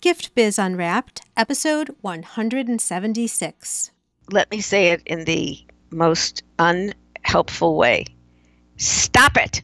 Gift 0.00 0.32
Biz 0.36 0.60
Unwrapped, 0.60 1.22
episode 1.36 1.92
176. 2.02 3.90
Let 4.30 4.48
me 4.48 4.60
say 4.60 4.90
it 4.90 5.02
in 5.06 5.24
the 5.24 5.58
most 5.90 6.44
unhelpful 6.60 7.76
way. 7.76 8.04
Stop 8.76 9.36
it! 9.36 9.62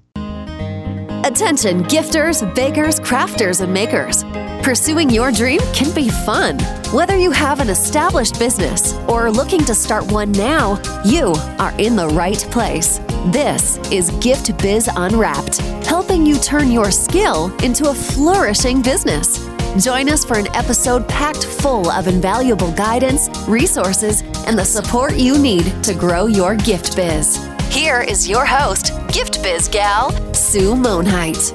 Attention, 1.25 1.85
gifters, 1.85 2.43
bakers, 2.57 2.99
crafters, 2.99 3.61
and 3.61 3.73
makers. 3.73 4.25
Pursuing 4.65 5.09
your 5.09 5.31
dream 5.31 5.61
can 5.73 5.95
be 5.95 6.09
fun. 6.09 6.59
Whether 6.93 7.17
you 7.17 7.31
have 7.31 7.61
an 7.61 7.69
established 7.71 8.37
business 8.37 8.95
or 9.09 9.27
are 9.27 9.31
looking 9.31 9.65
to 9.67 9.75
start 9.75 10.11
one 10.11 10.33
now, 10.33 10.83
you 11.05 11.33
are 11.61 11.73
in 11.79 11.95
the 11.95 12.09
right 12.09 12.45
place. 12.51 12.99
This 13.27 13.79
is 13.93 14.11
Gift 14.21 14.59
Biz 14.59 14.91
Unwrapped, 14.97 15.59
helping 15.87 16.27
you 16.27 16.39
turn 16.41 16.73
your 16.73 16.91
skill 16.91 17.55
into 17.63 17.89
a 17.89 17.95
flourishing 17.95 18.83
business. 18.83 19.54
Join 19.79 20.09
us 20.09 20.25
for 20.25 20.39
an 20.39 20.47
episode 20.55 21.09
packed 21.09 21.45
full 21.45 21.91
of 21.91 22.07
invaluable 22.07 22.71
guidance, 22.73 23.29
resources, 23.49 24.23
and 24.47 24.57
the 24.57 24.65
support 24.65 25.17
you 25.17 25.37
need 25.37 25.65
to 25.83 25.95
grow 25.95 26.27
your 26.27 26.55
gift 26.55 26.95
biz. 26.95 27.45
Here 27.71 28.01
is 28.01 28.29
your 28.29 28.47
host, 28.47 28.93
Gift 29.13 29.43
Biz 29.43 29.67
Gal, 29.67 30.13
Sue 30.33 30.75
Monheit. 30.75 31.53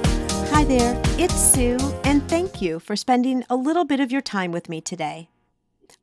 Hi 0.50 0.66
there, 0.66 1.02
it's 1.18 1.34
Sue, 1.34 1.77
and 2.04 2.27
thank 2.27 2.62
you 2.62 2.82
for 2.82 2.98
spending 2.98 3.46
a 3.50 3.55
little 3.55 3.86
bit 3.86 4.02
of 4.02 4.12
your 4.12 4.20
time 4.22 4.52
with 4.52 4.68
me 4.68 4.82
today. 4.82 5.30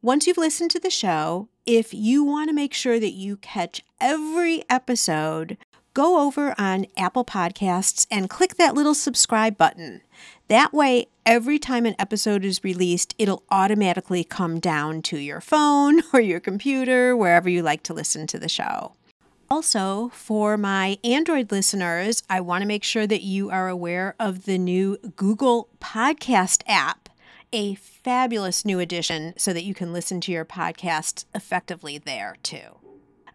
Once 0.01 0.27
you've 0.27 0.39
listened 0.39 0.71
to 0.71 0.81
the 0.81 0.89
show, 0.89 1.51
if 1.67 1.93
you 1.93 2.25
want 2.25 2.49
to 2.49 2.55
make 2.55 2.73
sure 2.73 2.99
that 2.99 3.13
you 3.13 3.37
catch 3.37 3.85
every 4.01 4.65
episode, 4.71 5.59
go 5.93 6.27
over 6.27 6.55
on 6.57 6.87
Apple 6.97 7.27
Podcasts 7.27 8.07
and 8.11 8.31
click 8.31 8.55
that 8.55 8.75
little 8.75 8.95
subscribe 8.95 9.59
button. 9.59 10.01
That 10.49 10.73
way, 10.73 11.09
every 11.27 11.59
time 11.59 11.85
an 11.85 11.97
episode 11.99 12.45
is 12.45 12.65
released, 12.65 13.15
it'll 13.19 13.43
automatically 13.51 14.23
come 14.25 14.61
down 14.61 15.03
to 15.03 15.19
your 15.19 15.41
phone 15.41 16.01
or 16.13 16.21
your 16.21 16.41
computer, 16.41 17.15
wherever 17.17 17.49
you 17.49 17.63
like 17.63 17.83
to 17.83 17.93
listen 17.93 18.27
to 18.29 18.39
the 18.39 18.49
show. 18.49 18.93
Also, 19.51 20.11
for 20.13 20.57
my 20.57 20.99
Android 21.05 21.53
listeners, 21.53 22.23
I 22.31 22.41
want 22.41 22.63
to 22.63 22.69
make 22.69 22.83
sure 22.83 23.07
that 23.07 23.23
you 23.23 23.51
are 23.51 23.69
aware 23.69 24.15
of 24.19 24.45
the 24.45 24.59
new 24.59 24.97
Google 25.15 25.69
Podcast 25.81 26.63
app, 26.67 27.09
a 27.53 27.75
fabulous 27.77 28.65
new 28.65 28.81
addition 28.81 29.35
so 29.37 29.53
that 29.53 29.63
you 29.63 29.73
can 29.73 29.93
listen 29.93 30.21
to 30.23 30.33
your 30.33 30.45
podcasts 30.45 31.27
effectively 31.33 31.97
there 31.99 32.37
too. 32.43 32.79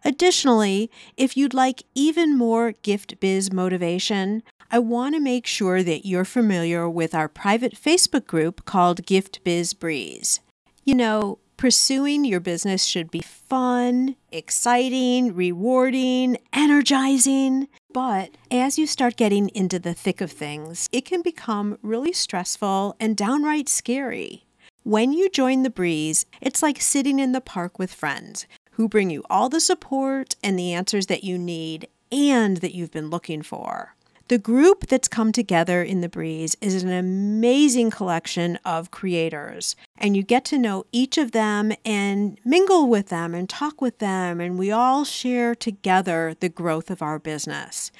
Additionally, 0.04 0.90
if 1.16 1.36
you'd 1.36 1.54
like 1.54 1.84
even 1.94 2.36
more 2.36 2.72
gift 2.82 3.20
biz 3.20 3.52
motivation, 3.52 4.42
I 4.74 4.78
want 4.78 5.14
to 5.14 5.20
make 5.20 5.46
sure 5.46 5.82
that 5.82 6.06
you're 6.06 6.24
familiar 6.24 6.88
with 6.88 7.14
our 7.14 7.28
private 7.28 7.74
Facebook 7.74 8.26
group 8.26 8.64
called 8.64 9.04
Gift 9.04 9.44
Biz 9.44 9.74
Breeze. 9.74 10.40
You 10.86 10.94
know, 10.94 11.40
pursuing 11.58 12.24
your 12.24 12.40
business 12.40 12.86
should 12.86 13.10
be 13.10 13.20
fun, 13.20 14.16
exciting, 14.30 15.34
rewarding, 15.34 16.38
energizing. 16.54 17.68
But 17.92 18.30
as 18.50 18.78
you 18.78 18.86
start 18.86 19.16
getting 19.16 19.50
into 19.50 19.78
the 19.78 19.92
thick 19.92 20.22
of 20.22 20.32
things, 20.32 20.88
it 20.90 21.04
can 21.04 21.20
become 21.20 21.76
really 21.82 22.14
stressful 22.14 22.96
and 22.98 23.14
downright 23.14 23.68
scary. 23.68 24.46
When 24.84 25.12
you 25.12 25.28
join 25.28 25.64
the 25.64 25.70
breeze, 25.70 26.24
it's 26.40 26.62
like 26.62 26.80
sitting 26.80 27.18
in 27.18 27.32
the 27.32 27.42
park 27.42 27.78
with 27.78 27.92
friends 27.92 28.46
who 28.70 28.88
bring 28.88 29.10
you 29.10 29.22
all 29.28 29.50
the 29.50 29.60
support 29.60 30.34
and 30.42 30.58
the 30.58 30.72
answers 30.72 31.08
that 31.08 31.24
you 31.24 31.36
need 31.36 31.88
and 32.10 32.56
that 32.56 32.74
you've 32.74 32.90
been 32.90 33.10
looking 33.10 33.42
for. 33.42 33.96
The 34.28 34.38
group 34.38 34.86
that's 34.86 35.08
come 35.08 35.32
together 35.32 35.82
in 35.82 36.00
the 36.00 36.08
Breeze 36.08 36.56
is 36.60 36.82
an 36.82 36.92
amazing 36.92 37.90
collection 37.90 38.58
of 38.64 38.90
creators, 38.90 39.74
and 39.98 40.16
you 40.16 40.22
get 40.22 40.44
to 40.46 40.58
know 40.58 40.84
each 40.92 41.18
of 41.18 41.32
them 41.32 41.72
and 41.84 42.38
mingle 42.44 42.88
with 42.88 43.08
them 43.08 43.34
and 43.34 43.48
talk 43.48 43.80
with 43.80 43.98
them, 43.98 44.40
and 44.40 44.58
we 44.58 44.70
all 44.70 45.04
share 45.04 45.54
together 45.54 46.34
the 46.38 46.48
growth 46.48 46.90
of 46.90 47.02
our 47.02 47.18
business. 47.18 47.90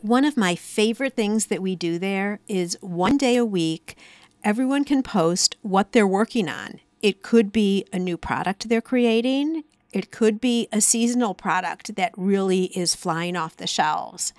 One 0.00 0.24
of 0.24 0.36
my 0.36 0.54
favorite 0.54 1.14
things 1.14 1.46
that 1.46 1.62
we 1.62 1.76
do 1.76 1.98
there 1.98 2.40
is 2.48 2.76
one 2.80 3.16
day 3.16 3.36
a 3.36 3.44
week, 3.44 3.96
everyone 4.44 4.84
can 4.84 5.02
post 5.02 5.56
what 5.62 5.92
they're 5.92 6.06
working 6.06 6.48
on. 6.48 6.80
It 7.02 7.22
could 7.22 7.52
be 7.52 7.86
a 7.92 7.98
new 7.98 8.16
product 8.16 8.68
they're 8.68 8.80
creating. 8.80 9.64
It 9.92 10.10
could 10.10 10.40
be 10.40 10.68
a 10.70 10.80
seasonal 10.80 11.34
product 11.34 11.96
that 11.96 12.12
really 12.16 12.64
is 12.76 12.94
flying 12.94 13.36
off 13.36 13.56
the 13.56 13.66
shelves. 13.66 14.34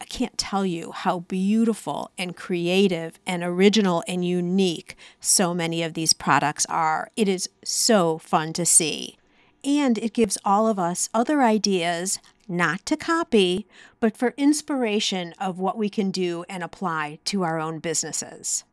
I 0.00 0.06
can't 0.06 0.38
tell 0.38 0.64
you 0.64 0.92
how 0.92 1.20
beautiful 1.20 2.10
and 2.16 2.34
creative 2.34 3.20
and 3.26 3.42
original 3.42 4.02
and 4.08 4.24
unique 4.24 4.96
so 5.20 5.52
many 5.52 5.82
of 5.82 5.92
these 5.94 6.14
products 6.14 6.64
are. 6.66 7.10
It 7.16 7.28
is 7.28 7.50
so 7.64 8.18
fun 8.18 8.52
to 8.54 8.64
see. 8.64 9.18
And 9.62 9.98
it 9.98 10.14
gives 10.14 10.38
all 10.42 10.68
of 10.68 10.78
us 10.78 11.10
other 11.12 11.42
ideas, 11.42 12.18
not 12.48 12.86
to 12.86 12.96
copy, 12.96 13.66
but 14.00 14.16
for 14.16 14.32
inspiration 14.38 15.34
of 15.38 15.58
what 15.58 15.76
we 15.76 15.90
can 15.90 16.10
do 16.10 16.46
and 16.48 16.62
apply 16.62 17.18
to 17.26 17.42
our 17.42 17.60
own 17.60 17.78
businesses. 17.78 18.64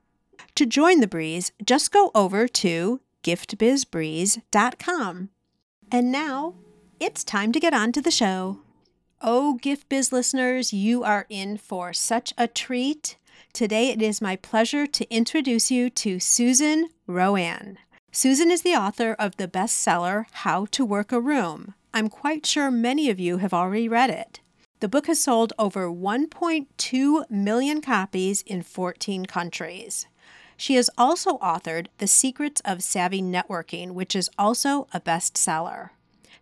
To 0.55 0.65
join 0.65 1.01
the 1.01 1.07
Breeze, 1.07 1.51
just 1.63 1.91
go 1.91 2.09
over 2.15 2.47
to 2.47 3.01
giftbizbreeze.com. 3.23 5.29
And 5.91 6.11
now 6.11 6.55
it's 6.99 7.23
time 7.23 7.51
to 7.51 7.59
get 7.59 7.73
on 7.73 7.91
to 7.91 8.01
the 8.01 8.11
show. 8.11 8.59
Oh, 9.19 9.55
Gift 9.55 9.89
Biz 9.89 10.11
listeners, 10.11 10.73
you 10.73 11.03
are 11.03 11.25
in 11.27 11.57
for 11.57 11.91
such 11.91 12.35
a 12.37 12.47
treat. 12.47 13.17
Today 13.51 13.89
it 13.89 13.99
is 13.99 14.21
my 14.21 14.35
pleasure 14.35 14.85
to 14.85 15.11
introduce 15.11 15.71
you 15.71 15.89
to 15.89 16.19
Susan 16.19 16.89
RoAne. 17.09 17.77
Susan 18.11 18.51
is 18.51 18.61
the 18.61 18.75
author 18.75 19.15
of 19.17 19.37
the 19.37 19.47
bestseller 19.47 20.25
How 20.31 20.67
to 20.67 20.85
Work 20.85 21.11
a 21.11 21.19
Room. 21.19 21.73
I'm 21.95 22.09
quite 22.09 22.45
sure 22.45 22.69
many 22.69 23.09
of 23.09 23.19
you 23.19 23.37
have 23.37 23.55
already 23.55 23.89
read 23.89 24.11
it. 24.11 24.39
The 24.81 24.87
book 24.87 25.07
has 25.07 25.19
sold 25.19 25.51
over 25.57 25.89
1.2 25.89 27.31
million 27.31 27.81
copies 27.81 28.43
in 28.43 28.61
14 28.61 29.25
countries. 29.25 30.05
She 30.57 30.75
has 30.75 30.91
also 30.95 31.39
authored 31.39 31.87
The 31.97 32.07
Secrets 32.07 32.61
of 32.63 32.83
Savvy 32.83 33.23
Networking, 33.23 33.93
which 33.93 34.15
is 34.15 34.29
also 34.37 34.87
a 34.93 35.01
bestseller. 35.01 35.89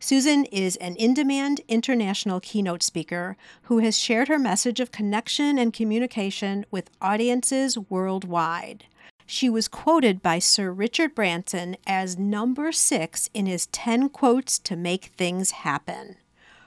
Susan 0.05 0.45
is 0.51 0.75
an 0.75 0.95
in 0.97 1.15
demand 1.15 1.61
international 1.67 2.39
keynote 2.39 2.83
speaker 2.83 3.35
who 3.63 3.79
has 3.79 3.97
shared 3.97 4.27
her 4.27 4.37
message 4.37 4.79
of 4.79 4.91
connection 4.91 5.57
and 5.57 5.73
communication 5.73 6.63
with 6.69 6.91
audiences 7.01 7.75
worldwide. 7.89 8.85
She 9.25 9.49
was 9.49 9.67
quoted 9.67 10.21
by 10.21 10.37
Sir 10.37 10.71
Richard 10.71 11.15
Branson 11.15 11.75
as 11.87 12.19
number 12.19 12.71
six 12.71 13.31
in 13.33 13.47
his 13.47 13.65
10 13.65 14.09
quotes 14.09 14.59
to 14.59 14.75
make 14.75 15.05
things 15.17 15.49
happen. 15.49 16.17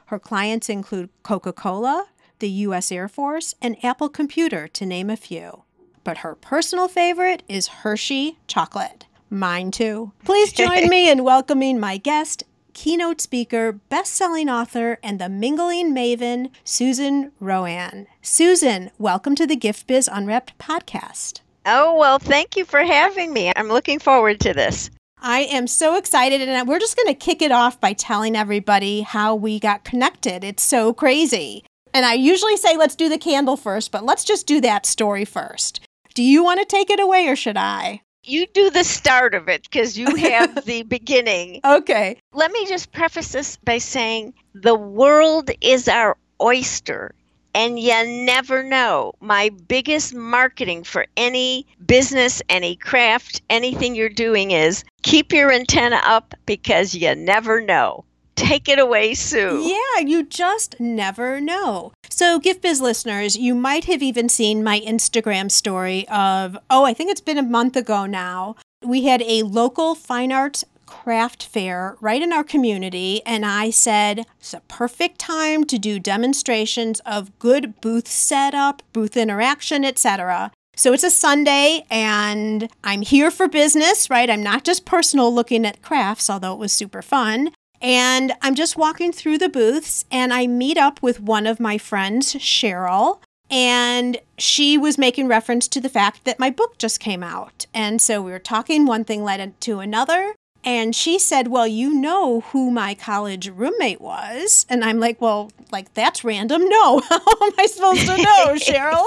Her 0.07 0.19
clients 0.19 0.69
include 0.69 1.11
Coca 1.23 1.53
Cola, 1.53 2.07
the 2.41 2.51
U.S. 2.67 2.91
Air 2.91 3.07
Force, 3.07 3.55
and 3.63 3.77
Apple 3.85 4.09
Computer, 4.09 4.67
to 4.67 4.85
name 4.85 5.11
a 5.11 5.17
few. 5.17 5.63
But 6.03 6.19
her 6.19 6.35
personal 6.35 6.89
favorite 6.89 7.45
is 7.49 7.69
Hershey 7.69 8.39
chocolate. 8.49 9.07
Mine 9.31 9.71
too. 9.71 10.13
Please 10.25 10.53
join 10.53 10.89
me 10.89 11.11
in 11.11 11.23
welcoming 11.23 11.79
my 11.79 11.99
guest, 11.99 12.43
keynote 12.79 13.21
speaker, 13.21 13.73
best 13.73 14.15
selling 14.15 14.49
author, 14.49 15.01
and 15.03 15.21
the 15.21 15.29
mingling 15.29 15.93
maven, 15.93 16.49
Susan 16.63 17.33
RoAne. 17.43 18.07
Susan, 18.23 18.93
welcome 18.99 19.35
to 19.35 19.49
the 19.49 19.57
Gift 19.57 19.89
Biz 19.89 20.09
Unwrapped 20.13 20.57
podcast. 20.61 21.41
Oh, 21.67 21.99
well, 21.99 22.21
thank 22.21 22.57
you 22.57 22.65
for 22.65 22.85
having 22.85 23.33
me. 23.33 23.53
I'm 23.57 23.67
looking 23.67 23.99
forward 23.99 24.39
to 24.41 24.55
this. 24.55 24.91
I 25.21 25.41
am 25.41 25.67
so 25.67 25.97
excited, 25.97 26.41
and 26.41 26.69
we're 26.69 26.79
just 26.79 26.97
going 26.97 27.09
to 27.09 27.15
kick 27.15 27.43
it 27.43 27.51
off 27.51 27.81
by 27.81 27.95
telling 27.95 28.37
everybody 28.37 29.01
how 29.01 29.35
we 29.35 29.59
got 29.59 29.83
connected. 29.83 30.45
It's 30.45 30.63
so 30.63 30.93
crazy. 30.93 31.65
And 31.93 32.07
I 32.07 32.15
usually 32.15 32.57
say, 32.57 32.77
let's 32.77 32.95
do 32.95 33.09
the 33.09 33.19
candle 33.19 33.57
first, 33.57 33.91
but 33.91 34.05
let's 34.05 34.23
just 34.23 34.47
do 34.47 34.61
that 34.61 34.87
story 34.87 35.25
first. 35.25 35.81
Do 36.15 36.23
you 36.23 36.45
want 36.45 36.61
to 36.61 36.65
take 36.65 36.91
it 36.91 37.01
away 37.01 37.27
or 37.27 37.35
should 37.35 37.57
I? 37.57 38.03
You 38.29 38.47
do 38.47 38.71
the 38.71 38.85
start 38.85 39.35
of 39.35 39.49
it 39.49 39.63
because 39.63 39.99
you 39.99 40.15
have 40.15 40.65
the 40.65 40.83
beginning. 40.83 41.61
Okay. 41.65 42.19
Let 42.33 42.53
me 42.53 42.67
just 42.67 42.93
preface 42.93 43.33
this 43.33 43.57
by 43.57 43.79
saying 43.79 44.35
the 44.55 44.75
world 44.75 45.51
is 45.61 45.89
our 45.89 46.17
oyster. 46.41 47.15
And 47.55 47.81
you 47.81 48.25
never 48.25 48.63
know. 48.63 49.15
My 49.21 49.49
biggest 49.49 50.15
marketing 50.15 50.85
for 50.85 51.07
any 51.17 51.67
business, 51.85 52.41
any 52.49 52.77
craft, 52.77 53.43
anything 53.51 53.95
you're 53.95 54.11
doing 54.11 54.53
is 54.53 54.85
keep 55.03 55.33
your 55.33 55.51
antenna 55.51 56.01
up 56.05 56.35
because 56.47 56.95
you 56.95 57.15
never 57.17 57.61
know. 57.61 58.05
Take 58.39 58.69
it 58.69 58.79
away, 58.79 59.15
Sue. 59.15 59.63
Yeah, 59.67 60.05
you 60.07 60.23
just 60.23 60.79
never 60.79 61.41
know. 61.41 61.93
So, 62.09 62.39
Gift 62.39 62.63
Biz 62.63 62.81
listeners, 62.81 63.37
you 63.37 63.53
might 63.53 63.87
have 63.87 64.01
even 64.01 64.29
seen 64.29 64.63
my 64.63 64.79
Instagram 64.81 65.51
story 65.51 66.07
of, 66.09 66.57
oh, 66.71 66.85
I 66.85 66.95
think 66.95 67.11
it's 67.11 67.21
been 67.21 67.37
a 67.37 67.43
month 67.43 67.75
ago 67.75 68.07
now. 68.07 68.55
We 68.85 69.07
had 69.07 69.23
a 69.23 69.43
local 69.43 69.97
fine 69.97 70.31
arts 70.31 70.65
craft 70.87 71.45
fair 71.45 71.97
right 72.01 72.23
in 72.23 72.33
our 72.33 72.45
community 72.45 73.21
and 73.27 73.45
I 73.45 73.69
said 73.69 74.25
it's 74.39 74.55
a 74.55 74.61
perfect 74.69 75.19
time 75.19 75.65
to 75.65 75.79
do 75.79 75.99
demonstrations 75.99 77.01
of 77.01 77.39
good 77.39 77.79
booth 77.83 78.09
setup, 78.09 78.83
booth 78.95 79.15
interaction, 79.15 79.85
etc. 79.85 80.51
So 80.77 80.93
it's 80.93 81.05
a 81.05 81.11
Sunday 81.11 81.85
and 81.91 82.71
I'm 82.85 83.03
here 83.03 83.31
for 83.31 83.49
business, 83.49 84.09
right? 84.09 84.31
I'm 84.31 84.43
not 84.43 84.65
just 84.65 84.87
personal 84.87 85.35
looking 85.35 85.67
at 85.67 85.83
crafts, 85.83 86.31
although 86.31 86.55
it 86.55 86.59
was 86.59 86.73
super 86.73 87.03
fun. 87.03 87.51
And 87.81 88.33
I'm 88.43 88.55
just 88.55 88.77
walking 88.77 89.13
through 89.13 89.39
the 89.39 89.49
booths 89.49 90.05
and 90.11 90.33
I 90.33 90.47
meet 90.47 90.77
up 90.77 91.03
with 91.03 91.21
one 91.21 91.47
of 91.47 91.61
my 91.61 91.79
friends, 91.79 92.35
Cheryl, 92.35 93.21
and 93.51 94.19
she 94.37 94.77
was 94.77 94.99
making 94.99 95.29
reference 95.29 95.69
to 95.69 95.81
the 95.81 95.89
fact 95.89 96.25
that 96.25 96.39
my 96.39 96.51
book 96.51 96.77
just 96.79 97.01
came 97.01 97.23
out. 97.23 97.67
And 97.73 98.03
so 98.03 98.21
we 98.21 98.31
were 98.31 98.39
talking, 98.39 98.85
one 98.85 99.05
thing 99.05 99.25
led 99.25 99.61
to 99.61 99.81
another. 99.81 100.35
And 100.65 100.95
she 100.95 101.19
said, 101.19 101.49
Well, 101.49 101.67
you 101.67 101.95
know 101.95 102.41
who 102.41 102.71
my 102.71 102.95
college 102.95 103.49
roommate 103.49 104.01
was. 104.01 104.67
And 104.69 104.85
I'm 104.85 104.99
like, 104.99 105.21
Well, 105.21 105.51
like, 105.71 105.95
that's 105.95 106.25
random. 106.25 106.69
No. 106.69 107.01
How 107.09 107.17
am 107.17 107.53
I 107.59 107.67
supposed 107.67 108.07
to 108.07 108.17
know, 108.17 108.55
Cheryl, 108.57 109.07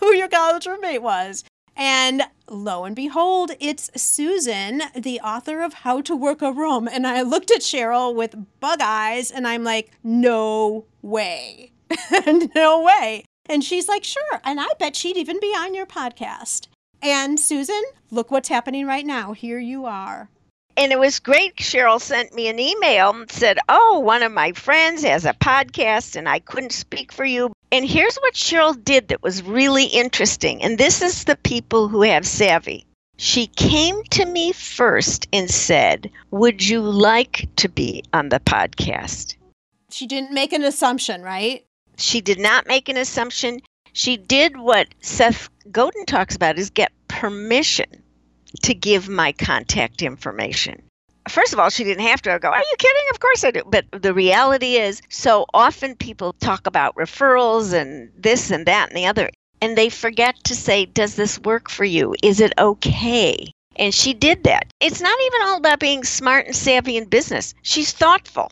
who 0.00 0.14
your 0.14 0.28
college 0.28 0.66
roommate 0.66 1.02
was? 1.02 1.44
And 1.76 2.22
lo 2.48 2.84
and 2.84 2.94
behold, 2.94 3.52
it's 3.60 3.90
Susan, 4.00 4.82
the 4.94 5.20
author 5.20 5.62
of 5.62 5.74
How 5.74 6.00
to 6.02 6.14
Work 6.14 6.42
a 6.42 6.52
Room. 6.52 6.88
And 6.88 7.06
I 7.06 7.22
looked 7.22 7.50
at 7.50 7.60
Cheryl 7.60 8.14
with 8.14 8.36
bug 8.60 8.80
eyes 8.82 9.30
and 9.30 9.46
I'm 9.46 9.64
like, 9.64 9.90
No 10.02 10.84
way. 11.00 11.72
no 12.54 12.82
way. 12.82 13.24
And 13.46 13.64
she's 13.64 13.88
like, 13.88 14.04
Sure. 14.04 14.40
And 14.44 14.60
I 14.60 14.68
bet 14.78 14.96
she'd 14.96 15.16
even 15.16 15.40
be 15.40 15.54
on 15.56 15.74
your 15.74 15.86
podcast. 15.86 16.68
And 17.00 17.40
Susan, 17.40 17.82
look 18.10 18.30
what's 18.30 18.48
happening 18.48 18.86
right 18.86 19.04
now. 19.04 19.32
Here 19.32 19.58
you 19.58 19.86
are. 19.86 20.28
And 20.76 20.92
it 20.92 20.98
was 20.98 21.18
great. 21.20 21.56
Cheryl 21.56 22.00
sent 22.00 22.34
me 22.34 22.48
an 22.48 22.58
email 22.58 23.10
and 23.10 23.30
said, 23.30 23.58
Oh, 23.68 23.98
one 23.98 24.22
of 24.22 24.32
my 24.32 24.52
friends 24.52 25.02
has 25.02 25.24
a 25.24 25.34
podcast 25.34 26.16
and 26.16 26.28
I 26.28 26.38
couldn't 26.38 26.72
speak 26.72 27.12
for 27.12 27.24
you. 27.24 27.52
And 27.72 27.88
here's 27.88 28.16
what 28.16 28.34
Cheryl 28.34 28.74
did 28.84 29.08
that 29.08 29.22
was 29.22 29.42
really 29.42 29.86
interesting. 29.86 30.62
And 30.62 30.76
this 30.76 31.00
is 31.00 31.24
the 31.24 31.36
people 31.36 31.88
who 31.88 32.02
have 32.02 32.26
savvy. 32.26 32.84
She 33.16 33.46
came 33.46 34.02
to 34.10 34.26
me 34.26 34.52
first 34.52 35.26
and 35.32 35.50
said, 35.50 36.10
Would 36.30 36.68
you 36.68 36.82
like 36.82 37.48
to 37.56 37.70
be 37.70 38.04
on 38.12 38.28
the 38.28 38.40
podcast? 38.40 39.36
She 39.90 40.06
didn't 40.06 40.32
make 40.34 40.52
an 40.52 40.64
assumption, 40.64 41.22
right? 41.22 41.64
She 41.96 42.20
did 42.20 42.38
not 42.38 42.66
make 42.66 42.90
an 42.90 42.98
assumption. 42.98 43.60
She 43.94 44.18
did 44.18 44.58
what 44.58 44.88
Seth 45.00 45.48
Godin 45.70 46.04
talks 46.04 46.36
about 46.36 46.58
is 46.58 46.68
get 46.68 46.92
permission 47.08 48.02
to 48.64 48.74
give 48.74 49.08
my 49.08 49.32
contact 49.32 50.02
information. 50.02 50.82
First 51.28 51.52
of 51.52 51.58
all, 51.58 51.70
she 51.70 51.84
didn't 51.84 52.06
have 52.06 52.22
to. 52.22 52.32
I 52.32 52.38
go, 52.38 52.48
Are 52.50 52.58
you 52.58 52.76
kidding? 52.78 53.02
Of 53.10 53.20
course 53.20 53.44
I 53.44 53.50
do. 53.50 53.62
But 53.66 53.86
the 53.92 54.14
reality 54.14 54.76
is, 54.76 55.00
so 55.08 55.46
often 55.54 55.94
people 55.96 56.34
talk 56.34 56.66
about 56.66 56.94
referrals 56.96 57.72
and 57.72 58.10
this 58.16 58.50
and 58.50 58.66
that 58.66 58.88
and 58.88 58.96
the 58.96 59.06
other, 59.06 59.30
and 59.60 59.76
they 59.76 59.88
forget 59.88 60.42
to 60.44 60.54
say, 60.54 60.86
Does 60.86 61.16
this 61.16 61.38
work 61.40 61.70
for 61.70 61.84
you? 61.84 62.14
Is 62.22 62.40
it 62.40 62.52
okay? 62.58 63.52
And 63.76 63.94
she 63.94 64.12
did 64.12 64.44
that. 64.44 64.66
It's 64.80 65.00
not 65.00 65.18
even 65.26 65.42
all 65.42 65.56
about 65.56 65.80
being 65.80 66.04
smart 66.04 66.46
and 66.46 66.56
savvy 66.56 66.96
in 66.96 67.06
business, 67.08 67.54
she's 67.62 67.92
thoughtful. 67.92 68.50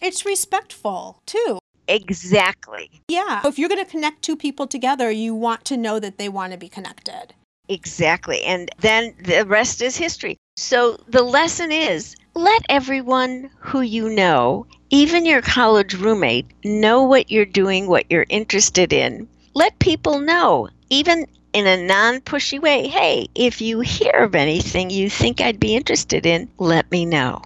It's 0.00 0.24
respectful 0.24 1.22
too. 1.26 1.58
Exactly. 1.88 2.90
Yeah. 3.08 3.40
If 3.46 3.58
you're 3.58 3.70
going 3.70 3.84
to 3.84 3.90
connect 3.90 4.22
two 4.22 4.36
people 4.36 4.66
together, 4.66 5.10
you 5.10 5.34
want 5.34 5.64
to 5.66 5.76
know 5.76 5.98
that 5.98 6.18
they 6.18 6.28
want 6.28 6.52
to 6.52 6.58
be 6.58 6.68
connected. 6.68 7.34
Exactly. 7.68 8.42
And 8.42 8.70
then 8.78 9.14
the 9.22 9.44
rest 9.46 9.82
is 9.82 9.96
history. 9.96 10.36
So 10.56 10.96
the 11.08 11.22
lesson 11.22 11.70
is 11.72 12.16
let 12.34 12.62
everyone 12.68 13.50
who 13.58 13.80
you 13.80 14.08
know, 14.08 14.66
even 14.90 15.26
your 15.26 15.42
college 15.42 15.94
roommate, 15.94 16.46
know 16.64 17.02
what 17.04 17.30
you're 17.30 17.44
doing, 17.44 17.86
what 17.86 18.06
you're 18.10 18.26
interested 18.28 18.92
in. 18.92 19.28
Let 19.54 19.78
people 19.78 20.20
know, 20.20 20.68
even 20.90 21.26
in 21.52 21.66
a 21.66 21.76
non 21.76 22.20
pushy 22.20 22.60
way, 22.60 22.88
hey, 22.88 23.28
if 23.34 23.60
you 23.60 23.80
hear 23.80 24.12
of 24.12 24.34
anything 24.34 24.90
you 24.90 25.10
think 25.10 25.40
I'd 25.40 25.60
be 25.60 25.74
interested 25.74 26.26
in, 26.26 26.48
let 26.58 26.90
me 26.90 27.04
know 27.04 27.42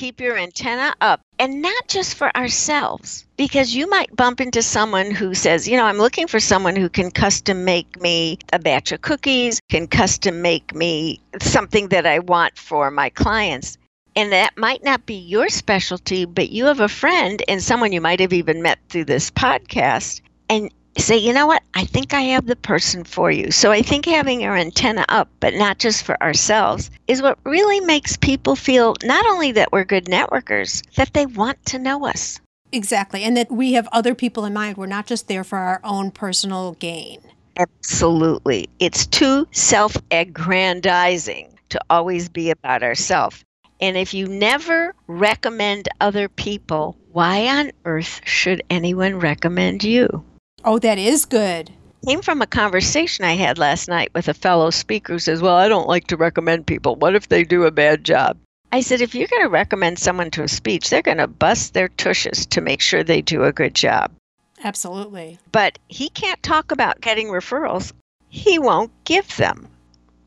keep 0.00 0.18
your 0.18 0.38
antenna 0.38 0.94
up 1.02 1.20
and 1.38 1.60
not 1.60 1.86
just 1.86 2.14
for 2.14 2.34
ourselves 2.34 3.26
because 3.36 3.74
you 3.74 3.86
might 3.86 4.16
bump 4.16 4.40
into 4.40 4.62
someone 4.62 5.10
who 5.10 5.34
says 5.34 5.68
you 5.68 5.76
know 5.76 5.84
i'm 5.84 5.98
looking 5.98 6.26
for 6.26 6.40
someone 6.40 6.74
who 6.74 6.88
can 6.88 7.10
custom 7.10 7.66
make 7.66 8.00
me 8.00 8.38
a 8.54 8.58
batch 8.58 8.92
of 8.92 9.02
cookies 9.02 9.60
can 9.68 9.86
custom 9.86 10.40
make 10.40 10.74
me 10.74 11.20
something 11.42 11.88
that 11.88 12.06
i 12.06 12.18
want 12.18 12.56
for 12.56 12.90
my 12.90 13.10
clients. 13.10 13.76
And 14.16 14.32
that 14.32 14.56
might 14.56 14.82
not 14.82 15.04
be 15.04 15.16
your 15.16 15.50
specialty 15.50 16.24
but 16.24 16.48
you 16.48 16.64
have 16.64 16.80
a 16.80 16.88
friend 16.88 17.42
and 17.46 17.62
someone 17.62 17.92
you 17.92 18.00
might 18.00 18.20
have 18.20 18.32
even 18.32 18.62
met 18.62 18.78
through 18.88 19.04
this 19.04 19.30
podcast 19.30 20.22
and 20.48 20.72
say, 21.00 21.16
you 21.16 21.32
know 21.32 21.46
what, 21.46 21.62
I 21.74 21.84
think 21.84 22.14
I 22.14 22.20
have 22.20 22.46
the 22.46 22.56
person 22.56 23.04
for 23.04 23.30
you. 23.30 23.50
So 23.50 23.72
I 23.72 23.82
think 23.82 24.06
having 24.06 24.44
our 24.44 24.56
antenna 24.56 25.04
up, 25.08 25.28
but 25.40 25.54
not 25.54 25.78
just 25.78 26.04
for 26.04 26.20
ourselves, 26.22 26.90
is 27.08 27.22
what 27.22 27.38
really 27.44 27.80
makes 27.80 28.16
people 28.16 28.56
feel 28.56 28.96
not 29.02 29.26
only 29.26 29.52
that 29.52 29.72
we're 29.72 29.84
good 29.84 30.06
networkers, 30.06 30.82
that 30.94 31.12
they 31.12 31.26
want 31.26 31.64
to 31.66 31.78
know 31.78 32.06
us. 32.06 32.40
Exactly. 32.72 33.22
And 33.22 33.36
that 33.36 33.50
we 33.50 33.72
have 33.72 33.88
other 33.92 34.14
people 34.14 34.44
in 34.44 34.52
mind. 34.52 34.76
We're 34.76 34.86
not 34.86 35.06
just 35.06 35.28
there 35.28 35.44
for 35.44 35.58
our 35.58 35.80
own 35.82 36.10
personal 36.10 36.72
gain. 36.72 37.20
Absolutely. 37.56 38.68
It's 38.78 39.06
too 39.06 39.46
self 39.50 39.96
aggrandizing 40.10 41.58
to 41.70 41.80
always 41.90 42.28
be 42.28 42.50
about 42.50 42.82
ourselves. 42.82 43.44
And 43.80 43.96
if 43.96 44.14
you 44.14 44.26
never 44.26 44.94
recommend 45.06 45.88
other 46.00 46.28
people, 46.28 46.96
why 47.12 47.48
on 47.48 47.72
earth 47.84 48.20
should 48.24 48.62
anyone 48.70 49.18
recommend 49.18 49.82
you? 49.82 50.24
Oh, 50.64 50.78
that 50.78 50.98
is 50.98 51.24
good. 51.24 51.70
Came 52.06 52.22
from 52.22 52.42
a 52.42 52.46
conversation 52.46 53.24
I 53.24 53.34
had 53.34 53.58
last 53.58 53.88
night 53.88 54.10
with 54.14 54.28
a 54.28 54.34
fellow 54.34 54.70
speaker 54.70 55.14
who 55.14 55.18
says, 55.18 55.42
Well, 55.42 55.56
I 55.56 55.68
don't 55.68 55.88
like 55.88 56.06
to 56.08 56.16
recommend 56.16 56.66
people. 56.66 56.96
What 56.96 57.14
if 57.14 57.28
they 57.28 57.44
do 57.44 57.64
a 57.64 57.70
bad 57.70 58.04
job? 58.04 58.36
I 58.72 58.80
said, 58.80 59.00
If 59.00 59.14
you're 59.14 59.28
going 59.28 59.42
to 59.42 59.48
recommend 59.48 59.98
someone 59.98 60.30
to 60.32 60.42
a 60.42 60.48
speech, 60.48 60.90
they're 60.90 61.02
going 61.02 61.18
to 61.18 61.26
bust 61.26 61.74
their 61.74 61.88
tushes 61.88 62.46
to 62.46 62.60
make 62.60 62.80
sure 62.80 63.02
they 63.02 63.22
do 63.22 63.44
a 63.44 63.52
good 63.52 63.74
job. 63.74 64.12
Absolutely. 64.62 65.38
But 65.52 65.78
he 65.88 66.08
can't 66.10 66.42
talk 66.42 66.72
about 66.72 67.00
getting 67.00 67.28
referrals, 67.28 67.92
he 68.28 68.58
won't 68.58 68.92
give 69.04 69.36
them. 69.36 69.68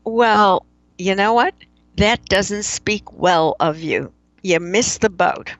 Well, 0.04 0.66
you 0.98 1.14
know 1.14 1.32
what? 1.32 1.54
That 1.96 2.24
doesn't 2.26 2.64
speak 2.64 3.12
well 3.12 3.56
of 3.60 3.80
you. 3.80 4.12
You 4.42 4.60
missed 4.60 5.00
the 5.00 5.10
boat. 5.10 5.54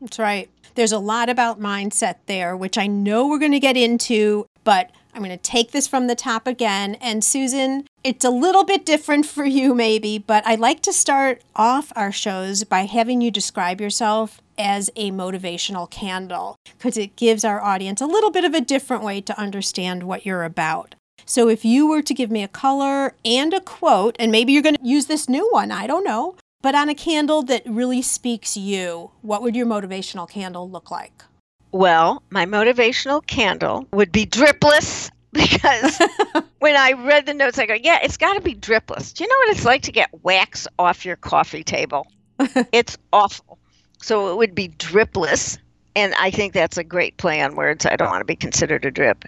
That's 0.00 0.18
right. 0.18 0.48
There's 0.74 0.92
a 0.92 0.98
lot 0.98 1.28
about 1.28 1.60
mindset 1.60 2.16
there, 2.26 2.56
which 2.56 2.78
I 2.78 2.86
know 2.86 3.26
we're 3.26 3.38
going 3.38 3.52
to 3.52 3.60
get 3.60 3.76
into, 3.76 4.46
but 4.64 4.90
I'm 5.14 5.22
going 5.22 5.36
to 5.36 5.36
take 5.36 5.72
this 5.72 5.86
from 5.86 6.06
the 6.06 6.14
top 6.14 6.46
again. 6.46 6.94
And 6.96 7.22
Susan, 7.22 7.86
it's 8.02 8.24
a 8.24 8.30
little 8.30 8.64
bit 8.64 8.86
different 8.86 9.26
for 9.26 9.44
you, 9.44 9.74
maybe, 9.74 10.18
but 10.18 10.46
I 10.46 10.54
like 10.54 10.80
to 10.82 10.92
start 10.92 11.42
off 11.54 11.92
our 11.94 12.12
shows 12.12 12.64
by 12.64 12.86
having 12.86 13.20
you 13.20 13.30
describe 13.30 13.80
yourself 13.80 14.40
as 14.56 14.90
a 14.96 15.10
motivational 15.10 15.90
candle 15.90 16.56
because 16.78 16.96
it 16.96 17.16
gives 17.16 17.44
our 17.44 17.62
audience 17.62 18.00
a 18.00 18.06
little 18.06 18.30
bit 18.30 18.44
of 18.44 18.54
a 18.54 18.60
different 18.60 19.02
way 19.02 19.20
to 19.20 19.38
understand 19.38 20.04
what 20.04 20.24
you're 20.24 20.44
about. 20.44 20.94
So, 21.24 21.48
if 21.48 21.64
you 21.64 21.86
were 21.86 22.02
to 22.02 22.14
give 22.14 22.30
me 22.30 22.42
a 22.42 22.48
color 22.48 23.14
and 23.24 23.54
a 23.54 23.60
quote, 23.60 24.16
and 24.18 24.32
maybe 24.32 24.52
you're 24.52 24.62
going 24.62 24.76
to 24.76 24.86
use 24.86 25.06
this 25.06 25.28
new 25.28 25.48
one, 25.52 25.70
I 25.70 25.86
don't 25.86 26.04
know, 26.04 26.34
but 26.62 26.76
on 26.76 26.88
a 26.88 26.94
candle 26.94 27.42
that 27.42 27.62
really 27.66 28.00
speaks 28.00 28.56
you, 28.56 29.10
what 29.20 29.42
would 29.42 29.56
your 29.56 29.66
motivational 29.66 30.30
candle 30.30 30.70
look 30.70 30.90
like? 30.90 31.24
Well, 31.72 32.22
my 32.30 32.46
motivational 32.46 33.26
candle 33.26 33.86
would 33.92 34.12
be 34.12 34.26
dripless 34.26 35.10
because 35.32 35.98
when 36.60 36.76
I 36.76 36.92
read 36.92 37.26
the 37.26 37.34
notes, 37.34 37.58
I 37.58 37.66
go, 37.66 37.74
yeah, 37.74 37.98
it's 38.02 38.16
got 38.16 38.34
to 38.34 38.40
be 38.40 38.54
dripless. 38.54 39.12
Do 39.12 39.24
you 39.24 39.28
know 39.28 39.36
what 39.38 39.56
it's 39.56 39.64
like 39.64 39.82
to 39.82 39.92
get 39.92 40.10
wax 40.22 40.68
off 40.78 41.04
your 41.04 41.16
coffee 41.16 41.64
table? 41.64 42.06
it's 42.72 42.96
awful. 43.12 43.58
So 44.00 44.30
it 44.30 44.36
would 44.36 44.54
be 44.54 44.68
dripless. 44.68 45.58
And 45.96 46.14
I 46.14 46.30
think 46.30 46.52
that's 46.52 46.78
a 46.78 46.84
great 46.84 47.16
play 47.16 47.42
on 47.42 47.56
words. 47.56 47.84
I 47.86 47.96
don't 47.96 48.08
want 48.08 48.20
to 48.20 48.26
be 48.26 48.36
considered 48.36 48.84
a 48.84 48.90
drip. 48.90 49.24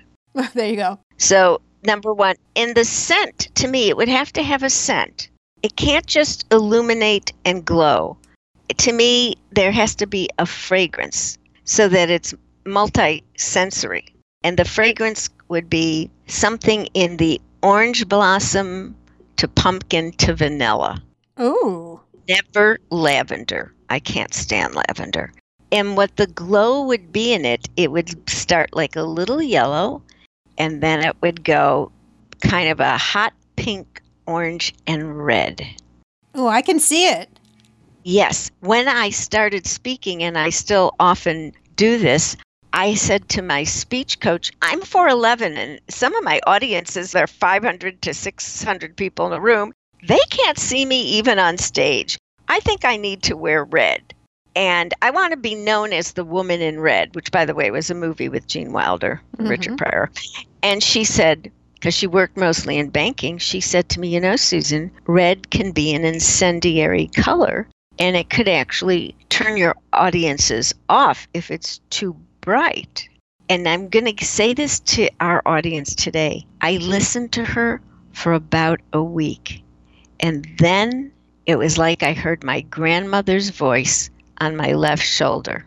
there 0.54 0.68
you 0.68 0.76
go. 0.76 0.98
So, 1.18 1.60
number 1.84 2.12
one, 2.12 2.36
in 2.54 2.74
the 2.74 2.84
scent, 2.84 3.50
to 3.56 3.68
me, 3.68 3.88
it 3.88 3.96
would 3.96 4.08
have 4.08 4.32
to 4.34 4.42
have 4.42 4.62
a 4.62 4.70
scent 4.70 5.28
it 5.64 5.76
can't 5.76 6.06
just 6.06 6.44
illuminate 6.52 7.32
and 7.46 7.64
glow. 7.64 8.18
To 8.76 8.92
me, 8.92 9.34
there 9.50 9.72
has 9.72 9.94
to 9.94 10.06
be 10.06 10.28
a 10.38 10.44
fragrance 10.44 11.38
so 11.64 11.88
that 11.88 12.10
it's 12.10 12.34
multi-sensory. 12.66 14.04
And 14.42 14.58
the 14.58 14.66
fragrance 14.66 15.30
would 15.48 15.70
be 15.70 16.10
something 16.26 16.86
in 16.92 17.16
the 17.16 17.40
orange 17.62 18.06
blossom 18.06 18.94
to 19.36 19.48
pumpkin 19.48 20.12
to 20.12 20.34
vanilla. 20.34 21.02
Ooh. 21.40 21.98
Never 22.28 22.78
lavender. 22.90 23.72
I 23.88 24.00
can't 24.00 24.34
stand 24.34 24.74
lavender. 24.74 25.32
And 25.72 25.96
what 25.96 26.14
the 26.16 26.26
glow 26.26 26.84
would 26.84 27.10
be 27.10 27.32
in 27.32 27.46
it, 27.46 27.70
it 27.78 27.90
would 27.90 28.28
start 28.28 28.76
like 28.76 28.96
a 28.96 29.02
little 29.02 29.40
yellow 29.40 30.02
and 30.58 30.82
then 30.82 31.02
it 31.02 31.16
would 31.22 31.42
go 31.42 31.90
kind 32.42 32.68
of 32.68 32.80
a 32.80 32.98
hot 32.98 33.32
pink 33.56 34.02
orange, 34.26 34.74
and 34.86 35.24
red. 35.24 35.66
Oh, 36.34 36.48
I 36.48 36.62
can 36.62 36.80
see 36.80 37.08
it. 37.08 37.28
Yes. 38.02 38.50
When 38.60 38.88
I 38.88 39.10
started 39.10 39.66
speaking, 39.66 40.22
and 40.22 40.36
I 40.36 40.50
still 40.50 40.94
often 41.00 41.52
do 41.76 41.98
this, 41.98 42.36
I 42.72 42.94
said 42.94 43.28
to 43.30 43.42
my 43.42 43.62
speech 43.64 44.18
coach, 44.20 44.50
I'm 44.60 44.80
4'11, 44.80 45.56
and 45.56 45.80
some 45.88 46.14
of 46.14 46.24
my 46.24 46.40
audiences, 46.46 47.12
there 47.12 47.24
are 47.24 47.28
500 47.28 48.02
to 48.02 48.12
600 48.12 48.96
people 48.96 49.26
in 49.26 49.30
the 49.30 49.40
room. 49.40 49.72
They 50.06 50.18
can't 50.30 50.58
see 50.58 50.84
me 50.84 51.00
even 51.02 51.38
on 51.38 51.56
stage. 51.56 52.18
I 52.48 52.60
think 52.60 52.84
I 52.84 52.96
need 52.96 53.22
to 53.22 53.36
wear 53.36 53.64
red. 53.64 54.12
And 54.56 54.92
I 55.02 55.10
want 55.10 55.32
to 55.32 55.36
be 55.36 55.54
known 55.54 55.92
as 55.92 56.12
the 56.12 56.24
woman 56.24 56.60
in 56.60 56.80
red, 56.80 57.14
which, 57.14 57.30
by 57.30 57.44
the 57.44 57.54
way, 57.54 57.70
was 57.70 57.90
a 57.90 57.94
movie 57.94 58.28
with 58.28 58.46
Gene 58.46 58.72
Wilder, 58.72 59.20
mm-hmm. 59.36 59.48
Richard 59.48 59.78
Pryor. 59.78 60.10
And 60.62 60.82
she 60.82 61.04
said, 61.04 61.50
because 61.84 61.94
she 61.94 62.06
worked 62.06 62.38
mostly 62.38 62.78
in 62.78 62.88
banking, 62.88 63.36
she 63.36 63.60
said 63.60 63.90
to 63.90 64.00
me, 64.00 64.08
You 64.08 64.18
know, 64.18 64.36
Susan, 64.36 64.90
red 65.06 65.50
can 65.50 65.70
be 65.70 65.92
an 65.92 66.02
incendiary 66.02 67.08
color, 67.08 67.68
and 67.98 68.16
it 68.16 68.30
could 68.30 68.48
actually 68.48 69.14
turn 69.28 69.58
your 69.58 69.76
audiences 69.92 70.74
off 70.88 71.28
if 71.34 71.50
it's 71.50 71.82
too 71.90 72.16
bright. 72.40 73.06
And 73.50 73.68
I'm 73.68 73.90
going 73.90 74.16
to 74.16 74.24
say 74.24 74.54
this 74.54 74.80
to 74.80 75.10
our 75.20 75.42
audience 75.44 75.94
today. 75.94 76.46
I 76.62 76.78
listened 76.78 77.32
to 77.32 77.44
her 77.44 77.82
for 78.14 78.32
about 78.32 78.80
a 78.94 79.02
week. 79.02 79.62
And 80.20 80.48
then 80.56 81.12
it 81.44 81.56
was 81.56 81.76
like 81.76 82.02
I 82.02 82.14
heard 82.14 82.42
my 82.42 82.62
grandmother's 82.62 83.50
voice 83.50 84.08
on 84.38 84.56
my 84.56 84.72
left 84.72 85.04
shoulder. 85.04 85.66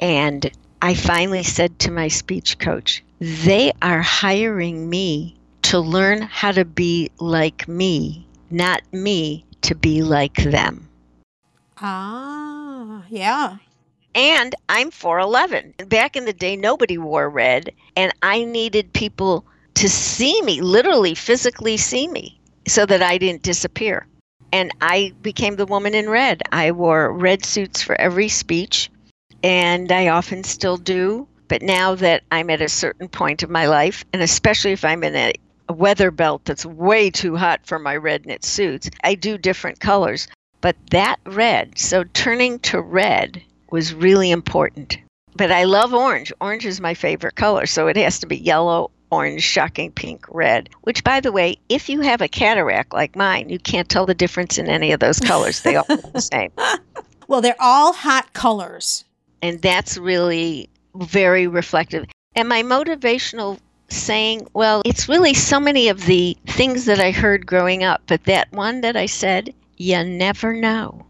And 0.00 0.50
I 0.82 0.92
finally 0.92 1.44
said 1.44 1.78
to 1.78 1.90
my 1.90 2.08
speech 2.08 2.58
coach, 2.58 3.02
they 3.20 3.72
are 3.80 4.02
hiring 4.02 4.90
me 4.90 5.35
to 5.66 5.80
learn 5.80 6.22
how 6.22 6.52
to 6.52 6.64
be 6.64 7.10
like 7.18 7.66
me, 7.66 8.24
not 8.50 8.82
me 8.92 9.44
to 9.62 9.74
be 9.74 10.00
like 10.00 10.36
them. 10.36 10.88
Ah, 11.78 13.02
yeah. 13.08 13.56
And 14.14 14.54
I'm 14.68 14.92
4'11. 14.92 15.88
Back 15.88 16.14
in 16.14 16.24
the 16.24 16.32
day, 16.32 16.54
nobody 16.54 16.98
wore 16.98 17.28
red, 17.28 17.70
and 17.96 18.12
I 18.22 18.44
needed 18.44 18.92
people 18.92 19.44
to 19.74 19.88
see 19.88 20.40
me, 20.42 20.60
literally, 20.60 21.16
physically 21.16 21.76
see 21.76 22.06
me, 22.06 22.38
so 22.68 22.86
that 22.86 23.02
I 23.02 23.18
didn't 23.18 23.42
disappear. 23.42 24.06
And 24.52 24.70
I 24.80 25.14
became 25.20 25.56
the 25.56 25.66
woman 25.66 25.96
in 25.96 26.08
red. 26.08 26.44
I 26.52 26.70
wore 26.70 27.12
red 27.12 27.44
suits 27.44 27.82
for 27.82 28.00
every 28.00 28.28
speech, 28.28 28.88
and 29.42 29.90
I 29.90 30.08
often 30.08 30.44
still 30.44 30.76
do. 30.76 31.26
But 31.48 31.62
now 31.62 31.96
that 31.96 32.22
I'm 32.30 32.50
at 32.50 32.62
a 32.62 32.68
certain 32.68 33.08
point 33.08 33.42
of 33.42 33.50
my 33.50 33.66
life, 33.66 34.04
and 34.12 34.22
especially 34.22 34.70
if 34.72 34.84
I'm 34.84 35.02
in 35.02 35.16
a, 35.16 35.32
a 35.68 35.72
weather 35.72 36.10
belt 36.10 36.44
that's 36.44 36.66
way 36.66 37.10
too 37.10 37.36
hot 37.36 37.60
for 37.64 37.78
my 37.78 37.96
red 37.96 38.26
knit 38.26 38.44
suits, 38.44 38.90
I 39.02 39.14
do 39.14 39.38
different 39.38 39.80
colors. 39.80 40.28
But 40.60 40.76
that 40.90 41.18
red, 41.26 41.78
so 41.78 42.04
turning 42.04 42.58
to 42.60 42.80
red 42.80 43.42
was 43.70 43.94
really 43.94 44.30
important. 44.30 44.98
But 45.34 45.52
I 45.52 45.64
love 45.64 45.92
orange. 45.92 46.32
Orange 46.40 46.64
is 46.64 46.80
my 46.80 46.94
favorite 46.94 47.36
color, 47.36 47.66
so 47.66 47.88
it 47.88 47.96
has 47.96 48.18
to 48.20 48.26
be 48.26 48.38
yellow, 48.38 48.90
orange, 49.10 49.42
shocking 49.42 49.92
pink, 49.92 50.24
red. 50.30 50.70
Which, 50.82 51.04
by 51.04 51.20
the 51.20 51.30
way, 51.30 51.58
if 51.68 51.88
you 51.88 52.00
have 52.00 52.22
a 52.22 52.28
cataract 52.28 52.94
like 52.94 53.16
mine, 53.16 53.50
you 53.50 53.58
can't 53.58 53.88
tell 53.88 54.06
the 54.06 54.14
difference 54.14 54.56
in 54.56 54.68
any 54.68 54.92
of 54.92 55.00
those 55.00 55.20
colors. 55.20 55.60
They 55.60 55.76
all 55.76 55.84
look 55.88 56.12
the 56.12 56.20
same. 56.32 56.52
Well, 57.28 57.42
they're 57.42 57.60
all 57.60 57.92
hot 57.92 58.32
colors. 58.32 59.04
And 59.42 59.60
that's 59.60 59.98
really 59.98 60.70
very 60.94 61.46
reflective. 61.46 62.06
And 62.34 62.48
my 62.48 62.62
motivational 62.62 63.58
saying, 63.88 64.48
well, 64.54 64.82
it's 64.84 65.08
really 65.08 65.34
so 65.34 65.60
many 65.60 65.88
of 65.88 66.06
the 66.06 66.36
things 66.46 66.84
that 66.86 67.00
I 67.00 67.10
heard 67.10 67.46
growing 67.46 67.84
up, 67.84 68.02
but 68.06 68.24
that 68.24 68.50
one 68.52 68.80
that 68.80 68.96
I 68.96 69.06
said, 69.06 69.54
you 69.76 70.02
never 70.04 70.52
know 70.52 71.06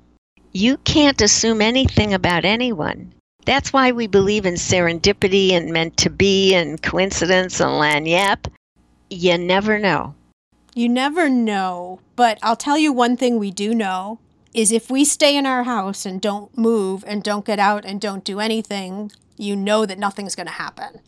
you 0.57 0.79
can't 0.79 1.21
assume 1.21 1.61
anything 1.61 2.15
about 2.15 2.47
anyone. 2.47 3.13
That's 3.45 3.75
why 3.75 3.93
we 3.93 4.07
believe 4.07 4.47
in 4.47 4.55
serendipity 4.55 5.53
and 5.53 5.71
meant 5.71 5.99
to 5.99 6.11
be 6.11 6.55
and 6.55 6.83
coincidence 6.83 7.61
and 7.61 7.73
lagniappe. 7.73 8.51
You 9.11 9.37
never 9.37 9.79
know. 9.79 10.15
You 10.75 10.89
never 10.89 11.29
know. 11.29 12.01
But 12.17 12.39
I'll 12.43 12.57
tell 12.57 12.79
you 12.79 12.91
one 12.91 13.19
thing 13.19 13.39
we 13.39 13.51
do 13.51 13.75
know 13.75 14.19
is 14.55 14.73
if 14.73 14.91
we 14.91 15.05
stay 15.05 15.37
in 15.37 15.45
our 15.45 15.65
house 15.65 16.07
and 16.07 16.23
don't 16.23 16.57
move 16.57 17.05
and 17.07 17.23
don't 17.23 17.45
get 17.45 17.59
out 17.59 17.85
and 17.85 18.01
don't 18.01 18.25
do 18.25 18.41
anything, 18.41 19.13
you 19.37 19.55
know 19.55 19.85
that 19.85 19.99
nothing's 19.99 20.35
going 20.35 20.47
to 20.47 20.53
happen. 20.55 21.01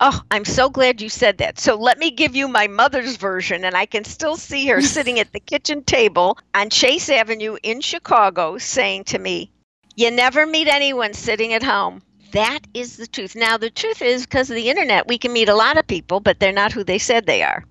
Oh, 0.00 0.20
I'm 0.30 0.44
so 0.44 0.68
glad 0.68 1.00
you 1.00 1.08
said 1.08 1.38
that. 1.38 1.58
So 1.58 1.76
let 1.76 1.98
me 1.98 2.10
give 2.10 2.34
you 2.34 2.48
my 2.48 2.66
mother's 2.66 3.16
version, 3.16 3.64
and 3.64 3.76
I 3.76 3.86
can 3.86 4.04
still 4.04 4.36
see 4.36 4.66
her 4.66 4.80
sitting 4.94 5.20
at 5.20 5.32
the 5.32 5.40
kitchen 5.40 5.82
table 5.84 6.38
on 6.54 6.70
Chase 6.70 7.08
Avenue 7.08 7.56
in 7.62 7.80
Chicago 7.80 8.58
saying 8.58 9.04
to 9.04 9.18
me, 9.18 9.50
You 9.96 10.10
never 10.10 10.46
meet 10.46 10.68
anyone 10.68 11.14
sitting 11.14 11.52
at 11.52 11.62
home. 11.62 12.02
That 12.32 12.60
is 12.74 12.96
the 12.96 13.06
truth. 13.06 13.36
Now, 13.36 13.56
the 13.56 13.70
truth 13.70 14.02
is, 14.02 14.26
because 14.26 14.50
of 14.50 14.56
the 14.56 14.68
internet, 14.68 15.06
we 15.06 15.18
can 15.18 15.32
meet 15.32 15.48
a 15.48 15.54
lot 15.54 15.78
of 15.78 15.86
people, 15.86 16.18
but 16.18 16.40
they're 16.40 16.52
not 16.52 16.72
who 16.72 16.82
they 16.82 16.98
said 16.98 17.26
they 17.26 17.44
are. 17.44 17.64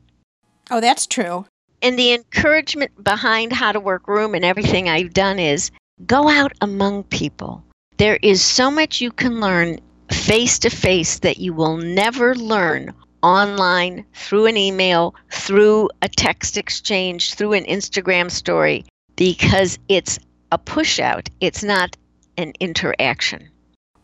Oh, 0.71 0.79
that's 0.79 1.05
true. 1.05 1.45
And 1.81 1.99
the 1.99 2.13
encouragement 2.13 3.03
behind 3.03 3.51
How 3.51 3.73
to 3.73 3.79
Work 3.81 4.07
Room 4.07 4.33
and 4.33 4.45
everything 4.45 4.87
I've 4.87 5.13
done 5.13 5.37
is 5.37 5.69
go 6.05 6.29
out 6.29 6.53
among 6.61 7.03
people. 7.03 7.61
There 7.97 8.17
is 8.21 8.41
so 8.41 8.71
much 8.71 9.01
you 9.01 9.11
can 9.11 9.41
learn 9.41 9.79
face 10.13 10.59
to 10.59 10.69
face 10.69 11.19
that 11.19 11.37
you 11.37 11.53
will 11.53 11.77
never 11.77 12.35
learn 12.35 12.93
online, 13.23 14.05
through 14.13 14.45
an 14.45 14.57
email, 14.57 15.15
through 15.31 15.89
a 16.01 16.09
text 16.09 16.57
exchange, 16.57 17.33
through 17.33 17.53
an 17.53 17.63
Instagram 17.65 18.29
story, 18.29 18.85
because 19.15 19.79
it's 19.87 20.19
a 20.51 20.57
push 20.57 20.99
out. 20.99 21.29
It's 21.39 21.63
not 21.63 21.95
an 22.37 22.53
interaction. 22.59 23.49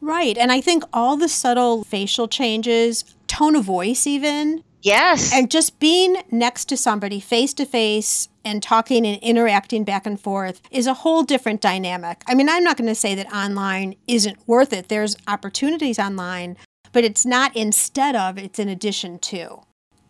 Right. 0.02 0.38
And 0.38 0.52
I 0.52 0.62
think 0.62 0.84
all 0.94 1.18
the 1.18 1.28
subtle 1.28 1.84
facial 1.84 2.28
changes, 2.30 3.04
tone 3.28 3.56
of 3.56 3.66
voice, 3.66 4.08
even, 4.08 4.64
Yes. 4.82 5.34
And 5.34 5.52
just 5.52 5.80
being 5.80 6.16
next 6.32 6.66
to 6.66 6.78
somebody 6.78 7.20
face 7.20 7.54
to 7.56 7.66
face 7.66 8.29
and 8.44 8.64
talking 8.64 9.06
and 9.06 9.22
interacting 9.22 9.84
back 9.84 10.06
and 10.06 10.20
forth 10.20 10.62
is 10.72 10.88
a 10.88 10.94
whole 10.94 11.24
different 11.24 11.62
dynamic. 11.62 12.24
I 12.28 12.36
mean, 12.36 12.50
I'm 12.50 12.64
not 12.64 12.78
going 12.78 12.88
to 12.88 12.96
say 12.96 13.16
that 13.16 13.32
online 13.34 13.96
isn't 14.08 14.38
worth 14.48 14.74
it. 14.74 14.90
There's 14.90 15.16
opportunities 15.28 16.00
online, 16.00 16.58
but 16.92 17.04
it's 17.04 17.26
not 17.26 17.56
instead 17.56 18.16
of, 18.16 18.38
it's 18.38 18.60
in 18.60 18.70
addition 18.70 19.20
to. 19.20 19.62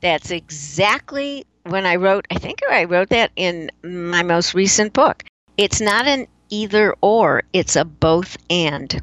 That's 0.01 0.31
exactly 0.31 1.45
when 1.63 1.85
I 1.85 1.95
wrote, 1.97 2.25
I 2.31 2.35
think 2.35 2.59
I 2.69 2.85
wrote 2.85 3.09
that 3.09 3.31
in 3.35 3.69
my 3.83 4.23
most 4.23 4.53
recent 4.53 4.93
book. 4.93 5.23
It's 5.57 5.81
not 5.81 6.07
an 6.07 6.27
either 6.49 6.95
or, 7.01 7.43
it's 7.53 7.75
a 7.75 7.85
both 7.85 8.37
and. 8.49 9.01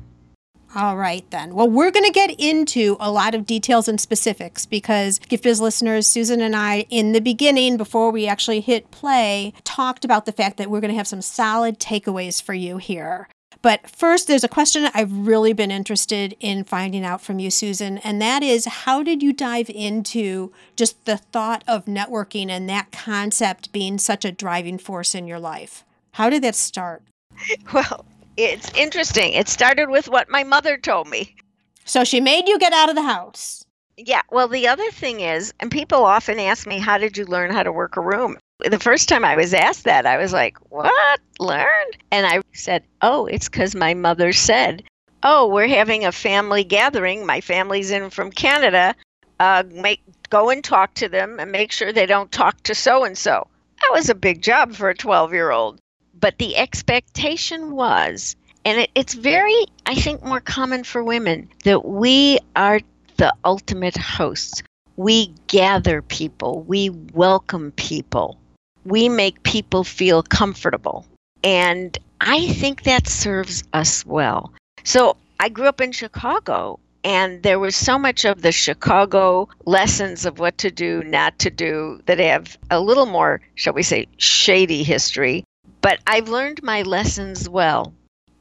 All 0.77 0.99
right, 0.99 1.25
then. 1.31 1.55
Well, 1.55 1.71
we're 1.71 1.91
going 1.91 2.05
to 2.05 2.13
get 2.13 2.39
into 2.39 2.99
a 3.01 3.11
lot 3.11 3.35
of 3.35 3.47
details 3.47 3.89
and 3.89 3.99
specifics 3.99 4.67
because 4.67 5.19
Gift 5.21 5.43
Biz 5.43 5.59
listeners, 5.59 6.07
Susan 6.07 6.43
and 6.43 6.55
I, 6.55 6.85
in 6.91 7.13
the 7.13 7.23
beginning, 7.23 7.79
before 7.79 8.11
we 8.11 8.29
actually 8.29 8.61
hit 8.61 8.91
play, 8.91 9.55
talked 9.65 10.05
about 10.05 10.27
the 10.27 10.33
fact 10.33 10.59
that 10.59 10.69
we're 10.69 10.83
going 10.83 10.91
to 10.91 10.97
have 10.99 11.07
some 11.07 11.23
solid 11.23 11.81
takeaways 11.81 12.43
for 12.43 12.53
you 12.53 12.77
here. 12.77 13.27
But 13.63 13.89
first, 13.89 14.29
there's 14.29 14.45
a 14.45 14.49
question 14.49 14.91
I've 14.93 15.27
really 15.27 15.55
been 15.55 15.71
interested 15.71 16.37
in 16.41 16.63
finding 16.63 17.07
out 17.07 17.23
from 17.23 17.39
you, 17.39 17.51
Susan, 17.51 17.97
and 17.99 18.21
that 18.21 18.43
is 18.43 18.67
how 18.67 19.03
did 19.03 19.23
you 19.23 19.33
dive 19.33 19.71
into 19.71 20.53
just 20.77 21.03
the 21.07 21.17
thought 21.17 21.65
of 21.67 21.87
networking 21.87 22.51
and 22.51 22.69
that 22.69 22.93
concept 22.93 23.73
being 23.73 23.97
such 23.97 24.27
a 24.27 24.31
driving 24.31 24.77
force 24.77 25.15
in 25.15 25.27
your 25.27 25.41
life? 25.41 25.87
How 26.13 26.29
did 26.29 26.43
that 26.43 26.55
start? 26.55 27.03
Well, 27.73 28.05
it's 28.37 28.71
interesting. 28.75 29.33
It 29.33 29.49
started 29.49 29.89
with 29.89 30.09
what 30.09 30.29
my 30.29 30.45
mother 30.45 30.77
told 30.77 31.09
me. 31.09 31.37
So 31.85 32.05
she 32.05 32.21
made 32.21 32.49
you 32.49 32.59
get 32.59 32.73
out 32.73 32.89
of 32.89 32.95
the 32.95 33.03
house. 33.03 33.65
Yeah. 33.97 34.23
Well, 34.31 34.49
the 34.49 34.69
other 34.69 34.91
thing 34.91 35.21
is, 35.21 35.55
and 35.61 35.71
people 35.71 36.05
often 36.05 36.39
ask 36.39 36.67
me, 36.67 36.79
how 36.79 36.99
did 36.99 37.17
you 37.17 37.25
learn 37.25 37.51
how 37.51 37.63
to 37.63 37.73
work 37.73 37.97
a 37.97 38.01
room? 38.01 38.37
The 38.59 38.79
first 38.79 39.09
time 39.09 39.25
I 39.25 39.37
was 39.37 39.55
asked 39.55 39.85
that, 39.85 40.07
I 40.07 40.19
was 40.19 40.33
like, 40.33 40.59
what? 40.71 41.21
Learned? 41.39 41.97
And 42.11 42.27
I 42.27 42.43
said, 42.53 42.83
oh, 43.03 43.27
it's 43.27 43.49
because 43.49 43.75
my 43.75 43.95
mother 43.95 44.33
said, 44.33 44.83
oh, 45.23 45.47
we're 45.47 45.69
having 45.69 46.05
a 46.05 46.13
family 46.13 46.65
gathering. 46.65 47.25
My 47.25 47.41
family's 47.41 47.91
in 47.91 48.11
from 48.11 48.31
Canada. 48.31 48.95
Uh, 49.39 49.63
make 49.71 50.03
go 50.31 50.51
and 50.51 50.65
talk 50.65 50.95
to 50.95 51.09
them 51.09 51.39
and 51.39 51.53
make 51.53 51.71
sure 51.71 51.93
they 51.93 52.07
don't 52.07 52.33
talk 52.33 52.63
to 52.65 52.75
so 52.75 53.05
and 53.05 53.17
so. 53.17 53.47
That 53.83 53.91
was 53.93 54.09
a 54.09 54.15
big 54.15 54.43
job 54.43 54.75
for 54.75 54.89
a 54.89 54.97
12 54.97 55.33
year 55.33 55.51
old. 55.51 55.79
But 56.19 56.39
the 56.39 56.57
expectation 56.57 57.73
was, 57.73 58.37
and 58.65 58.81
it, 58.81 58.91
it's 58.95 59.13
very, 59.13 59.67
I 59.85 59.95
think, 59.95 60.25
more 60.25 60.41
common 60.41 60.83
for 60.83 61.05
women, 61.05 61.49
that 61.65 61.85
we 61.85 62.39
are 62.55 62.81
the 63.17 63.35
ultimate 63.45 63.97
hosts. 63.97 64.63
We 64.97 65.35
gather 65.47 66.01
people, 66.01 66.63
we 66.63 66.89
welcome 66.89 67.73
people, 67.73 68.39
we 68.85 69.11
make 69.11 69.43
people 69.43 69.85
feel 69.85 70.23
comfortable. 70.23 71.05
And 71.45 71.99
I 72.21 72.49
think 72.49 72.85
that 72.85 73.07
serves 73.07 73.63
us 73.75 74.07
well. 74.07 74.53
So 74.85 75.19
I 75.39 75.51
grew 75.51 75.67
up 75.67 75.83
in 75.83 75.93
Chicago, 75.93 76.81
and 77.05 77.43
there 77.43 77.59
was 77.59 77.77
so 77.77 77.99
much 77.99 78.25
of 78.25 78.41
the 78.41 78.53
Chicago 78.53 79.51
lessons 79.67 80.25
of 80.25 80.39
what 80.39 80.57
to 80.59 80.71
do, 80.71 81.03
not 81.05 81.39
to 81.41 81.51
do, 81.51 82.01
that 82.07 82.19
have 82.19 82.57
a 82.71 82.81
little 82.81 83.07
more, 83.07 83.43
shall 83.55 83.75
we 83.75 83.83
say, 83.83 84.07
shady 84.17 84.83
history 84.83 85.45
but 85.81 86.01
I've 86.07 86.29
learned 86.29 86.63
my 86.63 86.83
lessons 86.83 87.49
well. 87.49 87.93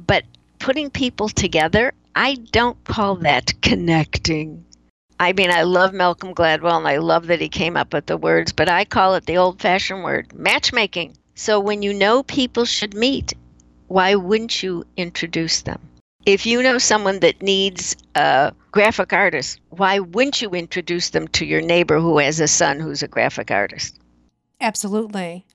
But 0.05 0.24
putting 0.60 0.89
people 0.89 1.29
together, 1.29 1.94
I 2.15 2.36
don't 2.51 2.82
call 2.84 3.15
that 3.17 3.53
connecting. 3.62 4.65
I 5.20 5.34
mean, 5.34 5.50
I 5.50 5.63
love 5.63 5.94
Malcolm 5.94 6.34
Gladwell 6.34 6.77
and 6.77 6.88
I 6.88 6.98
love 6.98 7.27
that 7.27 7.39
he 7.39 7.50
came 7.50 7.77
up 7.77 7.94
with 7.94 8.05
the 8.05 8.17
words, 8.17 8.51
but 8.51 8.67
I 8.67 8.84
call 8.84 9.15
it 9.15 9.25
the 9.25 9.38
old 9.38 9.62
fashioned 9.62 10.03
word 10.03 10.34
matchmaking. 10.34 11.15
So 11.36 11.60
when 11.60 11.82
you 11.82 11.94
know 11.94 12.24
people 12.24 12.65
should 12.65 12.94
meet, 12.94 13.34
why 13.88 14.15
wouldn't 14.15 14.63
you 14.63 14.86
introduce 14.98 15.62
them? 15.62 15.79
If 16.25 16.46
you 16.46 16.63
know 16.63 16.79
someone 16.79 17.20
that 17.20 17.41
needs 17.41 17.96
a 18.15 18.53
graphic 18.72 19.13
artist, 19.13 19.60
why 19.70 20.00
wouldn't 20.00 20.41
you 20.41 20.50
introduce 20.50 21.12
them 21.12 21.27
to 21.29 21.46
your 21.46 21.62
neighbor 21.62 22.00
who 22.00 22.17
has 22.17 22.39
a 22.39 22.48
son 22.48 22.79
who's 22.79 23.03
a 23.03 23.08
graphic 23.08 23.51
artist? 23.51 24.00
Absolutely. 24.60 25.46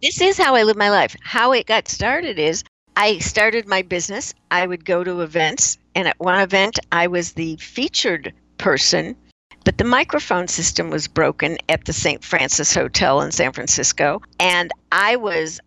This 0.00 0.20
is 0.20 0.38
how 0.38 0.54
I 0.54 0.62
live 0.62 0.76
my 0.76 0.90
life. 0.90 1.16
How 1.22 1.52
it 1.52 1.66
got 1.66 1.88
started 1.88 2.38
is 2.38 2.62
I 2.94 3.18
started 3.18 3.66
my 3.66 3.82
business. 3.82 4.32
I 4.48 4.64
would 4.64 4.84
go 4.84 5.02
to 5.02 5.22
events, 5.22 5.76
and 5.96 6.06
at 6.06 6.20
one 6.20 6.38
event, 6.38 6.78
I 6.92 7.08
was 7.08 7.32
the 7.32 7.56
featured 7.56 8.32
person, 8.58 9.16
but 9.64 9.76
the 9.76 9.84
microphone 9.84 10.46
system 10.46 10.90
was 10.90 11.08
broken 11.08 11.58
at 11.68 11.84
the 11.84 11.92
St. 11.92 12.22
Francis 12.22 12.72
Hotel 12.72 13.20
in 13.22 13.32
San 13.32 13.52
Francisco. 13.52 14.22
And 14.38 14.70
I 14.92 15.16
was 15.16 15.58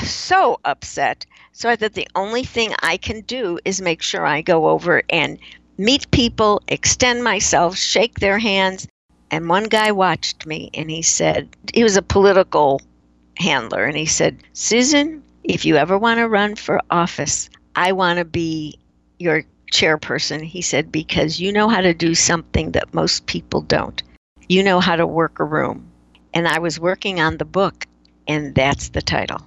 so 0.00 0.60
upset. 0.64 1.26
So 1.50 1.68
I 1.68 1.74
thought 1.74 1.94
the 1.94 2.08
only 2.14 2.44
thing 2.44 2.74
I 2.84 2.96
can 2.96 3.22
do 3.22 3.58
is 3.64 3.82
make 3.82 4.00
sure 4.00 4.24
I 4.24 4.42
go 4.42 4.68
over 4.68 5.02
and 5.10 5.40
meet 5.76 6.08
people, 6.12 6.62
extend 6.68 7.24
myself, 7.24 7.76
shake 7.76 8.20
their 8.20 8.38
hands. 8.38 8.86
And 9.32 9.48
one 9.48 9.64
guy 9.64 9.90
watched 9.90 10.46
me 10.46 10.70
and 10.72 10.88
he 10.88 11.02
said, 11.02 11.48
he 11.74 11.82
was 11.82 11.96
a 11.96 12.02
political 12.02 12.80
handler, 13.36 13.84
and 13.84 13.96
he 13.96 14.06
said, 14.06 14.42
Susan, 14.52 15.22
if 15.44 15.64
you 15.64 15.76
ever 15.76 15.98
want 15.98 16.18
to 16.18 16.28
run 16.28 16.56
for 16.56 16.80
office, 16.90 17.50
I 17.74 17.92
want 17.92 18.18
to 18.18 18.24
be 18.24 18.78
your 19.18 19.44
chairperson, 19.72 20.42
he 20.42 20.62
said, 20.62 20.92
because 20.92 21.40
you 21.40 21.52
know 21.52 21.68
how 21.68 21.80
to 21.80 21.94
do 21.94 22.14
something 22.14 22.72
that 22.72 22.94
most 22.94 23.26
people 23.26 23.62
don't. 23.62 24.02
You 24.48 24.62
know 24.62 24.80
how 24.80 24.96
to 24.96 25.06
work 25.06 25.40
a 25.40 25.44
room. 25.44 25.88
And 26.34 26.46
I 26.46 26.58
was 26.58 26.78
working 26.78 27.20
on 27.20 27.38
the 27.38 27.44
book, 27.44 27.86
and 28.28 28.54
that's 28.54 28.90
the 28.90 29.02
title. 29.02 29.40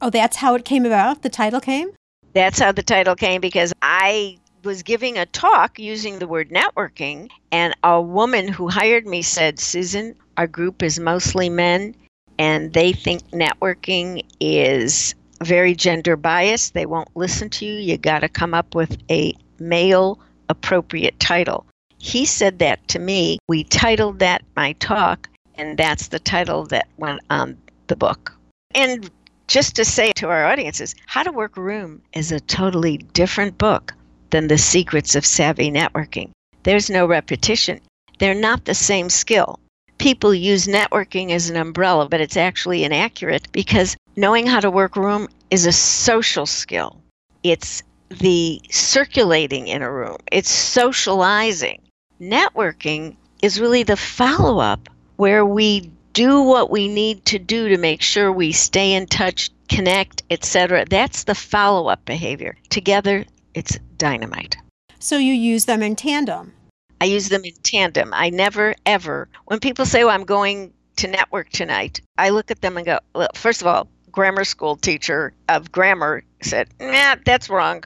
Oh, 0.00 0.10
that's 0.10 0.36
how 0.36 0.54
it 0.54 0.64
came 0.64 0.86
about? 0.86 1.22
The 1.22 1.28
title 1.28 1.60
came? 1.60 1.90
That's 2.32 2.58
how 2.58 2.72
the 2.72 2.82
title 2.82 3.14
came 3.14 3.40
because 3.40 3.72
I 3.82 4.38
was 4.64 4.82
giving 4.82 5.18
a 5.18 5.26
talk 5.26 5.78
using 5.78 6.18
the 6.18 6.26
word 6.26 6.50
networking, 6.50 7.30
and 7.50 7.74
a 7.82 8.00
woman 8.00 8.48
who 8.48 8.68
hired 8.68 9.06
me 9.06 9.22
said, 9.22 9.58
Susan, 9.58 10.14
our 10.36 10.46
group 10.46 10.82
is 10.82 10.98
mostly 10.98 11.48
men, 11.48 11.94
and 12.42 12.72
they 12.72 12.92
think 12.92 13.22
networking 13.30 14.24
is 14.40 15.14
very 15.44 15.76
gender 15.76 16.16
biased. 16.16 16.74
They 16.74 16.86
won't 16.86 17.16
listen 17.16 17.48
to 17.50 17.64
you. 17.64 17.74
You 17.74 17.96
got 17.96 18.18
to 18.18 18.28
come 18.28 18.52
up 18.52 18.74
with 18.74 18.98
a 19.08 19.32
male 19.60 20.18
appropriate 20.48 21.20
title. 21.20 21.64
He 21.98 22.26
said 22.26 22.58
that 22.58 22.88
to 22.88 22.98
me. 22.98 23.38
We 23.46 23.62
titled 23.62 24.18
that 24.18 24.42
my 24.56 24.72
talk, 24.72 25.28
and 25.54 25.78
that's 25.78 26.08
the 26.08 26.18
title 26.18 26.64
that 26.66 26.88
went 26.96 27.20
on 27.30 27.56
the 27.86 27.94
book. 27.94 28.32
And 28.74 29.08
just 29.46 29.76
to 29.76 29.84
say 29.84 30.10
to 30.14 30.28
our 30.28 30.44
audiences, 30.44 30.96
How 31.06 31.22
to 31.22 31.30
Work 31.30 31.56
Room 31.56 32.02
is 32.12 32.32
a 32.32 32.40
totally 32.40 32.96
different 32.96 33.56
book 33.56 33.94
than 34.30 34.48
The 34.48 34.58
Secrets 34.58 35.14
of 35.14 35.24
Savvy 35.24 35.70
Networking. 35.70 36.30
There's 36.64 36.90
no 36.90 37.06
repetition, 37.06 37.80
they're 38.18 38.34
not 38.34 38.64
the 38.64 38.74
same 38.74 39.10
skill. 39.10 39.60
People 40.02 40.34
use 40.34 40.66
networking 40.66 41.30
as 41.30 41.48
an 41.48 41.54
umbrella, 41.54 42.08
but 42.08 42.20
it's 42.20 42.36
actually 42.36 42.82
inaccurate 42.82 43.46
because 43.52 43.96
knowing 44.16 44.48
how 44.48 44.58
to 44.58 44.68
work 44.68 44.96
room 44.96 45.28
is 45.52 45.64
a 45.64 45.70
social 45.70 46.44
skill. 46.44 47.00
It's 47.44 47.84
the 48.10 48.60
circulating 48.68 49.68
in 49.68 49.80
a 49.80 49.92
room, 49.92 50.16
it's 50.32 50.50
socializing. 50.50 51.80
Networking 52.20 53.14
is 53.42 53.60
really 53.60 53.84
the 53.84 53.96
follow 53.96 54.58
up 54.58 54.88
where 55.18 55.46
we 55.46 55.88
do 56.14 56.42
what 56.42 56.68
we 56.68 56.88
need 56.88 57.24
to 57.26 57.38
do 57.38 57.68
to 57.68 57.78
make 57.78 58.02
sure 58.02 58.32
we 58.32 58.50
stay 58.50 58.94
in 58.94 59.06
touch, 59.06 59.50
connect, 59.68 60.24
etc. 60.30 60.84
That's 60.90 61.22
the 61.22 61.36
follow 61.36 61.86
up 61.86 62.04
behavior. 62.04 62.56
Together, 62.70 63.24
it's 63.54 63.78
dynamite. 63.98 64.56
So 64.98 65.16
you 65.16 65.32
use 65.32 65.66
them 65.66 65.80
in 65.80 65.94
tandem. 65.94 66.54
I 67.02 67.06
use 67.06 67.28
them 67.28 67.44
in 67.44 67.54
tandem. 67.64 68.12
I 68.14 68.30
never, 68.30 68.76
ever, 68.86 69.28
when 69.46 69.58
people 69.58 69.84
say, 69.86 70.04
well, 70.04 70.14
I'm 70.14 70.22
going 70.22 70.72
to 70.98 71.08
network 71.08 71.50
tonight, 71.50 72.00
I 72.16 72.28
look 72.28 72.52
at 72.52 72.60
them 72.60 72.76
and 72.76 72.86
go, 72.86 73.00
well, 73.12 73.30
first 73.34 73.60
of 73.60 73.66
all, 73.66 73.88
grammar 74.12 74.44
school 74.44 74.76
teacher 74.76 75.34
of 75.48 75.72
grammar 75.72 76.22
said, 76.42 76.68
nah, 76.78 77.16
that's 77.24 77.50
wrong. 77.50 77.82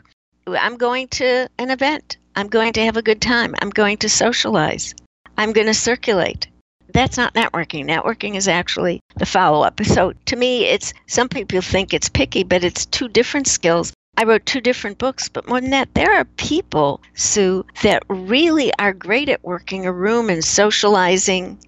I'm 0.47 0.77
going 0.77 1.09
to 1.09 1.49
an 1.57 1.71
event. 1.71 2.19
I'm 2.35 2.49
going 2.49 2.75
to 2.75 2.85
have 2.85 2.99
a 2.99 3.03
good 3.03 3.23
time. 3.23 3.55
I'm 3.63 3.71
going 3.71 3.97
to 3.99 4.09
socialize. 4.11 4.95
I'm 5.39 5.55
going 5.55 5.69
to 5.69 5.73
circulate. 5.73 6.49
That's 6.93 7.17
not 7.17 7.33
networking. 7.33 7.87
Networking 7.87 8.35
is 8.35 8.49
actually 8.49 9.01
the 9.17 9.25
follow 9.25 9.63
up. 9.63 9.83
So 9.83 10.13
to 10.27 10.37
me, 10.37 10.67
it's 10.67 10.93
some 11.07 11.31
people 11.31 11.63
think 11.63 11.95
it's 11.95 12.11
picky, 12.11 12.45
but 12.45 12.65
it's 12.65 12.85
two 12.85 13.09
different 13.09 13.47
skills. 13.47 13.95
I 14.19 14.25
wrote 14.25 14.47
two 14.47 14.63
different 14.63 14.97
books, 14.97 15.29
but 15.29 15.47
more 15.47 15.61
than 15.61 15.71
that, 15.71 15.93
there 15.93 16.15
are 16.15 16.25
people, 16.25 17.03
Sue, 17.15 17.67
that 17.83 18.03
really 18.09 18.73
are 18.79 18.95
great 18.95 19.29
at 19.29 19.45
working 19.45 19.85
a 19.85 19.93
room 19.93 20.31
and 20.31 20.43
socializing. 20.43 21.59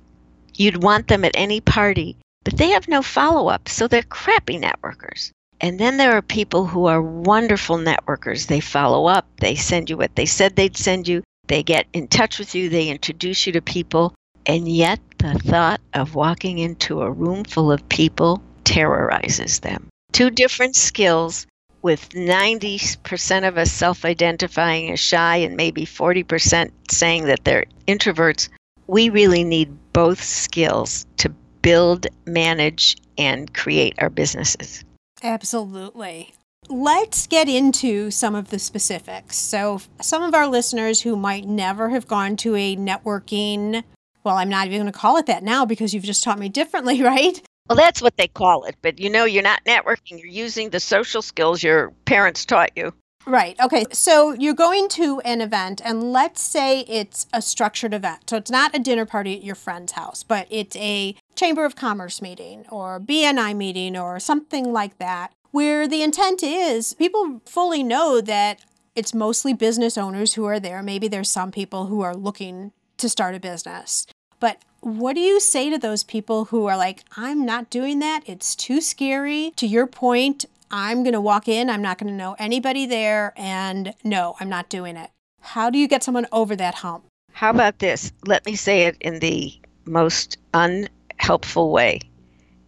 You'd 0.55 0.83
want 0.83 1.09
them 1.09 1.27
at 1.27 1.33
any 1.35 1.61
party, 1.61 2.17
but 2.45 2.57
they 2.57 2.71
have 2.71 2.89
no 2.89 3.03
follow 3.03 3.49
up, 3.49 3.69
so 3.69 3.87
they're 3.87 4.03
crappy 4.03 4.59
networkers. 4.59 5.31
And 5.61 5.79
then 5.79 5.99
there 5.99 6.13
are 6.13 6.23
people 6.23 6.67
who 6.67 6.87
are 6.87 7.03
wonderful 7.03 7.77
networkers. 7.77 8.47
They 8.47 8.61
follow 8.61 9.07
up, 9.07 9.27
they 9.41 9.55
send 9.55 9.91
you 9.91 9.99
what 9.99 10.15
they 10.15 10.27
said 10.27 10.57
they'd 10.57 10.77
send 10.77 11.07
you, 11.07 11.23
they 11.49 11.63
get 11.63 11.87
in 11.93 12.09
touch 12.09 12.39
with 12.39 12.55
you, 12.55 12.71
they 12.71 12.89
introduce 12.89 13.47
you 13.47 13.53
to 13.53 13.61
people. 13.61 14.15
And 14.47 14.67
yet, 14.67 15.01
the 15.19 15.35
thought 15.35 15.83
of 15.93 16.15
walking 16.15 16.59
into 16.59 17.03
a 17.03 17.11
room 17.11 17.45
full 17.45 17.71
of 17.71 17.87
people 17.91 18.41
terrorizes 18.65 19.59
them. 19.59 19.89
Two 20.13 20.31
different 20.31 20.77
skills, 20.77 21.47
with 21.83 22.09
90% 22.11 23.49
of 23.49 23.57
us 23.59 23.71
self 23.71 24.05
identifying 24.05 24.91
as 24.91 25.01
shy 25.01 25.37
and 25.37 25.57
maybe 25.57 25.85
40% 25.85 26.71
saying 26.91 27.27
that 27.27 27.45
they're 27.45 27.65
introverts. 27.87 28.49
We 28.87 29.09
really 29.09 29.45
need 29.45 29.77
both 29.93 30.23
skills 30.23 31.07
to 31.19 31.29
build, 31.63 32.07
manage, 32.27 32.97
and 33.17 33.53
create 33.53 33.95
our 33.99 34.11
businesses. 34.11 34.85
Absolutely. 35.23 36.33
Let's 36.69 37.27
get 37.27 37.49
into 37.49 38.11
some 38.11 38.35
of 38.35 38.51
the 38.51 38.59
specifics. 38.59 39.37
So, 39.37 39.81
some 40.01 40.23
of 40.23 40.35
our 40.35 40.47
listeners 40.47 41.01
who 41.01 41.17
might 41.17 41.47
never 41.47 41.89
have 41.91 42.07
gone 42.07 42.37
to 42.39 42.55
a 42.57 42.77
networking, 42.77 43.83
well, 44.23 44.37
I'm 44.37 44.49
not 44.49 44.67
even 44.67 44.81
going 44.81 44.93
to 44.93 44.99
call 44.99 45.17
it 45.17 45.27
that 45.27 45.43
now 45.43 45.65
because 45.65 45.95
you've 45.95 46.05
just 46.05 46.23
taught 46.23 46.39
me 46.39 46.49
differently, 46.49 47.03
right? 47.15 47.41
Well, 47.69 47.77
that's 47.77 48.01
what 48.01 48.17
they 48.17 48.29
call 48.29 48.65
it. 48.65 48.77
But 48.83 48.99
you 48.99 49.11
know, 49.11 49.25
you're 49.25 49.43
not 49.43 49.65
networking, 49.65 50.19
you're 50.19 50.27
using 50.27 50.71
the 50.71 50.81
social 50.81 51.23
skills 51.23 51.63
your 51.63 51.91
parents 52.05 52.45
taught 52.45 52.71
you. 52.77 52.93
Right. 53.27 53.61
Okay. 53.61 53.85
So 53.93 54.33
you're 54.33 54.55
going 54.55 54.89
to 54.91 55.21
an 55.21 55.43
event, 55.43 55.83
and 55.85 56.13
let's 56.13 56.41
say 56.41 56.81
it's 56.89 57.27
a 57.31 57.43
structured 57.43 57.93
event. 57.93 58.31
So 58.31 58.37
it's 58.39 58.51
not 58.51 58.75
a 58.75 58.79
dinner 58.79 59.05
party 59.05 59.37
at 59.37 59.45
your 59.45 59.55
friend's 59.55 59.93
house, 59.93 60.23
but 60.23 60.47
it's 60.49 60.75
a 60.77 61.15
Chamber 61.37 61.67
of 61.67 61.77
Commerce 61.77 62.23
meeting 62.23 62.65
or 62.71 62.99
BNI 62.99 63.55
meeting 63.55 63.99
or 63.99 64.19
something 64.19 64.73
like 64.73 64.97
that, 64.97 65.33
where 65.51 65.87
the 65.87 66.03
intent 66.03 66.43
is 66.43 66.95
people 66.95 67.43
fully 67.45 67.83
know 67.83 68.23
that 68.23 68.65
it's 68.95 69.13
mostly 69.13 69.53
business 69.53 69.99
owners 69.99 70.33
who 70.35 70.47
are 70.47 70.59
there. 70.59 70.83
Maybe 70.83 71.07
there's 71.07 71.31
some 71.31 71.53
people 71.53 71.87
who 71.87 72.01
are 72.01 72.17
looking 72.17 72.73
to 72.97 73.11
start 73.11 73.35
a 73.35 73.41
business. 73.41 74.07
But 74.41 74.63
what 74.81 75.15
do 75.15 75.21
you 75.21 75.41
say 75.41 75.71
to 75.71 75.79
those 75.79 76.03
people 76.03 76.47
who 76.47 76.67
are 76.67 76.77
like, 76.77 77.05
I'm 77.17 77.45
not 77.45 77.71
doing 77.71 77.99
that? 77.99 78.23
It's 78.27 78.55
too 78.55 78.81
scary. 78.81 79.53
To 79.57 79.67
your 79.67 79.87
point, 79.87 80.45
I'm 80.71 81.03
going 81.03 81.15
to 81.15 81.21
walk 81.21 81.49
in, 81.49 81.71
I'm 81.71 81.83
not 81.83 81.99
going 81.99 82.11
to 82.11 82.17
know 82.17 82.37
anybody 82.39 82.87
there, 82.87 83.33
and 83.37 83.95
no, 84.05 84.37
I'm 84.39 84.49
not 84.49 84.69
doing 84.69 84.97
it. 84.97 85.11
How 85.41 85.71
do 85.71 85.79
you 85.79 85.89
get 85.89 86.03
someone 86.03 86.27
over 86.33 86.55
that 86.57 86.77
hump? 86.77 87.05
How 87.33 87.51
about 87.51 87.79
this? 87.79 88.13
Let 88.27 88.45
me 88.47 88.55
say 88.55 88.83
it 88.83 88.97
in 89.01 89.21
the 89.21 89.53
most 89.85 90.37
unhelpful 90.55 91.71
way 91.71 92.01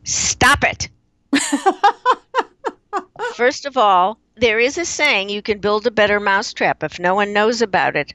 stop 0.05 0.65
it. 0.65 0.89
First 3.35 3.67
of 3.67 3.77
all, 3.77 4.19
there 4.37 4.59
is 4.59 4.79
a 4.79 4.85
saying 4.85 5.29
you 5.29 5.43
can 5.43 5.59
build 5.59 5.87
a 5.87 5.91
better 5.91 6.19
mousetrap 6.19 6.83
if 6.83 6.99
no 6.99 7.15
one 7.15 7.33
knows 7.33 7.61
about 7.63 7.95
it. 7.95 8.15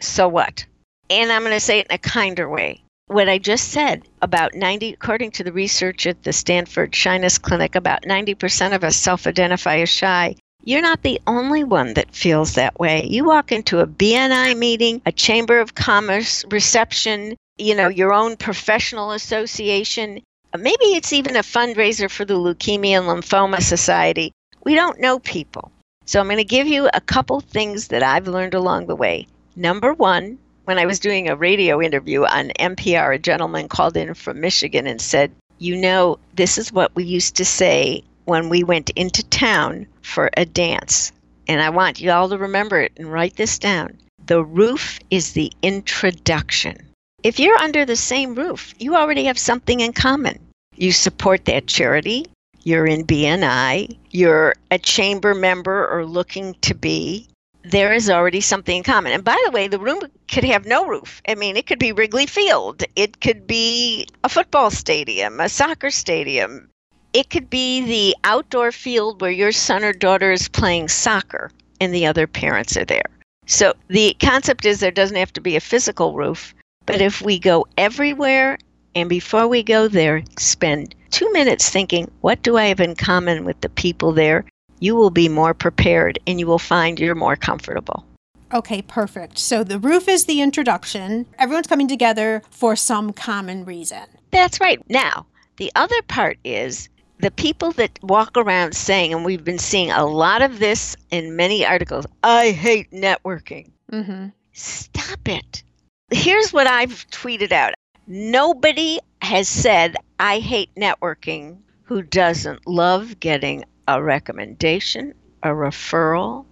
So 0.00 0.28
what? 0.28 0.64
And 1.10 1.32
I'm 1.32 1.42
going 1.42 1.52
to 1.52 1.60
say 1.60 1.80
it 1.80 1.88
in 1.90 1.94
a 1.94 1.98
kinder 1.98 2.48
way 2.48 2.80
what 3.08 3.28
I 3.28 3.38
just 3.38 3.68
said 3.68 4.02
about 4.20 4.54
90, 4.54 4.92
according 4.92 5.30
to 5.32 5.44
the 5.44 5.52
research 5.52 6.06
at 6.06 6.24
the 6.24 6.32
Stanford 6.32 6.94
Shyness 6.94 7.38
Clinic, 7.38 7.74
about 7.74 8.02
90% 8.02 8.74
of 8.74 8.82
us 8.82 8.96
self 8.96 9.26
identify 9.26 9.78
as 9.78 9.88
shy. 9.88 10.34
You're 10.64 10.82
not 10.82 11.02
the 11.02 11.20
only 11.28 11.62
one 11.62 11.94
that 11.94 12.12
feels 12.12 12.54
that 12.54 12.78
way. 12.80 13.06
You 13.06 13.24
walk 13.24 13.52
into 13.52 13.78
a 13.78 13.86
BNI 13.86 14.56
meeting, 14.58 15.00
a 15.06 15.12
Chamber 15.12 15.60
of 15.60 15.76
Commerce 15.76 16.44
reception, 16.50 17.36
you 17.56 17.76
know, 17.76 17.88
your 17.88 18.12
own 18.12 18.36
professional 18.36 19.12
association. 19.12 20.20
Maybe 20.58 20.86
it's 20.86 21.12
even 21.12 21.36
a 21.36 21.40
fundraiser 21.40 22.10
for 22.10 22.24
the 22.24 22.34
Leukemia 22.34 22.98
and 22.98 23.06
Lymphoma 23.06 23.60
Society. 23.60 24.32
We 24.64 24.74
don't 24.74 24.98
know 24.98 25.20
people. 25.20 25.70
So 26.06 26.18
I'm 26.18 26.26
going 26.26 26.38
to 26.38 26.44
give 26.44 26.66
you 26.66 26.88
a 26.92 27.00
couple 27.00 27.40
things 27.40 27.88
that 27.88 28.02
I've 28.02 28.26
learned 28.26 28.54
along 28.54 28.86
the 28.86 28.96
way. 28.96 29.28
Number 29.54 29.92
one, 29.94 30.38
when 30.66 30.80
I 30.80 30.86
was 30.86 30.98
doing 30.98 31.28
a 31.28 31.36
radio 31.36 31.80
interview 31.80 32.24
on 32.24 32.50
NPR, 32.58 33.14
a 33.14 33.18
gentleman 33.20 33.68
called 33.68 33.96
in 33.96 34.14
from 34.14 34.40
Michigan 34.40 34.88
and 34.88 35.00
said, 35.00 35.30
You 35.58 35.76
know, 35.76 36.18
this 36.34 36.58
is 36.58 36.72
what 36.72 36.92
we 36.96 37.04
used 37.04 37.36
to 37.36 37.44
say 37.44 38.02
when 38.24 38.48
we 38.48 38.64
went 38.64 38.90
into 38.90 39.22
town 39.22 39.86
for 40.02 40.28
a 40.36 40.44
dance. 40.44 41.12
And 41.46 41.62
I 41.62 41.70
want 41.70 42.00
you 42.00 42.10
all 42.10 42.28
to 42.28 42.36
remember 42.36 42.80
it 42.80 42.92
and 42.96 43.12
write 43.12 43.36
this 43.36 43.60
down. 43.60 43.96
The 44.26 44.44
roof 44.44 44.98
is 45.08 45.32
the 45.32 45.52
introduction. 45.62 46.76
If 47.22 47.38
you're 47.38 47.58
under 47.58 47.84
the 47.84 47.94
same 47.94 48.34
roof, 48.34 48.74
you 48.80 48.96
already 48.96 49.24
have 49.26 49.38
something 49.38 49.78
in 49.78 49.92
common. 49.92 50.40
You 50.74 50.90
support 50.90 51.44
that 51.44 51.68
charity, 51.68 52.26
you're 52.64 52.86
in 52.86 53.06
BNI, 53.06 53.96
you're 54.10 54.56
a 54.72 54.78
chamber 54.78 55.32
member 55.32 55.86
or 55.86 56.04
looking 56.04 56.54
to 56.62 56.74
be, 56.74 57.28
there 57.70 57.92
is 57.92 58.08
already 58.08 58.40
something 58.40 58.78
in 58.78 58.82
common. 58.82 59.12
And 59.12 59.24
by 59.24 59.40
the 59.44 59.50
way, 59.50 59.66
the 59.66 59.78
room 59.78 60.00
could 60.28 60.44
have 60.44 60.66
no 60.66 60.86
roof. 60.86 61.20
I 61.28 61.34
mean, 61.34 61.56
it 61.56 61.66
could 61.66 61.78
be 61.78 61.92
Wrigley 61.92 62.26
Field, 62.26 62.84
it 62.94 63.20
could 63.20 63.46
be 63.46 64.06
a 64.22 64.28
football 64.28 64.70
stadium, 64.70 65.40
a 65.40 65.48
soccer 65.48 65.90
stadium, 65.90 66.68
it 67.12 67.30
could 67.30 67.48
be 67.48 67.80
the 67.80 68.16
outdoor 68.24 68.70
field 68.70 69.20
where 69.20 69.30
your 69.30 69.52
son 69.52 69.82
or 69.82 69.92
daughter 69.92 70.32
is 70.32 70.48
playing 70.48 70.88
soccer 70.88 71.50
and 71.80 71.94
the 71.94 72.06
other 72.06 72.26
parents 72.26 72.76
are 72.76 72.84
there. 72.84 73.08
So 73.46 73.74
the 73.88 74.14
concept 74.20 74.66
is 74.66 74.80
there 74.80 74.90
doesn't 74.90 75.16
have 75.16 75.32
to 75.32 75.40
be 75.40 75.56
a 75.56 75.60
physical 75.60 76.14
roof, 76.14 76.54
but 76.84 77.00
if 77.00 77.22
we 77.22 77.38
go 77.38 77.66
everywhere 77.78 78.58
and 78.94 79.08
before 79.08 79.48
we 79.48 79.62
go 79.62 79.88
there, 79.88 80.22
spend 80.38 80.94
two 81.10 81.32
minutes 81.32 81.70
thinking, 81.70 82.10
what 82.20 82.42
do 82.42 82.56
I 82.56 82.64
have 82.66 82.80
in 82.80 82.94
common 82.94 83.44
with 83.44 83.60
the 83.60 83.68
people 83.70 84.12
there? 84.12 84.44
You 84.80 84.94
will 84.94 85.10
be 85.10 85.28
more 85.28 85.54
prepared 85.54 86.18
and 86.26 86.38
you 86.38 86.46
will 86.46 86.58
find 86.58 87.00
you're 87.00 87.14
more 87.14 87.36
comfortable. 87.36 88.04
Okay, 88.52 88.82
perfect. 88.82 89.38
So 89.38 89.64
the 89.64 89.78
roof 89.78 90.08
is 90.08 90.26
the 90.26 90.40
introduction. 90.40 91.26
Everyone's 91.38 91.66
coming 91.66 91.88
together 91.88 92.42
for 92.50 92.76
some 92.76 93.12
common 93.12 93.64
reason. 93.64 94.04
That's 94.30 94.60
right. 94.60 94.80
Now, 94.88 95.26
the 95.56 95.72
other 95.74 96.00
part 96.02 96.38
is 96.44 96.88
the 97.18 97.30
people 97.30 97.72
that 97.72 97.98
walk 98.02 98.36
around 98.36 98.74
saying, 98.76 99.12
and 99.12 99.24
we've 99.24 99.44
been 99.44 99.58
seeing 99.58 99.90
a 99.90 100.06
lot 100.06 100.42
of 100.42 100.58
this 100.58 100.96
in 101.10 101.34
many 101.34 101.64
articles, 101.64 102.06
I 102.22 102.50
hate 102.50 102.90
networking. 102.90 103.70
Mm-hmm. 103.90 104.28
Stop 104.52 105.28
it. 105.28 105.62
Here's 106.10 106.52
what 106.52 106.66
I've 106.66 107.06
tweeted 107.10 107.52
out 107.52 107.74
nobody 108.06 109.00
has 109.22 109.48
said, 109.48 109.96
I 110.20 110.38
hate 110.38 110.70
networking 110.76 111.58
who 111.82 112.02
doesn't 112.02 112.66
love 112.66 113.18
getting 113.18 113.64
a 113.88 114.02
recommendation, 114.02 115.14
a 115.42 115.48
referral, 115.48 116.44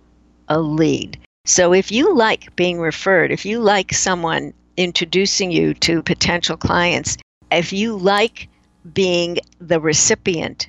a 0.49 0.61
lead. 0.61 1.19
So 1.47 1.73
if 1.73 1.93
you 1.93 2.15
like 2.15 2.55
being 2.57 2.81
referred, 2.81 3.31
if 3.31 3.45
you 3.45 3.61
like 3.61 3.93
someone 3.93 4.55
introducing 4.77 5.51
you 5.51 5.75
to 5.75 6.03
potential 6.03 6.57
clients, 6.57 7.17
if 7.51 7.73
you 7.73 7.97
like 7.97 8.49
being 8.93 9.39
the 9.61 9.81
recipient, 9.81 10.69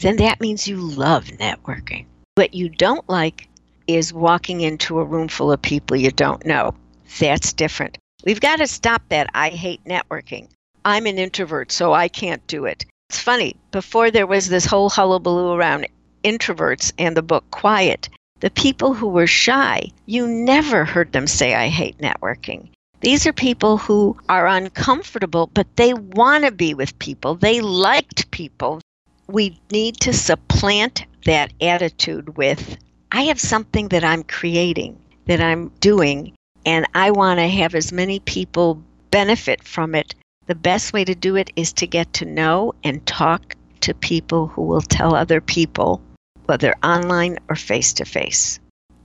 then 0.00 0.16
that 0.16 0.40
means 0.40 0.68
you 0.68 0.76
love 0.76 1.26
networking. 1.26 2.06
What 2.34 2.54
you 2.54 2.68
don't 2.68 3.08
like 3.08 3.48
is 3.86 4.12
walking 4.12 4.60
into 4.60 4.98
a 4.98 5.04
room 5.04 5.28
full 5.28 5.52
of 5.52 5.62
people 5.62 5.96
you 5.96 6.10
don't 6.10 6.44
know. 6.44 6.74
That's 7.18 7.52
different. 7.52 7.98
We've 8.24 8.40
got 8.40 8.56
to 8.56 8.66
stop 8.66 9.02
that. 9.08 9.30
I 9.32 9.50
hate 9.50 9.84
networking. 9.84 10.48
I'm 10.84 11.06
an 11.06 11.18
introvert, 11.18 11.72
so 11.72 11.92
I 11.92 12.08
can't 12.08 12.46
do 12.46 12.64
it. 12.64 12.84
It's 13.08 13.20
funny, 13.20 13.56
before 13.70 14.10
there 14.10 14.26
was 14.26 14.48
this 14.48 14.66
whole 14.66 14.90
hullabaloo 14.90 15.52
around 15.52 15.86
introverts 16.26 16.92
and 16.98 17.16
the 17.16 17.22
book 17.22 17.44
Quiet, 17.50 18.08
the 18.40 18.50
people 18.50 18.92
who 18.92 19.08
were 19.08 19.28
shy, 19.28 19.92
you 20.06 20.26
never 20.26 20.84
heard 20.84 21.12
them 21.12 21.26
say, 21.26 21.54
I 21.54 21.68
hate 21.68 21.98
networking. 21.98 22.68
These 23.00 23.26
are 23.26 23.32
people 23.32 23.78
who 23.78 24.16
are 24.28 24.46
uncomfortable, 24.46 25.48
but 25.54 25.68
they 25.76 25.94
want 25.94 26.44
to 26.44 26.50
be 26.50 26.74
with 26.74 26.98
people. 26.98 27.36
They 27.36 27.60
liked 27.60 28.30
people. 28.30 28.80
We 29.28 29.60
need 29.70 30.00
to 30.00 30.12
supplant 30.12 31.04
that 31.24 31.52
attitude 31.60 32.36
with 32.36 32.76
I 33.12 33.22
have 33.22 33.40
something 33.40 33.88
that 33.88 34.04
I'm 34.04 34.24
creating, 34.24 34.98
that 35.26 35.40
I'm 35.40 35.68
doing, 35.80 36.34
and 36.66 36.86
I 36.94 37.12
want 37.12 37.38
to 37.38 37.48
have 37.48 37.74
as 37.74 37.92
many 37.92 38.18
people 38.20 38.82
benefit 39.10 39.62
from 39.62 39.94
it. 39.94 40.14
The 40.46 40.56
best 40.56 40.92
way 40.92 41.04
to 41.04 41.14
do 41.14 41.36
it 41.36 41.50
is 41.56 41.72
to 41.74 41.86
get 41.86 42.12
to 42.14 42.24
know 42.24 42.74
and 42.82 43.06
talk 43.06 43.54
to 43.80 43.94
people 43.94 44.48
who 44.48 44.62
will 44.62 44.80
tell 44.80 45.14
other 45.14 45.40
people, 45.40 46.00
whether 46.46 46.74
online 46.82 47.38
or 47.48 47.56
face 47.56 47.92
to 47.94 48.04
face. 48.04 48.58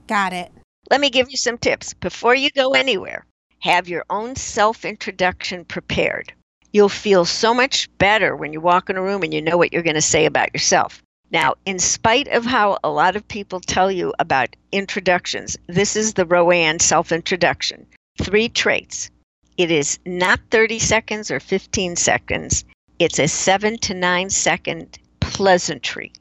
Got 0.06 0.32
it. 0.32 0.50
Let 0.90 1.00
me 1.00 1.10
give 1.10 1.30
you 1.30 1.36
some 1.36 1.58
tips 1.58 1.94
before 1.94 2.34
you 2.34 2.50
go 2.50 2.72
anywhere 2.72 3.24
have 3.62 3.88
your 3.88 4.04
own 4.10 4.34
self 4.34 4.84
introduction 4.84 5.64
prepared. 5.64 6.32
You'll 6.72 6.88
feel 6.88 7.24
so 7.24 7.54
much 7.54 7.88
better 7.98 8.34
when 8.34 8.52
you 8.52 8.60
walk 8.60 8.90
in 8.90 8.96
a 8.96 9.02
room 9.02 9.22
and 9.22 9.32
you 9.32 9.40
know 9.40 9.56
what 9.56 9.72
you're 9.72 9.84
going 9.84 9.94
to 9.94 10.02
say 10.02 10.26
about 10.26 10.52
yourself. 10.52 11.00
Now, 11.30 11.54
in 11.64 11.78
spite 11.78 12.26
of 12.28 12.44
how 12.44 12.78
a 12.82 12.90
lot 12.90 13.14
of 13.14 13.28
people 13.28 13.60
tell 13.60 13.90
you 13.90 14.12
about 14.18 14.56
introductions, 14.72 15.56
this 15.68 15.94
is 15.94 16.14
the 16.14 16.26
RoAne 16.26 16.82
self 16.82 17.12
introduction. 17.12 17.86
Three 18.20 18.48
traits. 18.48 19.10
It 19.56 19.70
is 19.70 20.00
not 20.04 20.40
30 20.50 20.80
seconds 20.80 21.30
or 21.30 21.38
15 21.38 21.94
seconds, 21.94 22.64
it's 22.98 23.20
a 23.20 23.28
seven 23.28 23.78
to 23.78 23.94
nine 23.94 24.28
second 24.28 24.98
pleasantry. 25.20 26.12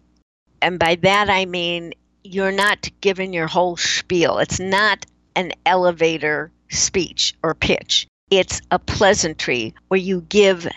And 0.61 0.79
by 0.79 0.95
that 0.95 1.29
I 1.29 1.45
mean 1.45 1.93
you're 2.23 2.51
not 2.51 2.89
given 3.01 3.33
your 3.33 3.47
whole 3.47 3.77
spiel. 3.77 4.37
It's 4.37 4.59
not 4.59 5.05
an 5.35 5.53
elevator 5.65 6.51
speech 6.69 7.33
or 7.43 7.53
pitch. 7.53 8.07
It's 8.29 8.61
a 8.71 8.79
pleasantry 8.79 9.73
where 9.87 9.99
you 9.99 10.21
give 10.29 10.67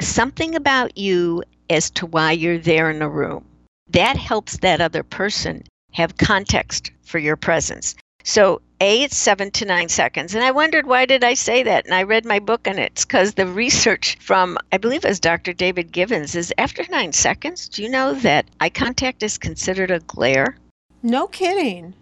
something 0.00 0.54
about 0.54 0.96
you 0.96 1.42
as 1.68 1.90
to 1.90 2.06
why 2.06 2.32
you're 2.32 2.58
there 2.58 2.90
in 2.90 2.98
the 3.00 3.08
room. 3.08 3.44
That 3.90 4.16
helps 4.16 4.58
that 4.58 4.80
other 4.80 5.02
person 5.02 5.64
have 5.92 6.16
context 6.16 6.90
for 7.02 7.18
your 7.18 7.36
presence. 7.36 7.94
So, 8.24 8.62
A, 8.82 9.04
it's 9.04 9.16
seven 9.16 9.52
to 9.52 9.64
nine 9.64 9.88
seconds. 9.88 10.34
And 10.34 10.42
I 10.42 10.50
wondered, 10.50 10.88
why 10.88 11.06
did 11.06 11.22
I 11.22 11.34
say 11.34 11.62
that? 11.62 11.84
And 11.84 11.94
I 11.94 12.02
read 12.02 12.24
my 12.24 12.40
book, 12.40 12.66
and 12.66 12.80
it's 12.80 13.04
because 13.04 13.34
the 13.34 13.46
research 13.46 14.18
from, 14.18 14.58
I 14.72 14.78
believe, 14.78 15.04
it 15.04 15.08
was 15.08 15.20
Dr. 15.20 15.52
David 15.52 15.92
Givens 15.92 16.34
is 16.34 16.52
after 16.58 16.84
nine 16.90 17.12
seconds, 17.12 17.68
do 17.68 17.84
you 17.84 17.88
know 17.88 18.12
that 18.14 18.46
eye 18.60 18.70
contact 18.70 19.22
is 19.22 19.38
considered 19.38 19.92
a 19.92 20.00
glare? 20.00 20.56
No 21.04 21.28
kidding. 21.28 21.94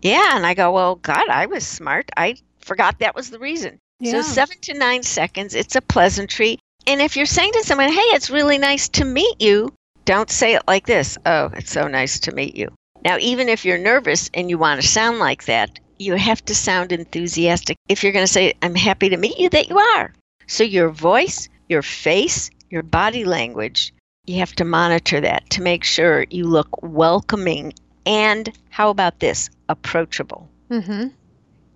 Yeah. 0.00 0.36
And 0.36 0.46
I 0.46 0.54
go, 0.54 0.70
well, 0.70 0.94
God, 0.94 1.28
I 1.28 1.46
was 1.46 1.66
smart. 1.66 2.08
I 2.16 2.36
forgot 2.60 3.00
that 3.00 3.16
was 3.16 3.30
the 3.30 3.40
reason. 3.40 3.80
Yeah. 3.98 4.12
So 4.12 4.22
seven 4.22 4.58
to 4.62 4.74
nine 4.74 5.02
seconds, 5.02 5.56
it's 5.56 5.74
a 5.74 5.80
pleasantry. 5.80 6.60
And 6.86 7.02
if 7.02 7.16
you're 7.16 7.26
saying 7.26 7.50
to 7.54 7.64
someone, 7.64 7.92
hey, 7.92 7.98
it's 8.14 8.30
really 8.30 8.58
nice 8.58 8.88
to 8.90 9.04
meet 9.04 9.42
you, 9.42 9.74
don't 10.04 10.30
say 10.30 10.54
it 10.54 10.62
like 10.68 10.86
this. 10.86 11.18
Oh, 11.26 11.50
it's 11.54 11.72
so 11.72 11.88
nice 11.88 12.20
to 12.20 12.32
meet 12.32 12.54
you. 12.54 12.68
Now, 13.04 13.18
even 13.18 13.48
if 13.48 13.64
you're 13.64 13.76
nervous 13.76 14.30
and 14.34 14.48
you 14.48 14.56
want 14.56 14.80
to 14.80 14.86
sound 14.86 15.18
like 15.18 15.46
that, 15.46 15.80
you 15.98 16.14
have 16.14 16.44
to 16.46 16.54
sound 16.54 16.92
enthusiastic. 16.92 17.76
If 17.88 18.02
you're 18.02 18.12
going 18.12 18.26
to 18.26 18.32
say, 18.32 18.54
I'm 18.62 18.74
happy 18.74 19.08
to 19.08 19.16
meet 19.16 19.38
you, 19.38 19.48
that 19.50 19.68
you 19.68 19.78
are. 19.78 20.12
So 20.46 20.64
your 20.64 20.90
voice, 20.90 21.48
your 21.68 21.82
face, 21.82 22.50
your 22.70 22.82
body 22.82 23.24
language, 23.24 23.92
you 24.26 24.38
have 24.38 24.54
to 24.56 24.64
monitor 24.64 25.20
that 25.20 25.48
to 25.50 25.62
make 25.62 25.84
sure 25.84 26.26
you 26.30 26.44
look 26.44 26.82
welcoming 26.82 27.72
and, 28.06 28.50
how 28.70 28.90
about 28.90 29.20
this, 29.20 29.50
approachable. 29.68 30.48
Mm-hmm 30.70 31.08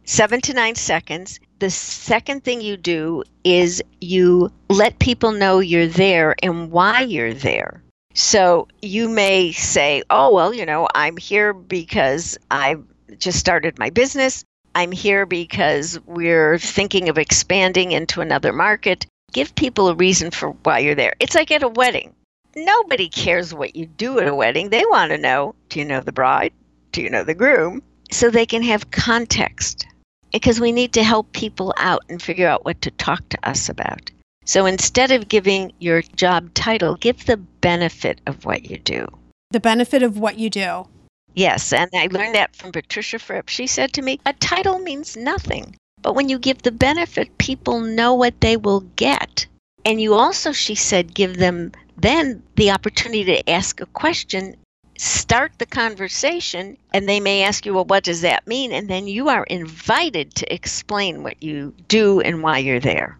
seven 0.04 0.40
to 0.42 0.54
nine 0.54 0.74
seconds. 0.74 1.40
The 1.58 1.70
second 1.70 2.44
thing 2.44 2.60
you 2.60 2.76
do 2.76 3.22
is 3.44 3.82
you 4.00 4.50
let 4.68 4.98
people 4.98 5.32
know 5.32 5.60
you're 5.60 5.86
there 5.86 6.34
and 6.42 6.70
why 6.70 7.02
you're 7.02 7.34
there. 7.34 7.82
So 8.14 8.68
you 8.82 9.08
may 9.08 9.52
say, 9.52 10.02
oh, 10.10 10.34
well, 10.34 10.52
you 10.52 10.66
know, 10.66 10.88
I'm 10.94 11.16
here 11.16 11.54
because 11.54 12.36
I 12.50 12.76
just 13.18 13.38
started 13.38 13.78
my 13.78 13.90
business. 13.90 14.44
I'm 14.74 14.92
here 14.92 15.26
because 15.26 16.00
we're 16.06 16.58
thinking 16.58 17.08
of 17.08 17.18
expanding 17.18 17.92
into 17.92 18.20
another 18.20 18.52
market. 18.52 19.06
Give 19.32 19.54
people 19.54 19.88
a 19.88 19.94
reason 19.94 20.30
for 20.30 20.50
why 20.50 20.78
you're 20.78 20.94
there. 20.94 21.14
It's 21.20 21.34
like 21.34 21.50
at 21.50 21.62
a 21.62 21.68
wedding. 21.68 22.14
Nobody 22.54 23.08
cares 23.08 23.54
what 23.54 23.76
you 23.76 23.86
do 23.86 24.18
at 24.18 24.28
a 24.28 24.34
wedding. 24.34 24.70
They 24.70 24.84
want 24.84 25.10
to 25.10 25.18
know 25.18 25.54
do 25.68 25.78
you 25.78 25.84
know 25.84 26.00
the 26.00 26.12
bride? 26.12 26.52
Do 26.92 27.02
you 27.02 27.10
know 27.10 27.24
the 27.24 27.34
groom? 27.34 27.82
So 28.10 28.30
they 28.30 28.44
can 28.44 28.62
have 28.62 28.90
context 28.90 29.86
because 30.32 30.60
we 30.60 30.72
need 30.72 30.92
to 30.94 31.02
help 31.02 31.32
people 31.32 31.74
out 31.78 32.04
and 32.08 32.20
figure 32.20 32.48
out 32.48 32.64
what 32.64 32.80
to 32.82 32.90
talk 32.92 33.26
to 33.30 33.48
us 33.48 33.68
about. 33.68 34.10
So 34.44 34.66
instead 34.66 35.12
of 35.12 35.28
giving 35.28 35.72
your 35.78 36.02
job 36.02 36.52
title, 36.54 36.96
give 36.96 37.26
the 37.26 37.36
benefit 37.36 38.20
of 38.26 38.44
what 38.44 38.68
you 38.70 38.78
do. 38.78 39.06
The 39.50 39.60
benefit 39.60 40.02
of 40.02 40.18
what 40.18 40.38
you 40.38 40.50
do. 40.50 40.88
Yes, 41.34 41.72
and 41.72 41.90
I 41.94 42.08
learned 42.10 42.34
that 42.34 42.54
from 42.54 42.72
Patricia 42.72 43.18
Fripp. 43.18 43.48
She 43.48 43.66
said 43.66 43.92
to 43.94 44.02
me, 44.02 44.20
a 44.26 44.32
title 44.34 44.78
means 44.78 45.16
nothing. 45.16 45.76
But 46.02 46.14
when 46.14 46.28
you 46.28 46.38
give 46.38 46.62
the 46.62 46.72
benefit, 46.72 47.38
people 47.38 47.80
know 47.80 48.14
what 48.14 48.40
they 48.40 48.56
will 48.56 48.80
get. 48.96 49.46
And 49.84 50.00
you 50.00 50.14
also, 50.14 50.52
she 50.52 50.74
said, 50.74 51.14
give 51.14 51.36
them 51.36 51.72
then 51.96 52.42
the 52.56 52.70
opportunity 52.70 53.24
to 53.24 53.50
ask 53.50 53.80
a 53.80 53.86
question 53.86 54.56
start 54.98 55.52
the 55.58 55.66
conversation 55.66 56.76
and 56.92 57.08
they 57.08 57.18
may 57.18 57.42
ask 57.42 57.66
you, 57.66 57.74
well, 57.74 57.84
what 57.84 58.04
does 58.04 58.20
that 58.20 58.46
mean? 58.46 58.72
And 58.72 58.88
then 58.88 59.08
you 59.08 59.28
are 59.28 59.44
invited 59.44 60.34
to 60.36 60.54
explain 60.54 61.24
what 61.24 61.42
you 61.42 61.74
do 61.88 62.20
and 62.20 62.42
why 62.42 62.58
you're 62.58 62.78
there. 62.78 63.18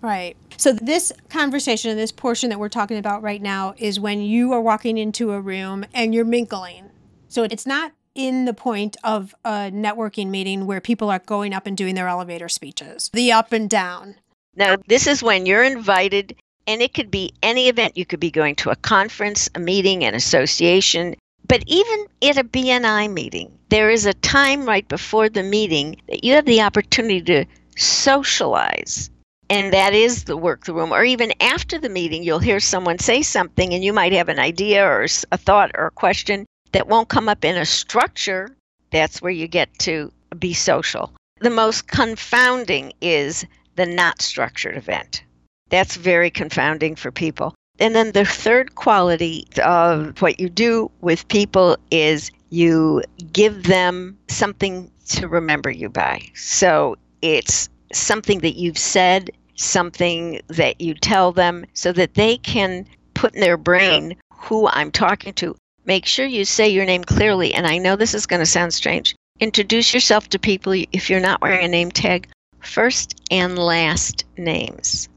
Right. 0.00 0.36
So, 0.56 0.72
this 0.72 1.12
conversation, 1.30 1.96
this 1.96 2.12
portion 2.12 2.50
that 2.50 2.58
we're 2.60 2.68
talking 2.68 2.98
about 2.98 3.22
right 3.22 3.40
now, 3.40 3.74
is 3.78 3.98
when 3.98 4.20
you 4.20 4.52
are 4.52 4.60
walking 4.60 4.98
into 4.98 5.32
a 5.32 5.40
room 5.40 5.86
and 5.94 6.14
you're 6.14 6.26
mingling. 6.26 6.90
So, 7.34 7.42
it's 7.42 7.66
not 7.66 7.90
in 8.14 8.44
the 8.44 8.54
point 8.54 8.96
of 9.02 9.34
a 9.44 9.68
networking 9.72 10.28
meeting 10.28 10.66
where 10.66 10.80
people 10.80 11.10
are 11.10 11.18
going 11.18 11.52
up 11.52 11.66
and 11.66 11.76
doing 11.76 11.96
their 11.96 12.06
elevator 12.06 12.48
speeches, 12.48 13.10
the 13.12 13.32
up 13.32 13.52
and 13.52 13.68
down. 13.68 14.14
Now, 14.54 14.76
this 14.86 15.08
is 15.08 15.20
when 15.20 15.44
you're 15.44 15.64
invited, 15.64 16.36
and 16.68 16.80
it 16.80 16.94
could 16.94 17.10
be 17.10 17.34
any 17.42 17.68
event. 17.68 17.96
You 17.96 18.06
could 18.06 18.20
be 18.20 18.30
going 18.30 18.54
to 18.56 18.70
a 18.70 18.76
conference, 18.76 19.50
a 19.56 19.58
meeting, 19.58 20.04
an 20.04 20.14
association, 20.14 21.16
but 21.48 21.64
even 21.66 22.06
at 22.22 22.38
a 22.38 22.44
BNI 22.44 23.12
meeting, 23.12 23.50
there 23.68 23.90
is 23.90 24.06
a 24.06 24.14
time 24.14 24.64
right 24.64 24.86
before 24.86 25.28
the 25.28 25.42
meeting 25.42 26.00
that 26.06 26.22
you 26.22 26.34
have 26.34 26.46
the 26.46 26.62
opportunity 26.62 27.20
to 27.22 27.46
socialize 27.76 29.10
and 29.50 29.72
that 29.72 29.92
is 29.92 30.24
the 30.24 30.36
work 30.36 30.64
the 30.64 30.72
room 30.72 30.92
or 30.92 31.02
even 31.02 31.32
after 31.40 31.76
the 31.76 31.88
meeting 31.88 32.22
you'll 32.22 32.38
hear 32.38 32.60
someone 32.60 32.98
say 32.98 33.20
something 33.20 33.74
and 33.74 33.82
you 33.82 33.92
might 33.92 34.12
have 34.12 34.28
an 34.28 34.38
idea 34.38 34.86
or 34.86 35.02
a 35.32 35.36
thought 35.36 35.72
or 35.74 35.86
a 35.86 35.90
question 35.90 36.46
that 36.74 36.88
won't 36.88 37.08
come 37.08 37.28
up 37.28 37.44
in 37.44 37.56
a 37.56 37.64
structure 37.64 38.54
that's 38.94 39.20
where 39.20 39.32
you 39.32 39.48
get 39.48 39.76
to 39.80 40.12
be 40.38 40.54
social. 40.54 41.12
The 41.40 41.50
most 41.50 41.88
confounding 41.88 42.92
is 43.00 43.44
the 43.74 43.86
not 43.86 44.22
structured 44.22 44.76
event. 44.76 45.24
That's 45.68 45.96
very 45.96 46.30
confounding 46.30 46.94
for 46.94 47.10
people. 47.10 47.54
And 47.80 47.96
then 47.96 48.12
the 48.12 48.24
third 48.24 48.76
quality 48.76 49.48
of 49.64 50.22
what 50.22 50.38
you 50.38 50.48
do 50.48 50.92
with 51.00 51.26
people 51.26 51.76
is 51.90 52.30
you 52.50 53.02
give 53.32 53.64
them 53.64 54.16
something 54.28 54.88
to 55.08 55.26
remember 55.26 55.72
you 55.72 55.88
by. 55.88 56.22
So 56.34 56.96
it's 57.20 57.68
something 57.92 58.38
that 58.40 58.54
you've 58.54 58.78
said, 58.78 59.30
something 59.56 60.40
that 60.46 60.80
you 60.80 60.94
tell 60.94 61.32
them, 61.32 61.66
so 61.74 61.90
that 61.92 62.14
they 62.14 62.36
can 62.36 62.86
put 63.14 63.34
in 63.34 63.40
their 63.40 63.56
brain 63.56 64.16
who 64.32 64.68
I'm 64.68 64.92
talking 64.92 65.32
to. 65.34 65.56
Make 65.86 66.06
sure 66.06 66.26
you 66.26 66.44
say 66.44 66.68
your 66.68 66.84
name 66.84 67.04
clearly. 67.04 67.54
And 67.54 67.66
I 67.66 67.78
know 67.78 67.96
this 67.96 68.14
is 68.14 68.26
going 68.26 68.40
to 68.40 68.46
sound 68.46 68.72
strange. 68.72 69.14
Introduce 69.40 69.92
yourself 69.92 70.28
to 70.30 70.38
people 70.38 70.72
if 70.92 71.10
you're 71.10 71.20
not 71.20 71.40
wearing 71.40 71.64
a 71.64 71.68
name 71.68 71.90
tag, 71.90 72.28
first 72.60 73.20
and 73.30 73.58
last 73.58 74.24
names, 74.36 75.08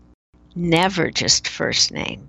never 0.55 1.11
just 1.11 1.47
first 1.47 1.91
name. 1.91 2.27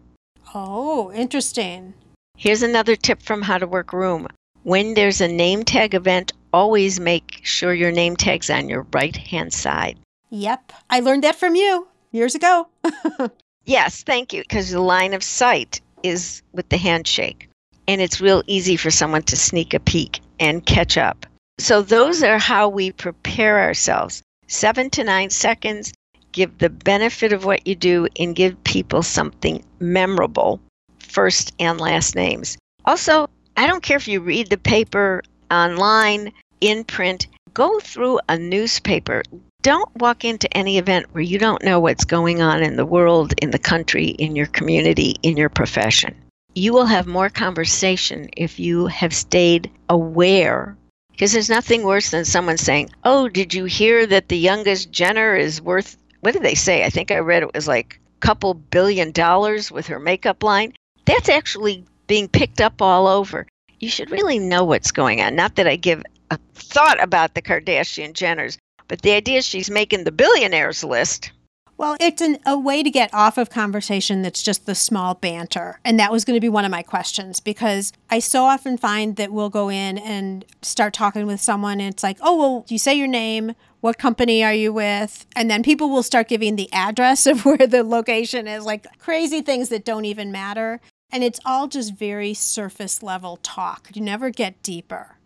Oh, 0.55 1.11
interesting. 1.13 1.95
Here's 2.37 2.63
another 2.63 2.95
tip 2.95 3.23
from 3.23 3.43
How 3.43 3.59
to 3.59 3.67
Work 3.67 3.93
Room. 3.93 4.29
When 4.63 4.95
there's 4.95 5.21
a 5.21 5.29
name 5.29 5.65
tag 5.65 5.95
event, 5.95 6.33
always 6.53 7.01
make 7.01 7.41
sure 7.43 7.75
your 7.75 7.91
name 7.91 8.17
tag's 8.17 8.51
on 8.51 8.69
your 8.69 8.87
right 8.93 9.17
hand 9.17 9.53
side. 9.53 9.99
Yep. 10.31 10.73
I 10.91 11.01
learned 11.01 11.25
that 11.25 11.37
from 11.37 11.55
you 11.55 11.89
years 12.13 12.35
ago. 12.35 12.69
yes, 13.65 14.03
thank 14.03 14.33
you. 14.33 14.43
Because 14.43 14.71
the 14.71 14.81
line 14.81 15.15
of 15.15 15.23
sight 15.23 15.81
is 16.03 16.43
with 16.53 16.69
the 16.69 16.77
handshake. 16.77 17.48
And 17.89 18.01
it's 18.01 18.21
real 18.21 18.43
easy 18.47 18.77
for 18.77 18.91
someone 18.91 19.23
to 19.25 19.37
sneak 19.37 19.75
a 19.75 19.81
peek 19.81 20.21
and 20.39 20.65
catch 20.65 20.97
up. 20.97 21.27
So, 21.59 21.83
those 21.83 22.23
are 22.23 22.39
how 22.39 22.69
we 22.69 22.93
prepare 22.93 23.59
ourselves. 23.59 24.23
Seven 24.47 24.91
to 24.91 25.03
nine 25.03 25.31
seconds, 25.31 25.93
give 26.33 26.59
the 26.59 26.71
benefit 26.71 27.33
of 27.33 27.45
what 27.45 27.67
you 27.67 27.75
do, 27.75 28.07
and 28.19 28.37
give 28.37 28.63
people 28.63 29.03
something 29.03 29.65
memorable, 29.81 30.61
first 31.01 31.53
and 31.59 31.81
last 31.81 32.15
names. 32.15 32.57
Also, 32.85 33.29
I 33.57 33.67
don't 33.67 33.83
care 33.83 33.97
if 33.97 34.07
you 34.07 34.21
read 34.21 34.51
the 34.51 34.57
paper 34.59 35.23
online, 35.51 36.33
in 36.61 36.85
print, 36.85 37.27
go 37.55 37.81
through 37.81 38.21
a 38.29 38.39
newspaper. 38.39 39.23
Don't 39.63 39.89
walk 39.97 40.25
into 40.25 40.55
any 40.57 40.79
event 40.79 41.07
where 41.13 41.25
you 41.25 41.39
don't 41.39 41.65
know 41.65 41.81
what's 41.81 42.05
going 42.05 42.41
on 42.41 42.63
in 42.63 42.77
the 42.77 42.87
world, 42.87 43.35
in 43.43 43.51
the 43.51 43.59
country, 43.59 44.11
in 44.11 44.37
your 44.37 44.47
community, 44.47 45.17
in 45.23 45.37
your 45.37 45.49
profession. 45.49 46.15
You 46.59 46.73
will 46.73 46.87
have 46.87 47.07
more 47.07 47.31
conversation 47.31 48.31
if 48.37 48.59
you 48.59 48.89
have 48.89 49.15
stayed 49.15 49.71
aware. 49.89 50.77
Because 51.13 51.31
there's 51.31 51.49
nothing 51.49 51.85
worse 51.85 52.11
than 52.11 52.25
someone 52.25 52.57
saying, 52.57 52.91
Oh, 53.05 53.29
did 53.29 53.55
you 53.55 53.67
hear 53.67 54.05
that 54.07 54.29
the 54.29 54.37
youngest 54.37 54.91
Jenner 54.91 55.37
is 55.37 55.63
worth, 55.63 55.97
what 56.19 56.33
did 56.33 56.43
they 56.43 56.57
say? 56.57 56.85
I 56.85 56.91
think 56.91 57.13
I 57.13 57.19
read 57.19 57.45
it 57.45 57.55
was 57.55 57.69
like 57.69 58.01
a 58.17 58.27
couple 58.27 58.55
billion 58.55 59.13
dollars 59.13 59.71
with 59.71 59.87
her 59.87 60.01
makeup 60.01 60.43
line. 60.43 60.73
That's 61.05 61.29
actually 61.29 61.85
being 62.09 62.27
picked 62.27 62.61
up 62.61 62.83
all 62.83 63.07
over. 63.07 63.47
You 63.79 63.89
should 63.89 64.11
really 64.11 64.41
know 64.41 64.65
what's 64.65 64.91
going 64.91 65.21
on. 65.21 65.37
Not 65.37 65.55
that 65.55 65.69
I 65.69 65.77
give 65.77 66.03
a 66.33 66.41
thought 66.55 67.01
about 67.01 67.35
the 67.35 67.43
Kardashian 67.43 68.15
Jenners, 68.15 68.59
but 68.89 69.03
the 69.03 69.13
idea 69.13 69.39
is 69.39 69.47
she's 69.47 69.71
making 69.71 70.03
the 70.03 70.11
billionaires 70.11 70.83
list. 70.83 71.31
Well, 71.79 71.97
it's 72.01 72.21
an, 72.21 72.39
a 72.45 72.59
way 72.59 72.83
to 72.83 72.91
get 72.91 73.15
off 73.15 73.39
of 73.39 73.51
conversation 73.51 74.23
that's 74.23 74.43
just 74.43 74.67
the 74.67 74.75
small 74.75 75.15
banter. 75.15 75.79
And 75.85 75.99
that 76.01 76.11
was 76.11 76.25
going 76.25 76.35
to 76.37 76.41
be 76.41 76.49
one 76.49 76.65
of 76.65 76.73
my 76.73 76.83
questions 76.83 77.39
because 77.39 77.93
I 78.11 78.19
so 78.19 78.47
often 78.47 78.77
find 78.77 79.15
that 79.15 79.31
we'll 79.31 79.49
go 79.49 79.71
in 79.71 79.97
and 79.97 80.45
start 80.61 80.93
talking 80.93 81.25
with 81.25 81.41
someone 81.41 81.81
and 81.81 81.95
it's 81.95 82.03
like, 82.03 82.19
oh, 82.21 82.37
well, 82.37 82.65
you 82.69 82.79
say 82.79 82.95
your 82.95 83.07
name. 83.07 83.55
What 83.81 83.97
company 83.97 84.43
are 84.43 84.53
you 84.53 84.73
with? 84.73 85.25
And 85.37 85.49
then 85.49 85.63
people 85.63 85.89
will 85.89 86.03
start 86.03 86.27
giving 86.27 86.57
the 86.57 86.71
address 86.73 87.27
of 87.29 87.45
where 87.45 87.59
the 87.59 87.85
location 87.85 88.49
is, 88.49 88.65
like 88.65 88.89
crazy 88.99 89.41
things 89.41 89.69
that 89.69 89.85
don't 89.85 90.05
even 90.05 90.33
matter. 90.33 90.81
And 91.13 91.23
it's 91.23 91.39
all 91.47 91.69
just 91.69 91.95
very 91.95 92.35
surface 92.35 93.05
level 93.05 93.37
talk. 93.37 93.91
You 93.95 94.03
never 94.03 94.31
get 94.31 94.65
deeper. 94.65 95.19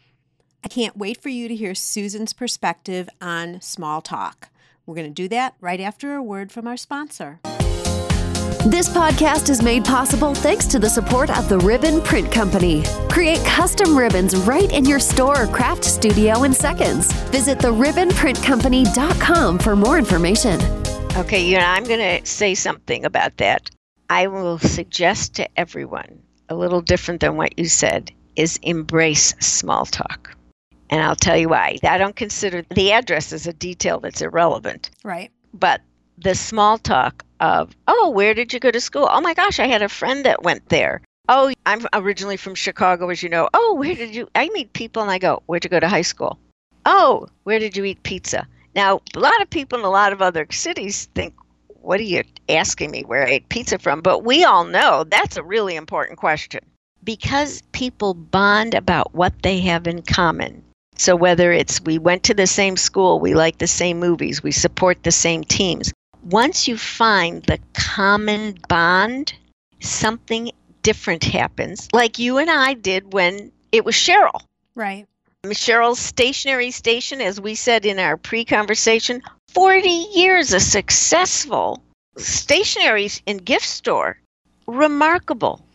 I 0.62 0.68
can't 0.68 0.98
wait 0.98 1.20
for 1.20 1.30
you 1.30 1.48
to 1.48 1.56
hear 1.56 1.74
Susan's 1.74 2.34
perspective 2.34 3.08
on 3.22 3.62
small 3.62 4.02
talk. 4.02 4.50
We're 4.86 4.94
going 4.94 5.08
to 5.08 5.22
do 5.22 5.28
that 5.28 5.54
right 5.60 5.80
after 5.80 6.14
a 6.14 6.22
word 6.22 6.52
from 6.52 6.66
our 6.66 6.76
sponsor. 6.76 7.40
This 8.66 8.88
podcast 8.88 9.50
is 9.50 9.60
made 9.60 9.84
possible 9.84 10.36
thanks 10.36 10.66
to 10.66 10.78
the 10.78 10.88
support 10.88 11.36
of 11.36 11.48
the 11.48 11.58
Ribbon 11.58 12.00
Print 12.00 12.30
Company. 12.30 12.84
Create 13.08 13.44
custom 13.44 13.98
ribbons 13.98 14.36
right 14.36 14.72
in 14.72 14.84
your 14.84 15.00
store 15.00 15.42
or 15.42 15.46
craft 15.48 15.84
studio 15.84 16.44
in 16.44 16.52
seconds. 16.52 17.12
Visit 17.30 17.58
theribbonprintcompany.com 17.58 19.58
for 19.58 19.74
more 19.74 19.98
information. 19.98 20.60
Okay, 21.16 21.44
you 21.44 21.58
know, 21.58 21.64
I'm 21.64 21.84
going 21.84 22.20
to 22.20 22.24
say 22.24 22.54
something 22.54 23.04
about 23.04 23.36
that. 23.38 23.68
I 24.08 24.28
will 24.28 24.58
suggest 24.58 25.34
to 25.34 25.58
everyone 25.58 26.22
a 26.48 26.54
little 26.54 26.82
different 26.82 27.20
than 27.20 27.36
what 27.36 27.58
you 27.58 27.66
said 27.66 28.12
is 28.36 28.60
embrace 28.62 29.34
small 29.40 29.86
talk. 29.86 30.36
And 30.92 31.00
I'll 31.00 31.16
tell 31.16 31.38
you 31.38 31.48
why. 31.48 31.78
I 31.84 31.96
don't 31.96 32.14
consider 32.14 32.66
the 32.68 32.92
address 32.92 33.32
as 33.32 33.46
a 33.46 33.54
detail 33.54 33.98
that's 33.98 34.20
irrelevant. 34.20 34.90
Right. 35.02 35.30
But 35.54 35.80
the 36.18 36.34
small 36.34 36.76
talk 36.76 37.24
of, 37.40 37.74
oh, 37.88 38.10
where 38.10 38.34
did 38.34 38.52
you 38.52 38.60
go 38.60 38.70
to 38.70 38.78
school? 38.78 39.08
Oh 39.10 39.22
my 39.22 39.32
gosh, 39.32 39.58
I 39.58 39.68
had 39.68 39.80
a 39.80 39.88
friend 39.88 40.26
that 40.26 40.42
went 40.42 40.68
there. 40.68 41.00
Oh, 41.30 41.50
I'm 41.64 41.86
originally 41.94 42.36
from 42.36 42.54
Chicago, 42.54 43.08
as 43.08 43.22
you 43.22 43.30
know. 43.30 43.48
Oh, 43.54 43.72
where 43.72 43.94
did 43.94 44.14
you? 44.14 44.28
I 44.34 44.50
meet 44.50 44.74
people 44.74 45.00
and 45.00 45.10
I 45.10 45.16
go, 45.16 45.42
where'd 45.46 45.64
you 45.64 45.70
go 45.70 45.80
to 45.80 45.88
high 45.88 46.02
school? 46.02 46.38
Oh, 46.84 47.26
where 47.44 47.58
did 47.58 47.74
you 47.74 47.84
eat 47.84 48.02
pizza? 48.02 48.46
Now, 48.74 49.00
a 49.16 49.18
lot 49.18 49.40
of 49.40 49.48
people 49.48 49.78
in 49.78 49.86
a 49.86 49.90
lot 49.90 50.12
of 50.12 50.20
other 50.20 50.46
cities 50.50 51.08
think, 51.14 51.32
what 51.68 52.00
are 52.00 52.04
you 52.04 52.22
asking 52.50 52.90
me 52.90 53.02
where 53.04 53.26
I 53.26 53.30
ate 53.30 53.48
pizza 53.48 53.78
from? 53.78 54.02
But 54.02 54.24
we 54.24 54.44
all 54.44 54.64
know 54.64 55.04
that's 55.04 55.38
a 55.38 55.42
really 55.42 55.74
important 55.74 56.18
question 56.18 56.60
because 57.02 57.62
people 57.72 58.12
bond 58.12 58.74
about 58.74 59.14
what 59.14 59.32
they 59.42 59.58
have 59.60 59.86
in 59.86 60.02
common 60.02 60.62
so 61.02 61.16
whether 61.16 61.50
it's 61.50 61.80
we 61.80 61.98
went 61.98 62.22
to 62.22 62.34
the 62.34 62.46
same 62.46 62.76
school, 62.76 63.18
we 63.18 63.34
like 63.34 63.58
the 63.58 63.66
same 63.66 63.98
movies, 63.98 64.40
we 64.40 64.52
support 64.52 65.02
the 65.02 65.10
same 65.10 65.42
teams, 65.42 65.92
once 66.22 66.68
you 66.68 66.76
find 66.76 67.42
the 67.42 67.58
common 67.74 68.56
bond, 68.68 69.34
something 69.80 70.52
different 70.82 71.24
happens, 71.24 71.88
like 71.92 72.20
you 72.20 72.38
and 72.38 72.48
I 72.48 72.74
did 72.74 73.12
when 73.12 73.50
it 73.72 73.84
was 73.84 73.96
Cheryl. 73.96 74.42
Right. 74.76 75.08
Cheryl's 75.44 75.98
stationery 75.98 76.70
station, 76.70 77.20
as 77.20 77.40
we 77.40 77.56
said 77.56 77.84
in 77.84 77.98
our 77.98 78.16
pre 78.16 78.44
conversation, 78.44 79.22
40 79.48 79.88
years 79.88 80.52
a 80.52 80.60
successful 80.60 81.82
stationery 82.16 83.10
and 83.26 83.44
gift 83.44 83.66
store. 83.66 84.20
Remarkable. 84.68 85.66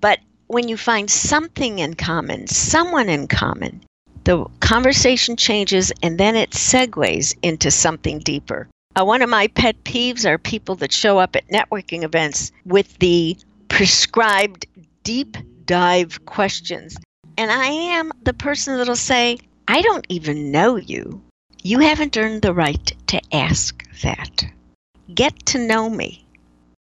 But 0.00 0.20
when 0.46 0.68
you 0.68 0.78
find 0.78 1.10
something 1.10 1.78
in 1.78 1.92
common, 1.92 2.46
someone 2.46 3.10
in 3.10 3.28
common, 3.28 3.84
the 4.24 4.46
conversation 4.60 5.36
changes 5.36 5.92
and 6.02 6.18
then 6.18 6.36
it 6.36 6.50
segues 6.50 7.34
into 7.42 7.70
something 7.70 8.18
deeper. 8.20 8.68
Uh, 8.94 9.04
one 9.04 9.22
of 9.22 9.30
my 9.30 9.48
pet 9.48 9.82
peeves 9.84 10.24
are 10.24 10.38
people 10.38 10.76
that 10.76 10.92
show 10.92 11.18
up 11.18 11.34
at 11.34 11.48
networking 11.48 12.02
events 12.02 12.52
with 12.64 12.98
the 12.98 13.36
prescribed 13.68 14.66
deep 15.02 15.36
dive 15.64 16.24
questions. 16.26 16.96
And 17.38 17.50
I 17.50 17.66
am 17.66 18.12
the 18.22 18.34
person 18.34 18.76
that'll 18.76 18.96
say, 18.96 19.38
I 19.66 19.80
don't 19.80 20.06
even 20.08 20.50
know 20.50 20.76
you. 20.76 21.22
You 21.62 21.78
haven't 21.78 22.16
earned 22.16 22.42
the 22.42 22.52
right 22.52 22.92
to 23.06 23.20
ask 23.32 23.82
that. 24.02 24.44
Get 25.14 25.46
to 25.46 25.58
know 25.58 25.88
me. 25.88 26.26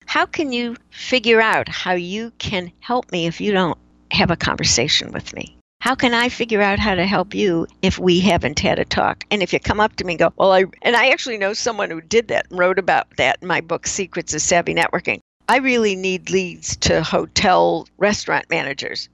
How 0.06 0.26
can 0.26 0.52
you 0.54 0.78
figure 0.90 1.42
out 1.42 1.68
how 1.68 1.94
you 1.94 2.32
can 2.38 2.72
help 2.80 3.12
me 3.12 3.28
if 3.28 3.42
you 3.42 3.52
don't 3.52 3.78
have 4.12 4.32
a 4.32 4.38
conversation 4.38 5.12
with 5.12 5.34
me? 5.34 5.59
How 5.80 5.96
can 5.96 6.14
I 6.14 6.28
figure 6.28 6.62
out 6.62 6.78
how 6.78 6.94
to 6.94 7.06
help 7.06 7.34
you 7.34 7.66
if 7.82 7.98
we 7.98 8.20
haven't 8.20 8.60
had 8.60 8.80
a 8.80 8.86
talk? 8.86 9.24
And 9.32 9.42
if 9.42 9.54
you 9.54 9.60
come 9.62 9.80
up 9.80 9.96
to 9.96 10.04
me 10.04 10.14
and 10.14 10.20
go, 10.20 10.34
well, 10.36 10.52
I, 10.52 10.66
and 10.82 10.96
I 10.96 11.08
actually 11.08 11.38
know 11.38 11.54
someone 11.54 11.90
who 11.90 12.02
did 12.02 12.28
that 12.28 12.48
and 12.50 12.60
wrote 12.60 12.78
about 12.78 13.08
that 13.16 13.38
in 13.42 13.48
my 13.48 13.62
book, 13.62 13.88
Secrets 13.88 14.34
of 14.34 14.42
Savvy 14.42 14.76
Networking. 14.76 15.20
I 15.48 15.58
really 15.58 15.96
need 15.96 16.30
leads 16.30 16.76
to 16.78 17.02
hotel 17.02 17.88
restaurant 17.98 18.50
managers. 18.50 19.08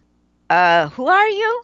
Uh, 0.50 0.90
who 0.90 1.06
are 1.06 1.30
you? 1.30 1.62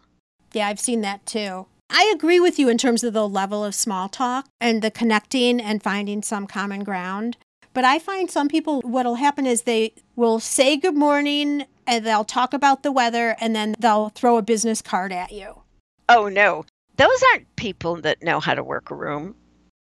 Yeah, 0.53 0.67
I've 0.67 0.79
seen 0.79 1.01
that 1.01 1.25
too. 1.25 1.65
I 1.89 2.09
agree 2.15 2.39
with 2.39 2.59
you 2.59 2.69
in 2.69 2.77
terms 2.77 3.03
of 3.03 3.13
the 3.13 3.27
level 3.27 3.65
of 3.65 3.75
small 3.75 4.07
talk 4.07 4.45
and 4.61 4.81
the 4.81 4.91
connecting 4.91 5.59
and 5.59 5.83
finding 5.83 6.21
some 6.21 6.45
common 6.45 6.83
ground. 6.83 7.37
But 7.73 7.85
I 7.85 7.99
find 7.99 8.29
some 8.29 8.47
people, 8.47 8.81
what'll 8.81 9.15
happen 9.15 9.45
is 9.45 9.63
they 9.63 9.93
will 10.15 10.39
say 10.39 10.77
good 10.77 10.95
morning 10.95 11.65
and 11.91 12.05
they'll 12.05 12.23
talk 12.23 12.53
about 12.53 12.83
the 12.83 12.91
weather 12.91 13.35
and 13.41 13.53
then 13.53 13.75
they'll 13.77 14.09
throw 14.09 14.37
a 14.37 14.41
business 14.41 14.81
card 14.81 15.11
at 15.11 15.33
you. 15.33 15.61
Oh, 16.07 16.29
no. 16.29 16.65
Those 16.95 17.23
aren't 17.31 17.53
people 17.57 17.97
that 17.97 18.23
know 18.23 18.39
how 18.39 18.55
to 18.55 18.63
work 18.63 18.91
a 18.91 18.95
room. 18.95 19.35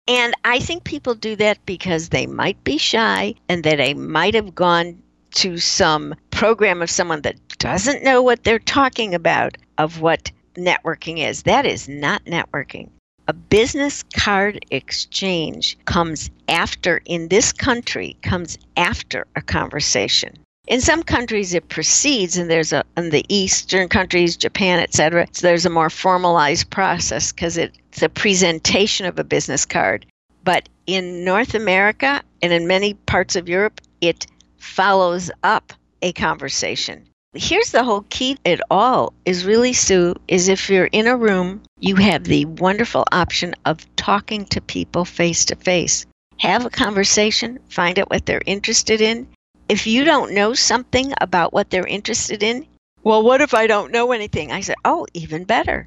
And 0.09 0.33
I 0.43 0.59
think 0.59 0.85
people 0.85 1.15
do 1.15 1.37
that 1.37 1.65
because 1.67 2.09
they 2.09 2.27
might 2.27 2.65
be 2.65 2.79
shy 2.79 3.35
and 3.51 3.63
that 3.65 3.77
they 3.77 3.93
might 3.93 4.35
have 4.35 4.55
gone 4.55 5.03
to 5.35 5.59
some 5.59 6.15
program 6.31 6.81
of 6.81 6.89
someone 6.89 7.21
that 7.23 7.37
doesn't 7.59 8.03
know 8.03 8.23
what 8.23 8.43
they're 8.43 8.59
talking 8.59 9.15
about 9.15 9.59
of 9.77 10.01
what 10.01 10.31
networking 10.55 11.19
is. 11.19 11.43
That 11.43 11.67
is 11.67 11.91
not 11.91 12.25
networking. 12.25 12.89
A 13.27 13.35
business 13.35 14.03
card 14.15 14.65
exchange 14.71 15.77
comes 15.85 16.31
after, 16.49 17.03
in 17.05 17.29
this 17.29 17.53
country, 17.53 18.17
comes 18.23 18.57
after 18.79 19.27
a 19.37 19.43
conversation. 19.43 20.39
In 20.69 20.83
some 20.83 21.03
countries, 21.03 21.55
it 21.55 21.69
precedes, 21.69 22.37
and 22.37 22.51
there's 22.51 22.75
a 22.75 22.85
in 22.97 23.09
the 23.09 23.25
Eastern 23.29 23.89
countries, 23.89 24.37
Japan, 24.37 24.81
etc. 24.81 25.27
So 25.33 25.47
there's 25.47 25.67
a 25.67 25.71
more 25.71 25.91
formalized 25.91 26.69
process 26.69 27.33
because 27.33 27.57
it's 27.57 28.03
a 28.03 28.09
presentation 28.09 29.07
of 29.07 29.19
a 29.19 29.25
business 29.25 29.65
card. 29.65 30.05
But 30.45 30.69
in 30.87 31.25
North 31.25 31.55
America 31.55 32.23
and 32.43 32.53
in 32.53 32.67
many 32.67 32.95
parts 32.95 33.35
of 33.35 33.49
Europe, 33.49 33.81
it 34.03 34.27
follows 34.59 35.31
up 35.43 35.73
a 36.03 36.13
conversation 36.13 37.09
here's 37.35 37.73
the 37.73 37.85
whole 37.85 38.05
key 38.09 38.39
it 38.45 38.61
all 38.71 39.13
is 39.27 39.45
really 39.45 39.73
sue 39.73 40.15
is 40.29 40.49
if 40.49 40.71
you're 40.71 40.89
in 40.93 41.07
a 41.07 41.17
room 41.17 41.61
you 41.79 41.95
have 41.95 42.25
the 42.25 42.45
wonderful 42.47 43.05
option 43.13 43.55
of 43.67 43.85
talking 43.97 44.47
to 44.47 44.61
people 44.63 45.05
face 45.05 45.45
to 45.45 45.55
face 45.55 46.07
have 46.39 46.65
a 46.65 46.71
conversation 46.71 47.59
find 47.69 47.99
out 47.99 48.09
what 48.09 48.25
they're 48.25 48.43
interested 48.47 49.01
in 49.01 49.27
if 49.69 49.87
you 49.87 50.05
don't 50.05 50.33
know 50.33 50.55
something 50.55 51.13
about 51.21 51.53
what 51.53 51.71
they're 51.71 51.87
interested 51.87 52.43
in 52.43 52.67
well 53.03 53.23
what 53.23 53.41
if 53.41 53.55
i 53.55 53.67
don't 53.67 53.93
know 53.93 54.13
anything? 54.13 54.53
I 54.53 54.61
said 54.61 54.77
oh 54.85 55.07
even 55.15 55.45
better. 55.45 55.87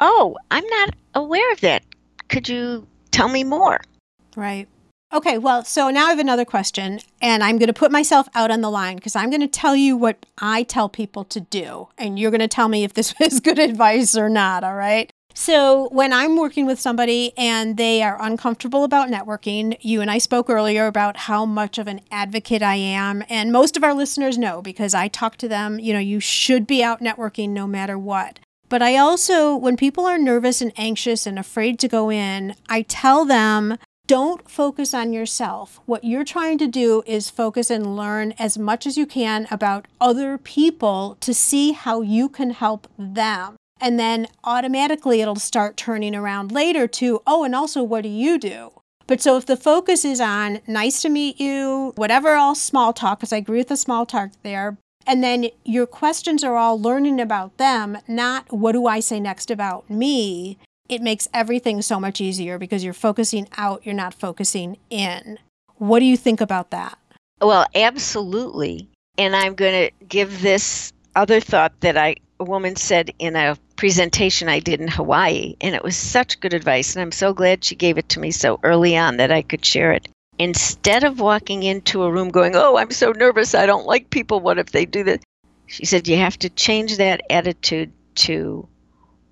Oh 0.00 0.36
i'm 0.50 0.66
not 0.66 0.94
aware 1.14 1.52
of 1.52 1.60
that. 1.60 1.84
Could 2.28 2.48
you 2.48 2.86
tell 3.10 3.28
me 3.28 3.44
more? 3.44 3.80
Right. 4.36 4.68
Okay, 5.14 5.36
well, 5.36 5.62
so 5.62 5.90
now 5.90 6.06
I 6.06 6.08
have 6.10 6.18
another 6.18 6.46
question, 6.46 7.00
and 7.20 7.44
I'm 7.44 7.58
going 7.58 7.66
to 7.66 7.74
put 7.74 7.92
myself 7.92 8.30
out 8.34 8.50
on 8.50 8.62
the 8.62 8.70
line 8.70 8.96
because 8.96 9.14
I'm 9.14 9.28
going 9.28 9.42
to 9.42 9.46
tell 9.46 9.76
you 9.76 9.94
what 9.94 10.24
I 10.38 10.62
tell 10.62 10.88
people 10.88 11.24
to 11.24 11.40
do, 11.40 11.88
and 11.98 12.18
you're 12.18 12.30
going 12.30 12.40
to 12.40 12.48
tell 12.48 12.68
me 12.68 12.82
if 12.82 12.94
this 12.94 13.14
is 13.20 13.40
good 13.40 13.58
advice 13.58 14.16
or 14.16 14.30
not, 14.30 14.64
all 14.64 14.74
right? 14.74 15.12
So, 15.34 15.88
when 15.90 16.12
I'm 16.12 16.36
working 16.36 16.66
with 16.66 16.80
somebody 16.80 17.32
and 17.36 17.76
they 17.76 18.02
are 18.02 18.20
uncomfortable 18.20 18.84
about 18.84 19.08
networking, 19.08 19.76
you 19.80 20.00
and 20.00 20.10
I 20.10 20.18
spoke 20.18 20.50
earlier 20.50 20.86
about 20.86 21.16
how 21.16 21.46
much 21.46 21.78
of 21.78 21.88
an 21.88 22.00
advocate 22.10 22.62
I 22.62 22.76
am. 22.76 23.24
And 23.28 23.50
most 23.50 23.76
of 23.76 23.84
our 23.84 23.94
listeners 23.94 24.36
know 24.36 24.60
because 24.60 24.94
I 24.94 25.08
talk 25.08 25.36
to 25.38 25.48
them, 25.48 25.78
you 25.78 25.92
know, 25.92 25.98
you 25.98 26.20
should 26.20 26.66
be 26.66 26.82
out 26.82 27.00
networking 27.00 27.50
no 27.50 27.66
matter 27.66 27.98
what. 27.98 28.40
But 28.68 28.82
I 28.82 28.96
also, 28.96 29.54
when 29.54 29.76
people 29.76 30.06
are 30.06 30.18
nervous 30.18 30.60
and 30.60 30.72
anxious 30.76 31.26
and 31.26 31.38
afraid 31.38 31.78
to 31.80 31.88
go 31.88 32.10
in, 32.10 32.54
I 32.68 32.82
tell 32.82 33.24
them 33.24 33.78
don't 34.06 34.50
focus 34.50 34.92
on 34.92 35.12
yourself. 35.12 35.80
What 35.86 36.04
you're 36.04 36.24
trying 36.24 36.58
to 36.58 36.66
do 36.66 37.02
is 37.06 37.30
focus 37.30 37.70
and 37.70 37.96
learn 37.96 38.32
as 38.38 38.58
much 38.58 38.86
as 38.86 38.98
you 38.98 39.06
can 39.06 39.46
about 39.50 39.86
other 40.00 40.36
people 40.38 41.16
to 41.20 41.32
see 41.32 41.72
how 41.72 42.00
you 42.00 42.28
can 42.28 42.50
help 42.50 42.88
them. 42.98 43.56
And 43.82 43.98
then 43.98 44.28
automatically 44.44 45.20
it'll 45.20 45.34
start 45.34 45.76
turning 45.76 46.14
around 46.14 46.52
later 46.52 46.86
to, 46.86 47.20
oh, 47.26 47.42
and 47.42 47.52
also 47.52 47.82
what 47.82 48.04
do 48.04 48.08
you 48.08 48.38
do? 48.38 48.70
But 49.08 49.20
so 49.20 49.36
if 49.36 49.44
the 49.44 49.56
focus 49.56 50.04
is 50.04 50.20
on 50.20 50.60
nice 50.68 51.02
to 51.02 51.08
meet 51.08 51.40
you, 51.40 51.92
whatever 51.96 52.28
else 52.28 52.62
small 52.62 52.92
talk, 52.92 53.18
because 53.18 53.32
I 53.32 53.38
agree 53.38 53.58
with 53.58 53.68
the 53.68 53.76
small 53.76 54.06
talk 54.06 54.30
there, 54.44 54.78
and 55.04 55.24
then 55.24 55.48
your 55.64 55.88
questions 55.88 56.44
are 56.44 56.56
all 56.56 56.80
learning 56.80 57.20
about 57.20 57.58
them, 57.58 57.98
not 58.06 58.52
what 58.52 58.72
do 58.72 58.86
I 58.86 59.00
say 59.00 59.18
next 59.18 59.50
about 59.50 59.90
me, 59.90 60.58
it 60.88 61.02
makes 61.02 61.26
everything 61.34 61.82
so 61.82 61.98
much 61.98 62.20
easier 62.20 62.60
because 62.60 62.84
you're 62.84 62.94
focusing 62.94 63.48
out, 63.56 63.84
you're 63.84 63.96
not 63.96 64.14
focusing 64.14 64.76
in. 64.90 65.40
What 65.78 65.98
do 65.98 66.04
you 66.04 66.16
think 66.16 66.40
about 66.40 66.70
that? 66.70 66.96
Well, 67.40 67.66
absolutely. 67.74 68.88
And 69.18 69.34
I'm 69.34 69.54
going 69.54 69.88
to 69.88 70.06
give 70.06 70.40
this 70.40 70.92
other 71.16 71.40
thought 71.40 71.72
that 71.80 71.98
I 71.98 72.14
a 72.42 72.44
woman 72.44 72.74
said 72.74 73.12
in 73.20 73.36
a 73.36 73.56
presentation 73.82 74.48
I 74.48 74.60
did 74.60 74.80
in 74.80 74.86
Hawaii, 74.86 75.56
and 75.60 75.74
it 75.74 75.82
was 75.82 75.96
such 75.96 76.38
good 76.38 76.54
advice. 76.54 76.94
And 76.94 77.02
I'm 77.02 77.10
so 77.10 77.34
glad 77.34 77.64
she 77.64 77.74
gave 77.74 77.98
it 77.98 78.08
to 78.10 78.20
me 78.20 78.30
so 78.30 78.60
early 78.62 78.96
on 78.96 79.16
that 79.16 79.32
I 79.32 79.42
could 79.42 79.64
share 79.64 79.90
it. 79.90 80.06
Instead 80.38 81.02
of 81.02 81.18
walking 81.18 81.64
into 81.64 82.04
a 82.04 82.12
room 82.12 82.28
going, 82.28 82.54
Oh, 82.54 82.76
I'm 82.76 82.92
so 82.92 83.10
nervous, 83.10 83.56
I 83.56 83.66
don't 83.66 83.84
like 83.84 84.08
people, 84.08 84.38
what 84.38 84.56
if 84.56 84.70
they 84.70 84.84
do 84.84 85.02
that? 85.02 85.24
She 85.66 85.84
said, 85.84 86.06
You 86.06 86.16
have 86.18 86.38
to 86.38 86.48
change 86.48 86.98
that 86.98 87.22
attitude 87.28 87.90
to 88.26 88.68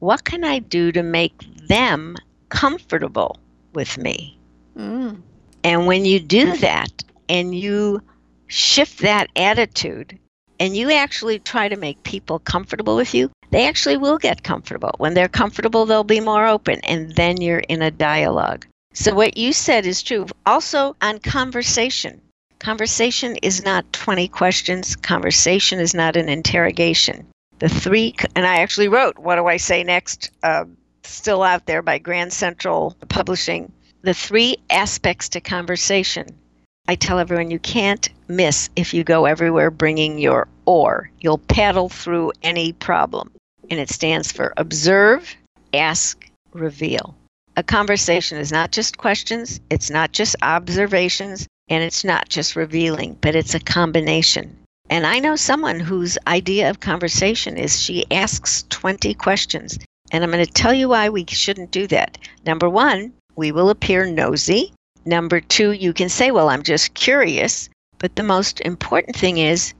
what 0.00 0.24
can 0.24 0.42
I 0.42 0.58
do 0.58 0.90
to 0.90 1.04
make 1.04 1.38
them 1.68 2.16
comfortable 2.48 3.38
with 3.72 3.98
me? 3.98 4.36
Mm. 4.76 5.22
And 5.62 5.86
when 5.86 6.04
you 6.04 6.18
do 6.18 6.56
that 6.56 7.04
and 7.28 7.54
you 7.54 8.02
shift 8.48 8.98
that 9.02 9.28
attitude 9.36 10.18
and 10.60 10.76
you 10.76 10.92
actually 10.92 11.40
try 11.40 11.68
to 11.68 11.76
make 11.76 12.02
people 12.04 12.38
comfortable 12.38 12.94
with 12.94 13.14
you, 13.14 13.30
they 13.50 13.66
actually 13.66 13.96
will 13.96 14.18
get 14.18 14.44
comfortable. 14.44 14.94
When 14.98 15.14
they're 15.14 15.28
comfortable, 15.28 15.86
they'll 15.86 16.04
be 16.04 16.20
more 16.20 16.46
open, 16.46 16.78
and 16.84 17.12
then 17.16 17.40
you're 17.40 17.58
in 17.58 17.82
a 17.82 17.90
dialogue. 17.90 18.66
So, 18.92 19.12
what 19.14 19.36
you 19.36 19.52
said 19.52 19.86
is 19.86 20.02
true. 20.02 20.26
Also, 20.46 20.94
on 21.02 21.18
conversation, 21.18 22.20
conversation 22.60 23.36
is 23.42 23.64
not 23.64 23.92
20 23.92 24.28
questions, 24.28 24.94
conversation 24.94 25.80
is 25.80 25.94
not 25.94 26.16
an 26.16 26.28
interrogation 26.28 27.26
the 27.60 27.68
three, 27.68 28.14
and 28.34 28.46
I 28.46 28.56
actually 28.56 28.88
wrote 28.88 29.18
What 29.18 29.36
Do 29.36 29.46
I 29.46 29.58
Say 29.58 29.84
Next? 29.84 30.30
Uh, 30.42 30.64
still 31.04 31.42
out 31.42 31.66
there 31.66 31.82
by 31.82 31.98
Grand 31.98 32.32
Central 32.32 32.96
Publishing. 33.08 33.70
The 34.02 34.14
three 34.14 34.56
aspects 34.70 35.28
to 35.30 35.40
conversation. 35.40 36.26
I 36.90 36.96
tell 36.96 37.20
everyone 37.20 37.52
you 37.52 37.60
can't 37.60 38.08
miss 38.26 38.68
if 38.74 38.92
you 38.92 39.04
go 39.04 39.24
everywhere 39.24 39.70
bringing 39.70 40.18
your 40.18 40.48
oar. 40.66 41.08
You'll 41.20 41.38
paddle 41.38 41.88
through 41.88 42.32
any 42.42 42.72
problem. 42.72 43.30
And 43.70 43.78
it 43.78 43.90
stands 43.90 44.32
for 44.32 44.52
observe, 44.56 45.36
ask, 45.72 46.28
reveal. 46.52 47.14
A 47.56 47.62
conversation 47.62 48.38
is 48.38 48.50
not 48.50 48.72
just 48.72 48.98
questions, 48.98 49.60
it's 49.70 49.88
not 49.88 50.10
just 50.10 50.34
observations, 50.42 51.46
and 51.68 51.84
it's 51.84 52.02
not 52.02 52.28
just 52.28 52.56
revealing, 52.56 53.16
but 53.20 53.36
it's 53.36 53.54
a 53.54 53.60
combination. 53.60 54.56
And 54.88 55.06
I 55.06 55.20
know 55.20 55.36
someone 55.36 55.78
whose 55.78 56.18
idea 56.26 56.70
of 56.70 56.80
conversation 56.80 57.56
is 57.56 57.80
she 57.80 58.04
asks 58.10 58.64
20 58.70 59.14
questions. 59.14 59.78
And 60.10 60.24
I'm 60.24 60.32
going 60.32 60.44
to 60.44 60.52
tell 60.52 60.74
you 60.74 60.88
why 60.88 61.08
we 61.08 61.24
shouldn't 61.28 61.70
do 61.70 61.86
that. 61.86 62.18
Number 62.44 62.68
one, 62.68 63.12
we 63.36 63.52
will 63.52 63.70
appear 63.70 64.06
nosy. 64.06 64.72
Number 65.04 65.40
two, 65.40 65.72
you 65.72 65.92
can 65.92 66.08
say, 66.08 66.30
Well, 66.30 66.48
I'm 66.48 66.62
just 66.62 66.94
curious. 66.94 67.68
But 67.98 68.16
the 68.16 68.22
most 68.22 68.60
important 68.60 69.16
thing 69.16 69.38
is 69.38 69.74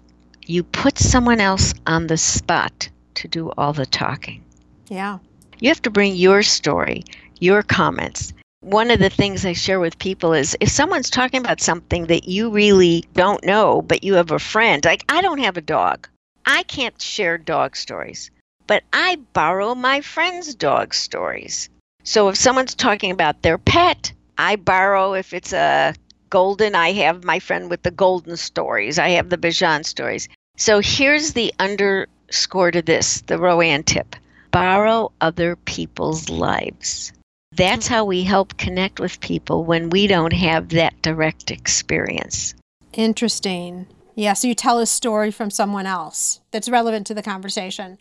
you 0.46 0.62
put 0.62 0.98
someone 0.98 1.40
else 1.40 1.72
on 1.86 2.06
the 2.06 2.18
spot 2.18 2.88
to 3.14 3.28
do 3.28 3.50
all 3.56 3.72
the 3.72 3.86
talking. 3.86 4.44
Yeah. 4.88 5.18
You 5.58 5.68
have 5.68 5.82
to 5.82 5.90
bring 5.90 6.16
your 6.16 6.42
story, 6.42 7.04
your 7.38 7.62
comments, 7.62 8.34
one 8.62 8.90
of 8.90 8.98
the 8.98 9.08
things 9.08 9.46
I 9.46 9.54
share 9.54 9.80
with 9.80 9.98
people 9.98 10.34
is 10.34 10.54
if 10.60 10.68
someone's 10.68 11.08
talking 11.08 11.40
about 11.40 11.62
something 11.62 12.06
that 12.06 12.28
you 12.28 12.50
really 12.50 13.06
don't 13.14 13.42
know, 13.42 13.80
but 13.80 14.04
you 14.04 14.14
have 14.14 14.32
a 14.32 14.38
friend, 14.38 14.84
like 14.84 15.02
I 15.08 15.22
don't 15.22 15.38
have 15.38 15.56
a 15.56 15.62
dog. 15.62 16.06
I 16.44 16.62
can't 16.64 17.00
share 17.00 17.38
dog 17.38 17.74
stories, 17.74 18.30
but 18.66 18.84
I 18.92 19.16
borrow 19.32 19.74
my 19.74 20.02
friend's 20.02 20.54
dog 20.54 20.92
stories. 20.92 21.70
So 22.04 22.28
if 22.28 22.36
someone's 22.36 22.74
talking 22.74 23.10
about 23.10 23.40
their 23.40 23.56
pet, 23.56 24.12
I 24.40 24.56
borrow, 24.56 25.12
if 25.12 25.34
it's 25.34 25.52
a 25.52 25.94
golden, 26.30 26.74
I 26.74 26.92
have 26.92 27.24
my 27.24 27.40
friend 27.40 27.68
with 27.68 27.82
the 27.82 27.90
golden 27.90 28.38
stories, 28.38 28.98
I 28.98 29.10
have 29.10 29.28
the 29.28 29.36
Bichon 29.36 29.84
stories. 29.84 30.28
So 30.56 30.80
here's 30.80 31.34
the 31.34 31.52
underscore 31.58 32.70
to 32.70 32.80
this 32.80 33.20
the 33.26 33.34
RoAne 33.36 33.84
tip 33.84 34.16
borrow 34.50 35.12
other 35.20 35.56
people's 35.56 36.30
lives. 36.30 37.12
That's 37.52 37.86
how 37.86 38.06
we 38.06 38.22
help 38.22 38.56
connect 38.56 38.98
with 38.98 39.20
people 39.20 39.64
when 39.64 39.90
we 39.90 40.06
don't 40.06 40.32
have 40.32 40.70
that 40.70 41.02
direct 41.02 41.50
experience. 41.50 42.54
Interesting. 42.94 43.88
Yeah, 44.14 44.32
so 44.32 44.48
you 44.48 44.54
tell 44.54 44.78
a 44.78 44.86
story 44.86 45.30
from 45.30 45.50
someone 45.50 45.86
else 45.86 46.40
that's 46.50 46.68
relevant 46.68 47.06
to 47.08 47.14
the 47.14 47.22
conversation. 47.22 47.98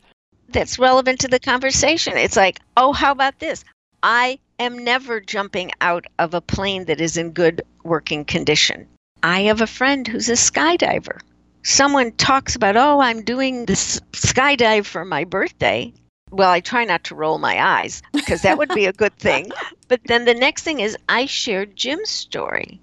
That's 0.47 0.79
relevant 0.79 1.19
to 1.19 1.27
the 1.27 1.39
conversation. 1.39 2.13
It's 2.15 2.37
like, 2.37 2.61
oh, 2.77 2.93
how 2.93 3.11
about 3.11 3.39
this? 3.39 3.65
I 4.01 4.39
am 4.59 4.77
never 4.77 5.19
jumping 5.19 5.71
out 5.81 6.05
of 6.19 6.33
a 6.33 6.41
plane 6.41 6.85
that 6.85 7.01
is 7.01 7.17
in 7.17 7.31
good 7.31 7.61
working 7.83 8.25
condition. 8.25 8.87
I 9.23 9.41
have 9.43 9.61
a 9.61 9.67
friend 9.67 10.07
who's 10.07 10.29
a 10.29 10.33
skydiver. 10.33 11.19
Someone 11.63 12.11
talks 12.13 12.55
about, 12.55 12.77
oh, 12.77 12.99
I'm 12.99 13.23
doing 13.23 13.65
this 13.65 13.99
skydive 14.13 14.85
for 14.85 15.03
my 15.05 15.23
birthday. 15.23 15.93
Well, 16.31 16.51
I 16.51 16.59
try 16.59 16.85
not 16.85 17.03
to 17.05 17.15
roll 17.15 17.37
my 17.39 17.61
eyes 17.61 18.01
because 18.13 18.41
that 18.43 18.57
would 18.57 18.69
be 18.69 18.85
a 18.85 18.93
good 18.93 19.15
thing. 19.17 19.51
But 19.87 20.01
then 20.05 20.25
the 20.25 20.35
next 20.35 20.61
thing 20.61 20.81
is 20.81 20.95
I 21.09 21.25
shared 21.25 21.75
Jim's 21.75 22.09
story 22.11 22.79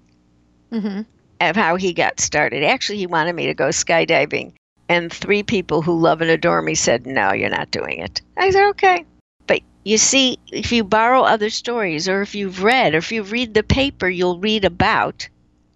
Mm-hmm. 0.73 1.03
of 1.39 1.55
how 1.55 1.77
he 1.77 1.93
got 1.93 2.19
started. 2.19 2.63
Actually, 2.65 2.97
he 2.97 3.07
wanted 3.07 3.33
me 3.33 3.45
to 3.45 3.53
go 3.53 3.69
skydiving, 3.69 4.51
and 4.89 5.09
three 5.13 5.41
people 5.43 5.81
who 5.81 5.97
love 5.97 6.19
and 6.19 6.29
adore 6.29 6.61
me 6.61 6.75
said, 6.75 7.05
No, 7.05 7.31
you're 7.31 7.49
not 7.49 7.71
doing 7.71 7.99
it. 7.99 8.21
I 8.35 8.49
said, 8.49 8.67
Okay. 8.71 9.05
But 9.47 9.61
you 9.83 9.97
see, 9.97 10.37
if 10.51 10.71
you 10.71 10.83
borrow 10.83 11.23
other 11.23 11.49
stories, 11.49 12.07
or 12.07 12.21
if 12.21 12.35
you've 12.35 12.61
read, 12.61 12.93
or 12.93 12.97
if 12.97 13.11
you 13.11 13.23
read 13.23 13.53
the 13.53 13.63
paper, 13.63 14.09
you'll 14.09 14.39
read 14.39 14.65
about, 14.65 15.27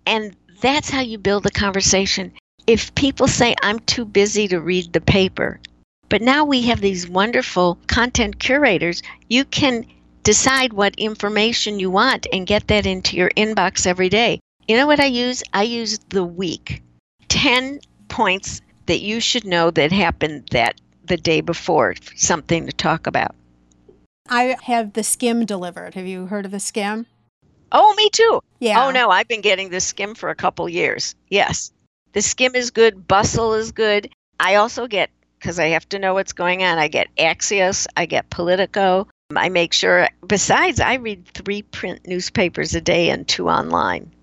and 0.05 0.35
that's 0.61 0.89
how 0.89 1.01
you 1.01 1.17
build 1.17 1.45
a 1.45 1.51
conversation. 1.51 2.31
If 2.67 2.93
people 2.93 3.27
say, 3.27 3.55
I'm 3.61 3.79
too 3.79 4.05
busy 4.05 4.47
to 4.49 4.59
read 4.59 4.93
the 4.93 5.01
paper, 5.01 5.59
but 6.09 6.21
now 6.21 6.43
we 6.43 6.61
have 6.63 6.81
these 6.81 7.09
wonderful 7.09 7.79
content 7.87 8.37
curators, 8.37 9.01
you 9.29 9.45
can 9.45 9.85
decide 10.23 10.73
what 10.73 10.93
information 10.95 11.79
you 11.79 11.89
want 11.89 12.27
and 12.31 12.45
get 12.45 12.67
that 12.67 12.85
into 12.85 13.15
your 13.15 13.29
inbox 13.31 13.87
every 13.87 14.09
day. 14.09 14.39
You 14.67 14.77
know 14.77 14.87
what 14.87 14.99
I 14.99 15.05
use? 15.05 15.41
I 15.53 15.63
use 15.63 15.97
the 16.09 16.23
week. 16.23 16.83
10 17.29 17.79
points 18.09 18.61
that 18.85 18.99
you 18.99 19.19
should 19.19 19.45
know 19.45 19.71
that 19.71 19.91
happened 19.91 20.47
that 20.51 20.79
the 21.05 21.17
day 21.17 21.41
before, 21.41 21.95
something 22.15 22.65
to 22.67 22.73
talk 22.73 23.07
about. 23.07 23.35
I 24.31 24.55
have 24.63 24.93
the 24.93 25.01
Skimm 25.01 25.45
delivered. 25.45 25.93
Have 25.95 26.07
you 26.07 26.25
heard 26.25 26.45
of 26.45 26.51
the 26.51 26.57
Skimm? 26.57 27.05
Oh, 27.73 27.93
me 27.95 28.09
too. 28.11 28.39
Yeah. 28.59 28.85
Oh 28.85 28.91
no, 28.91 29.09
I've 29.09 29.27
been 29.27 29.41
getting 29.41 29.69
the 29.69 29.77
Skimm 29.77 30.15
for 30.15 30.29
a 30.29 30.35
couple 30.35 30.69
years. 30.69 31.15
Yes. 31.27 31.73
The 32.13 32.21
Skimm 32.21 32.55
is 32.55 32.71
good, 32.71 33.09
bustle 33.09 33.53
is 33.55 33.73
good. 33.73 34.09
I 34.39 34.55
also 34.55 34.87
get 34.87 35.09
because 35.37 35.59
I 35.59 35.67
have 35.67 35.87
to 35.89 35.99
know 35.99 36.13
what's 36.13 36.31
going 36.31 36.63
on. 36.63 36.77
I 36.77 36.87
get 36.87 37.13
Axios, 37.17 37.87
I 37.97 38.05
get 38.05 38.29
Politico. 38.29 39.05
Um, 39.31 39.37
I 39.37 39.49
make 39.49 39.73
sure 39.73 40.07
besides 40.25 40.79
I 40.79 40.93
read 40.93 41.27
3 41.33 41.61
print 41.63 42.07
newspapers 42.07 42.73
a 42.73 42.79
day 42.79 43.09
and 43.09 43.27
2 43.27 43.49
online. 43.49 44.13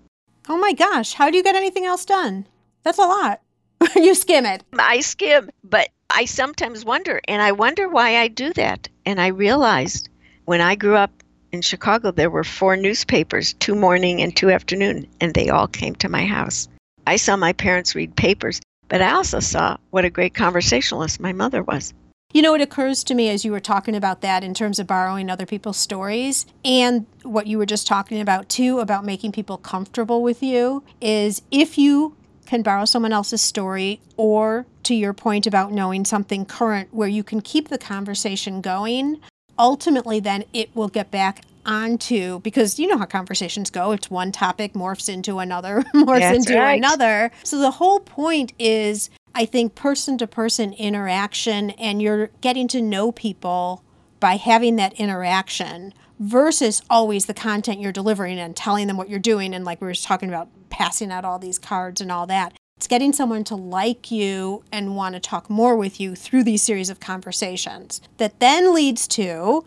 Oh 0.47 0.57
my 0.57 0.73
gosh, 0.73 1.13
how 1.13 1.29
do 1.29 1.37
you 1.37 1.43
get 1.43 1.55
anything 1.55 1.85
else 1.85 2.03
done? 2.03 2.47
That's 2.81 2.97
a 2.97 3.03
lot. 3.03 3.41
you 3.95 4.15
skim 4.15 4.47
it. 4.47 4.63
I 4.77 5.01
skim, 5.01 5.51
but 5.63 5.89
I 6.09 6.25
sometimes 6.25 6.83
wonder, 6.83 7.21
and 7.27 7.41
I 7.41 7.51
wonder 7.51 7.87
why 7.87 8.17
I 8.17 8.27
do 8.27 8.51
that. 8.53 8.89
And 9.05 9.21
I 9.21 9.27
realized 9.27 10.09
when 10.45 10.59
I 10.59 10.75
grew 10.75 10.95
up 10.95 11.11
in 11.51 11.61
Chicago, 11.61 12.11
there 12.11 12.29
were 12.29 12.43
four 12.43 12.75
newspapers, 12.75 13.53
two 13.53 13.75
morning 13.75 14.21
and 14.21 14.35
two 14.35 14.49
afternoon, 14.49 15.07
and 15.21 15.33
they 15.33 15.49
all 15.49 15.67
came 15.67 15.95
to 15.95 16.09
my 16.09 16.25
house. 16.25 16.67
I 17.07 17.15
saw 17.15 17.35
my 17.35 17.53
parents 17.53 17.95
read 17.95 18.15
papers, 18.15 18.59
but 18.87 19.01
I 19.01 19.11
also 19.11 19.39
saw 19.39 19.77
what 19.91 20.05
a 20.05 20.09
great 20.09 20.33
conversationalist 20.33 21.19
my 21.19 21.33
mother 21.33 21.63
was. 21.63 21.93
You 22.31 22.43
know, 22.43 22.53
it 22.53 22.61
occurs 22.61 23.03
to 23.05 23.15
me 23.15 23.29
as 23.29 23.43
you 23.43 23.51
were 23.51 23.59
talking 23.59 23.95
about 23.95 24.21
that 24.21 24.43
in 24.43 24.53
terms 24.53 24.77
of 24.77 24.85
borrowing 24.85 25.31
other 25.31 25.47
people's 25.47 25.77
stories 25.77 26.45
and 26.63 27.07
what 27.23 27.47
you 27.47 27.57
were 27.57 27.65
just 27.65 27.87
talking 27.87 28.21
about 28.21 28.49
too, 28.49 28.79
about 28.79 29.03
making 29.03 29.31
people 29.31 29.57
comfortable 29.57 30.21
with 30.21 30.43
you, 30.43 30.83
is 31.01 31.41
if 31.49 31.79
you 31.79 32.15
can 32.49 32.63
borrow 32.63 32.83
someone 32.83 33.13
else's 33.13 33.41
story 33.41 34.01
or 34.17 34.65
to 34.81 34.95
your 34.95 35.13
point 35.13 35.45
about 35.45 35.71
knowing 35.71 36.03
something 36.03 36.45
current 36.45 36.91
where 36.91 37.07
you 37.07 37.23
can 37.23 37.41
keep 37.41 37.69
the 37.69 37.77
conversation 37.77 38.59
going, 38.59 39.21
ultimately 39.59 40.19
then 40.19 40.43
it 40.51 40.75
will 40.75 40.87
get 40.87 41.11
back 41.11 41.43
onto 41.63 42.39
because 42.39 42.79
you 42.79 42.87
know 42.87 42.97
how 42.97 43.05
conversations 43.05 43.69
go. 43.69 43.91
It's 43.91 44.09
one 44.09 44.31
topic 44.31 44.73
morphs 44.73 45.07
into 45.07 45.37
another 45.37 45.83
morphs 45.93 46.19
That's 46.19 46.47
into 46.47 46.57
right. 46.57 46.79
another. 46.79 47.31
So 47.43 47.59
the 47.59 47.71
whole 47.71 47.99
point 47.99 48.53
is 48.57 49.09
i 49.35 49.45
think 49.45 49.75
person 49.75 50.17
to 50.17 50.25
person 50.25 50.73
interaction 50.73 51.69
and 51.71 52.01
you're 52.01 52.31
getting 52.41 52.67
to 52.67 52.81
know 52.81 53.11
people 53.11 53.83
by 54.19 54.37
having 54.37 54.75
that 54.77 54.91
interaction 54.93 55.93
versus 56.19 56.81
always 56.89 57.25
the 57.25 57.33
content 57.33 57.79
you're 57.79 57.91
delivering 57.91 58.37
and 58.37 58.55
telling 58.55 58.87
them 58.87 58.97
what 58.97 59.09
you're 59.09 59.19
doing 59.19 59.53
and 59.55 59.65
like 59.65 59.81
we 59.81 59.87
were 59.87 59.93
talking 59.93 60.29
about 60.29 60.49
passing 60.69 61.11
out 61.11 61.25
all 61.25 61.39
these 61.39 61.57
cards 61.57 62.01
and 62.01 62.11
all 62.11 62.27
that 62.27 62.53
it's 62.79 62.87
getting 62.87 63.11
someone 63.11 63.43
to 63.43 63.55
like 63.55 64.09
you 64.09 64.63
and 64.71 64.95
want 64.95 65.13
to 65.13 65.19
talk 65.19 65.49
more 65.49 65.75
with 65.75 65.99
you 65.99 66.15
through 66.15 66.45
these 66.45 66.61
series 66.61 66.89
of 66.89 67.01
conversations 67.01 67.99
that 68.19 68.39
then 68.39 68.73
leads 68.73 69.05
to 69.05 69.65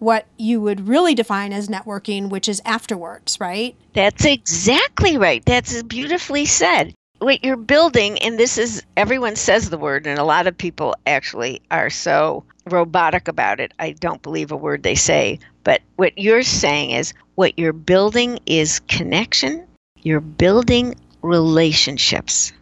what 0.00 0.26
you 0.36 0.60
would 0.60 0.86
really 0.86 1.14
define 1.14 1.52
as 1.52 1.68
networking, 1.68 2.28
which 2.28 2.50
is 2.50 2.60
afterwards, 2.66 3.40
right? 3.40 3.74
That's 3.94 4.26
exactly 4.26 5.16
right. 5.16 5.42
That's 5.46 5.82
beautifully 5.84 6.44
said. 6.44 6.92
What 7.20 7.42
you're 7.42 7.56
building, 7.56 8.18
and 8.18 8.38
this 8.38 8.58
is 8.58 8.82
everyone 8.98 9.36
says 9.36 9.70
the 9.70 9.78
word, 9.78 10.06
and 10.06 10.18
a 10.18 10.24
lot 10.24 10.46
of 10.46 10.58
people 10.58 10.94
actually 11.06 11.62
are 11.70 11.88
so 11.88 12.44
robotic 12.66 13.28
about 13.28 13.60
it. 13.60 13.72
I 13.78 13.92
don't 13.92 14.22
believe 14.22 14.52
a 14.52 14.56
word 14.56 14.82
they 14.82 14.94
say. 14.94 15.38
But 15.64 15.82
what 15.96 16.16
you're 16.18 16.42
saying 16.42 16.90
is 16.90 17.14
what 17.34 17.58
you're 17.58 17.72
building 17.72 18.38
is 18.46 18.80
connection, 18.80 19.66
you're 20.02 20.20
building 20.20 20.94
relationships. 21.22 22.52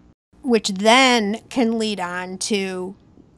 Which 0.43 0.69
then 0.69 1.41
can 1.49 1.79
lead 1.79 2.01
on 2.01 2.39
to 2.39 2.95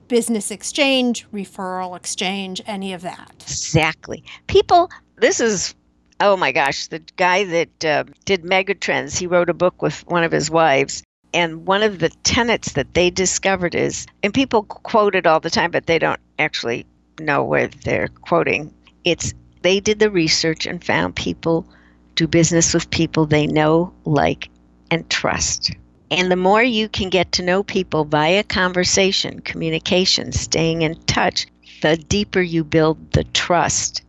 business 0.08 0.50
exchange, 0.50 1.26
referral 1.32 1.96
exchange, 1.96 2.60
any 2.66 2.92
of 2.92 3.02
that. 3.02 3.32
Exactly. 3.40 4.22
People, 4.46 4.90
this 5.16 5.40
is, 5.40 5.74
oh 6.20 6.36
my 6.36 6.52
gosh, 6.52 6.88
the 6.88 7.00
guy 7.16 7.44
that 7.44 7.84
uh, 7.84 8.04
did 8.24 8.42
Megatrends, 8.42 9.18
he 9.18 9.26
wrote 9.26 9.48
a 9.48 9.54
book 9.54 9.80
with 9.80 10.06
one 10.06 10.22
of 10.22 10.30
his 10.30 10.50
wives. 10.50 11.02
And 11.34 11.66
one 11.66 11.82
of 11.82 11.98
the 11.98 12.10
tenets 12.24 12.72
that 12.72 12.94
they 12.94 13.10
discovered 13.10 13.74
is, 13.74 14.06
and 14.22 14.34
people 14.34 14.64
quote 14.64 15.14
it 15.14 15.26
all 15.26 15.40
the 15.40 15.50
time, 15.50 15.70
but 15.70 15.86
they 15.86 15.98
don't 15.98 16.20
actually 16.38 16.86
know 17.18 17.42
where 17.42 17.68
they're 17.68 18.08
quoting. 18.08 18.72
It's 19.04 19.34
they 19.62 19.80
did 19.80 19.98
the 19.98 20.10
research 20.10 20.66
and 20.66 20.84
found 20.84 21.16
people 21.16 21.66
do 22.14 22.26
business 22.26 22.74
with 22.74 22.90
people 22.90 23.26
they 23.26 23.46
know, 23.46 23.92
like, 24.04 24.48
and 24.90 25.08
trust. 25.08 25.70
And 26.10 26.30
the 26.30 26.36
more 26.36 26.62
you 26.62 26.88
can 26.88 27.08
get 27.08 27.32
to 27.32 27.42
know 27.42 27.62
people 27.62 28.04
via 28.04 28.42
conversation, 28.42 29.40
communication, 29.40 30.32
staying 30.32 30.82
in 30.82 30.96
touch, 31.04 31.46
the 31.80 31.96
deeper 31.96 32.42
you 32.42 32.64
build 32.64 33.12
the 33.12 33.24
trust 33.24 34.02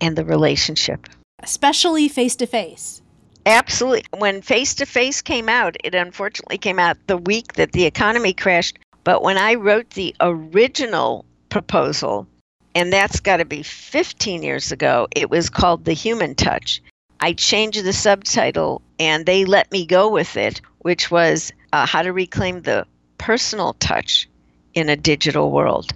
and 0.00 0.16
the 0.16 0.24
relationship. 0.24 1.06
Especially 1.42 2.08
face 2.08 2.36
to 2.36 2.46
face. 2.46 3.02
Absolutely. 3.46 4.04
When 4.18 4.42
face 4.42 4.74
to 4.74 4.86
face 4.86 5.22
came 5.22 5.48
out, 5.48 5.76
it 5.84 5.94
unfortunately 5.94 6.58
came 6.58 6.80
out 6.80 6.98
the 7.06 7.16
week 7.16 7.52
that 7.52 7.70
the 7.70 7.84
economy 7.84 8.32
crashed. 8.32 8.76
But 9.04 9.22
when 9.22 9.38
I 9.38 9.54
wrote 9.54 9.90
the 9.90 10.16
original 10.20 11.24
proposal, 11.48 12.26
and 12.74 12.92
that's 12.92 13.20
got 13.20 13.36
to 13.36 13.44
be 13.44 13.62
15 13.62 14.42
years 14.42 14.72
ago, 14.72 15.06
it 15.14 15.30
was 15.30 15.48
called 15.48 15.84
The 15.84 15.92
Human 15.92 16.34
Touch. 16.34 16.82
I 17.20 17.34
changed 17.34 17.84
the 17.84 17.92
subtitle 17.92 18.82
and 18.98 19.24
they 19.24 19.44
let 19.44 19.70
me 19.70 19.86
go 19.86 20.10
with 20.10 20.36
it, 20.36 20.60
which 20.80 21.10
was 21.10 21.52
uh, 21.72 21.86
How 21.86 22.02
to 22.02 22.12
Reclaim 22.12 22.62
the 22.62 22.84
Personal 23.16 23.74
Touch 23.74 24.28
in 24.74 24.88
a 24.88 24.96
Digital 24.96 25.52
World. 25.52 25.92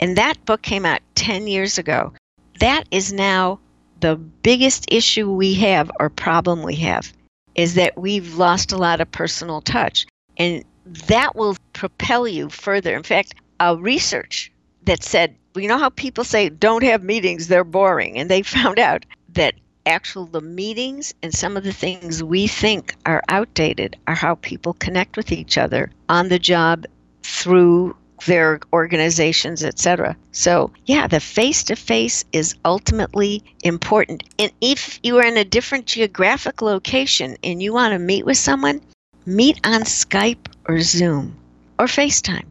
And 0.00 0.16
that 0.16 0.42
book 0.46 0.62
came 0.62 0.86
out 0.86 1.00
10 1.16 1.48
years 1.48 1.76
ago. 1.76 2.14
That 2.60 2.84
is 2.90 3.12
now 3.12 3.60
the 4.04 4.16
biggest 4.16 4.84
issue 4.92 5.32
we 5.32 5.54
have 5.54 5.90
or 5.98 6.10
problem 6.10 6.62
we 6.62 6.76
have 6.76 7.10
is 7.54 7.72
that 7.76 7.96
we've 7.96 8.34
lost 8.34 8.70
a 8.70 8.76
lot 8.76 9.00
of 9.00 9.10
personal 9.10 9.62
touch. 9.62 10.06
And 10.36 10.62
that 11.06 11.34
will 11.34 11.56
propel 11.72 12.28
you 12.28 12.50
further. 12.50 12.94
In 12.94 13.02
fact, 13.02 13.34
a 13.60 13.74
research 13.74 14.52
that 14.84 15.02
said, 15.02 15.34
you 15.56 15.68
know 15.68 15.78
how 15.78 15.88
people 15.88 16.22
say 16.22 16.50
don't 16.50 16.82
have 16.82 17.02
meetings, 17.02 17.48
they're 17.48 17.64
boring. 17.64 18.18
And 18.18 18.30
they 18.30 18.42
found 18.58 18.78
out 18.78 19.06
that 19.30 19.54
actual 19.86 20.26
the 20.26 20.42
meetings 20.42 21.14
and 21.22 21.32
some 21.32 21.56
of 21.56 21.64
the 21.64 21.72
things 21.72 22.22
we 22.22 22.46
think 22.46 22.94
are 23.06 23.22
outdated 23.30 23.96
are 24.06 24.14
how 24.14 24.34
people 24.34 24.74
connect 24.74 25.16
with 25.16 25.32
each 25.32 25.56
other 25.56 25.90
on 26.10 26.28
the 26.28 26.38
job 26.38 26.84
through 27.22 27.96
their 28.26 28.60
organizations, 28.72 29.62
etc. 29.62 30.16
So, 30.32 30.70
yeah, 30.86 31.06
the 31.06 31.20
face 31.20 31.62
to 31.64 31.76
face 31.76 32.24
is 32.32 32.54
ultimately 32.64 33.42
important. 33.62 34.24
And 34.38 34.52
if 34.60 35.00
you 35.02 35.18
are 35.18 35.26
in 35.26 35.36
a 35.36 35.44
different 35.44 35.86
geographic 35.86 36.62
location 36.62 37.36
and 37.42 37.62
you 37.62 37.72
want 37.72 37.92
to 37.92 37.98
meet 37.98 38.24
with 38.24 38.38
someone, 38.38 38.80
meet 39.26 39.60
on 39.64 39.82
Skype 39.82 40.46
or 40.68 40.80
Zoom 40.80 41.36
or 41.78 41.86
FaceTime. 41.86 42.46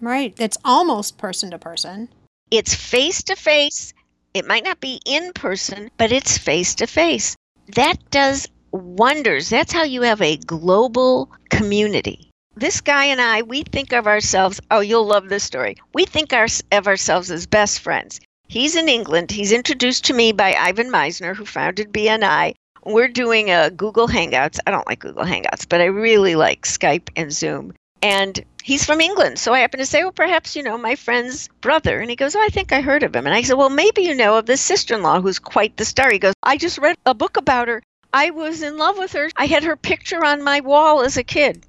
Right. 0.00 0.34
That's 0.36 0.58
almost 0.64 1.18
person 1.18 1.50
to 1.50 1.58
person. 1.58 2.08
It's 2.50 2.74
face 2.74 3.22
to 3.24 3.36
face. 3.36 3.92
It 4.34 4.46
might 4.46 4.64
not 4.64 4.80
be 4.80 5.00
in 5.06 5.32
person, 5.32 5.90
but 5.96 6.12
it's 6.12 6.38
face 6.38 6.74
to 6.76 6.86
face. 6.86 7.34
That 7.74 7.98
does 8.10 8.46
wonders. 8.70 9.48
That's 9.48 9.72
how 9.72 9.84
you 9.84 10.02
have 10.02 10.20
a 10.20 10.36
global 10.36 11.30
community. 11.50 12.30
This 12.58 12.80
guy 12.80 13.04
and 13.04 13.20
I, 13.20 13.42
we 13.42 13.64
think 13.64 13.92
of 13.92 14.06
ourselves, 14.06 14.62
oh, 14.70 14.80
you'll 14.80 15.04
love 15.04 15.28
this 15.28 15.44
story. 15.44 15.76
We 15.92 16.06
think 16.06 16.32
our, 16.32 16.46
of 16.72 16.86
ourselves 16.86 17.30
as 17.30 17.46
best 17.46 17.80
friends. 17.80 18.18
He's 18.48 18.76
in 18.76 18.88
England. 18.88 19.30
He's 19.30 19.52
introduced 19.52 20.06
to 20.06 20.14
me 20.14 20.32
by 20.32 20.54
Ivan 20.54 20.90
Misner, 20.90 21.36
who 21.36 21.44
founded 21.44 21.92
BNI. 21.92 22.54
We're 22.82 23.08
doing 23.08 23.50
a 23.50 23.70
Google 23.70 24.08
Hangouts. 24.08 24.58
I 24.66 24.70
don't 24.70 24.86
like 24.86 25.00
Google 25.00 25.24
Hangouts, 25.24 25.68
but 25.68 25.82
I 25.82 25.84
really 25.84 26.34
like 26.34 26.62
Skype 26.62 27.10
and 27.14 27.30
Zoom. 27.30 27.74
And 28.00 28.42
he's 28.62 28.86
from 28.86 29.02
England. 29.02 29.38
So 29.38 29.52
I 29.52 29.58
happen 29.58 29.80
to 29.80 29.84
say, 29.84 30.02
well, 30.02 30.12
perhaps 30.12 30.56
you 30.56 30.62
know 30.62 30.78
my 30.78 30.94
friend's 30.94 31.48
brother. 31.60 32.00
And 32.00 32.08
he 32.08 32.16
goes, 32.16 32.34
oh, 32.34 32.42
I 32.42 32.48
think 32.48 32.72
I 32.72 32.80
heard 32.80 33.02
of 33.02 33.14
him. 33.14 33.26
And 33.26 33.34
I 33.34 33.42
said, 33.42 33.58
well, 33.58 33.68
maybe 33.68 34.00
you 34.00 34.14
know 34.14 34.38
of 34.38 34.46
this 34.46 34.62
sister 34.62 34.94
in 34.94 35.02
law 35.02 35.20
who's 35.20 35.38
quite 35.38 35.76
the 35.76 35.84
star. 35.84 36.10
He 36.10 36.18
goes, 36.18 36.32
I 36.42 36.56
just 36.56 36.78
read 36.78 36.96
a 37.04 37.12
book 37.12 37.36
about 37.36 37.68
her. 37.68 37.82
I 38.14 38.30
was 38.30 38.62
in 38.62 38.78
love 38.78 38.96
with 38.96 39.12
her. 39.12 39.28
I 39.36 39.44
had 39.44 39.64
her 39.64 39.76
picture 39.76 40.24
on 40.24 40.42
my 40.42 40.60
wall 40.60 41.02
as 41.02 41.18
a 41.18 41.22
kid. 41.22 41.66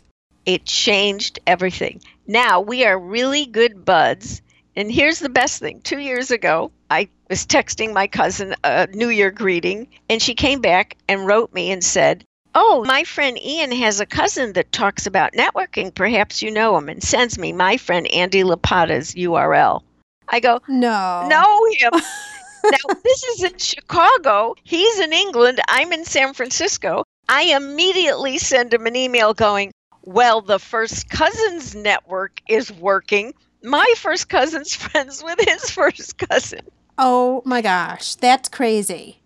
It 0.47 0.65
changed 0.65 1.39
everything. 1.45 2.01
Now 2.25 2.61
we 2.61 2.85
are 2.85 2.97
really 2.97 3.45
good 3.45 3.83
buds. 3.83 4.41
And 4.77 4.89
here's 4.89 5.19
the 5.19 5.27
best 5.27 5.59
thing 5.59 5.81
two 5.81 5.99
years 5.99 6.31
ago, 6.31 6.71
I 6.89 7.09
was 7.29 7.45
texting 7.45 7.93
my 7.93 8.07
cousin 8.07 8.55
a 8.63 8.87
New 8.93 9.09
Year 9.09 9.29
greeting, 9.29 9.89
and 10.09 10.21
she 10.21 10.33
came 10.33 10.61
back 10.61 10.95
and 11.09 11.27
wrote 11.27 11.53
me 11.53 11.69
and 11.69 11.83
said, 11.83 12.23
Oh, 12.55 12.85
my 12.85 13.03
friend 13.03 13.37
Ian 13.37 13.73
has 13.73 13.99
a 13.99 14.05
cousin 14.05 14.53
that 14.53 14.71
talks 14.71 15.05
about 15.05 15.33
networking. 15.33 15.93
Perhaps 15.93 16.41
you 16.41 16.49
know 16.49 16.77
him, 16.77 16.87
and 16.87 17.03
sends 17.03 17.37
me 17.37 17.51
my 17.51 17.75
friend 17.75 18.07
Andy 18.07 18.43
Lopata's 18.43 19.15
URL. 19.15 19.83
I 20.29 20.39
go, 20.39 20.61
No. 20.69 21.27
Know 21.27 21.65
him. 21.73 21.91
now, 22.63 22.95
this 23.03 23.23
is 23.25 23.43
in 23.43 23.57
Chicago. 23.57 24.55
He's 24.63 24.99
in 24.99 25.11
England. 25.11 25.59
I'm 25.67 25.91
in 25.91 26.05
San 26.05 26.33
Francisco. 26.33 27.03
I 27.27 27.53
immediately 27.53 28.37
send 28.37 28.73
him 28.73 28.85
an 28.85 28.95
email 28.95 29.33
going, 29.33 29.71
Well, 30.07 30.39
the 30.39 30.57
First 30.57 31.09
Cousins 31.09 31.75
Network 31.75 32.41
is 32.47 32.71
working 32.71 33.33
my 33.61 33.93
first 33.97 34.29
cousin's 34.29 34.73
friends 34.85 35.21
with 35.21 35.37
his 35.45 35.69
first 35.69 36.17
cousin. 36.17 36.61
Oh 36.97 37.41
my 37.43 37.61
gosh, 37.61 38.15
that's 38.15 38.47
crazy. 38.47 39.19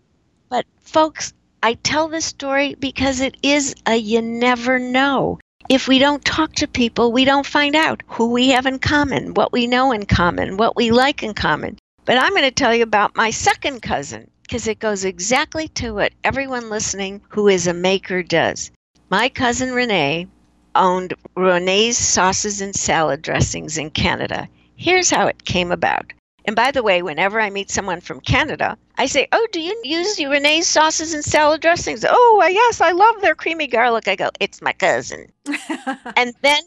But 0.50 0.66
folks, 0.80 1.34
I 1.62 1.76
tell 1.76 2.08
this 2.08 2.26
story 2.26 2.74
because 2.74 3.22
it 3.22 3.38
is 3.44 3.76
a 3.86 3.96
you 3.96 4.24
never 4.24 4.80
know. 4.80 5.38
If 5.70 5.88
we 5.88 6.00
don't 6.00 6.26
talk 6.26 6.54
to 6.54 6.68
people, 6.68 7.12
we 7.12 7.26
don't 7.26 7.46
find 7.46 7.76
out 7.76 8.02
who 8.08 8.32
we 8.32 8.50
have 8.50 8.66
in 8.66 8.80
common, 8.80 9.36
what 9.36 9.54
we 9.54 9.68
know 9.68 9.92
in 9.92 10.08
common, 10.08 10.58
what 10.58 10.76
we 10.76 10.90
like 10.90 11.22
in 11.22 11.36
common. 11.36 11.78
But 12.06 12.18
I'm 12.18 12.32
going 12.32 12.42
to 12.42 12.50
tell 12.50 12.74
you 12.74 12.82
about 12.82 13.16
my 13.16 13.30
second 13.30 13.84
cousin 13.84 14.32
because 14.42 14.68
it 14.68 14.80
goes 14.80 15.06
exactly 15.06 15.68
to 15.76 15.92
what 15.92 16.14
everyone 16.24 16.72
listening 16.72 17.22
who 17.30 17.50
is 17.50 17.68
a 17.68 17.74
maker 17.76 18.24
does. 18.24 18.72
My 19.12 19.30
cousin 19.30 19.74
Renee 19.74 20.28
owned 20.76 21.14
Renee's 21.36 21.98
sauces 21.98 22.62
and 22.62 22.76
salad 22.76 23.22
dressings 23.22 23.78
in 23.78 23.90
Canada. 23.90 24.48
Here's 24.76 25.10
how 25.10 25.28
it 25.28 25.46
came 25.46 25.72
about. 25.72 26.14
And 26.46 26.56
by 26.56 26.72
the 26.72 26.82
way, 26.84 27.02
whenever 27.02 27.40
I 27.40 27.50
meet 27.50 27.70
someone 27.70 28.02
from 28.02 28.20
Canada, 28.20 28.78
I 28.98 29.06
say, 29.06 29.28
Oh, 29.32 29.48
do 29.52 29.62
you 29.62 29.80
use 29.84 30.18
Renee's 30.18 30.68
sauces 30.68 31.14
and 31.14 31.24
salad 31.24 31.62
dressings? 31.62 32.04
Oh, 32.08 32.44
yes, 32.50 32.82
I 32.82 32.92
love 32.92 33.22
their 33.22 33.36
creamy 33.36 33.68
garlic. 33.68 34.08
I 34.08 34.16
go, 34.16 34.30
It's 34.40 34.62
my 34.62 34.74
cousin. 34.74 35.32
and 36.16 36.34
then 36.42 36.62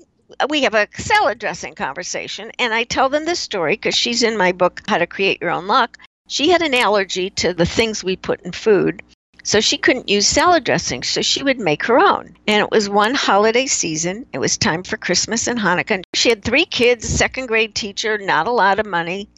we 0.49 0.63
have 0.63 0.75
a 0.75 0.89
salad 0.97 1.39
dressing 1.39 1.75
conversation, 1.75 2.53
and 2.59 2.73
I 2.73 2.85
tell 2.85 3.09
them 3.09 3.25
this 3.25 3.41
story 3.41 3.75
because 3.75 3.97
she's 3.97 4.23
in 4.23 4.37
my 4.37 4.53
book, 4.53 4.81
How 4.87 4.99
to 4.99 5.07
Create 5.07 5.41
Your 5.41 5.51
Own 5.51 5.67
Luck. 5.67 5.99
She 6.29 6.49
had 6.51 6.63
an 6.63 6.75
allergy 6.75 7.31
to 7.31 7.53
the 7.53 7.67
things 7.67 8.03
we 8.03 8.17
put 8.17 8.41
in 8.43 8.53
food. 8.53 9.03
So 9.45 9.61
she 9.61 9.77
couldn't 9.77 10.09
use 10.09 10.27
salad 10.27 10.65
dressing, 10.65 11.03
so 11.03 11.21
she 11.21 11.43
would 11.43 11.61
make 11.61 11.85
her 11.85 11.99
own. 11.99 12.35
And 12.47 12.63
it 12.63 12.71
was 12.71 12.89
one 12.89 13.15
holiday 13.15 13.67
season. 13.67 14.25
It 14.33 14.39
was 14.39 14.57
time 14.57 14.83
for 14.83 14.97
Christmas 14.97 15.47
and 15.47 15.59
Hanukkah. 15.59 16.03
She 16.15 16.31
had 16.31 16.43
three 16.43 16.65
kids, 16.65 17.07
second 17.07 17.47
grade 17.47 17.75
teacher, 17.75 18.17
not 18.17 18.47
a 18.47 18.51
lot 18.51 18.79
of 18.79 18.87
money. 18.87 19.29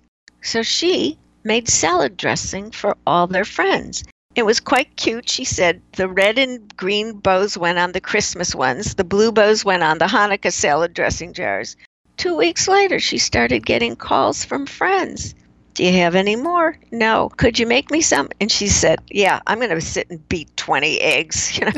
So 0.43 0.63
she 0.63 1.19
made 1.43 1.69
salad 1.69 2.17
dressing 2.17 2.71
for 2.71 2.97
all 3.05 3.27
their 3.27 3.45
friends. 3.45 4.05
It 4.37 4.45
was 4.45 4.61
quite 4.61 4.97
cute. 4.97 5.29
She 5.29 5.45
said 5.45 5.83
the 5.93 6.09
red 6.09 6.39
and 6.39 6.77
green 6.77 7.15
bows 7.15 7.59
went 7.59 7.79
on 7.79 7.93
the 7.93 8.01
Christmas 8.01 8.55
ones, 8.55 8.95
the 8.95 9.03
blue 9.05 9.33
bows 9.33 9.65
went 9.65 9.83
on 9.83 9.99
the 9.99 10.07
Hanukkah 10.07 10.53
salad 10.53 10.95
dressing 10.95 11.33
jars. 11.33 11.77
Two 12.17 12.37
weeks 12.37 12.69
later, 12.69 13.01
she 13.01 13.19
started 13.19 13.67
getting 13.67 13.97
calls 13.97 14.45
from 14.45 14.67
friends. 14.67 15.35
Do 15.77 15.85
you 15.85 15.93
have 15.93 16.15
any 16.15 16.37
more? 16.37 16.79
No. 16.91 17.29
Could 17.37 17.59
you 17.59 17.67
make 17.67 17.91
me 17.91 18.01
some? 18.01 18.31
And 18.41 18.51
she 18.51 18.67
said, 18.67 18.99
Yeah, 19.11 19.41
I'm 19.47 19.59
going 19.59 19.69
to 19.69 19.81
sit 19.83 20.09
and 20.09 20.27
beat 20.27 20.57
20 20.57 21.01
eggs. 21.03 21.59
You 21.59 21.67
know, 21.67 21.71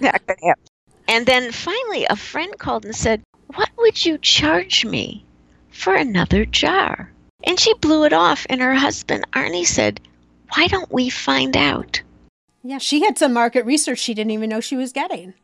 not 0.00 0.26
going 0.26 0.38
to 0.40 0.46
happen. 0.46 0.64
And 1.06 1.26
then 1.26 1.52
finally, 1.52 2.06
a 2.10 2.16
friend 2.16 2.52
called 2.58 2.84
and 2.84 2.94
said, 2.94 3.22
What 3.54 3.70
would 3.78 4.04
you 4.04 4.18
charge 4.18 4.84
me 4.84 5.24
for 5.70 5.94
another 5.94 6.44
jar? 6.44 7.12
And 7.44 7.60
she 7.60 7.72
blew 7.74 8.02
it 8.02 8.12
off. 8.12 8.46
And 8.50 8.60
her 8.60 8.74
husband, 8.74 9.24
Arnie, 9.30 9.64
said, 9.64 10.00
Why 10.56 10.66
don't 10.66 10.92
we 10.92 11.08
find 11.08 11.56
out? 11.56 12.02
Yeah, 12.64 12.78
she 12.78 13.04
had 13.04 13.16
some 13.16 13.32
market 13.32 13.64
research 13.64 14.00
she 14.00 14.12
didn't 14.12 14.32
even 14.32 14.50
know 14.50 14.60
she 14.60 14.76
was 14.76 14.92
getting. 14.92 15.34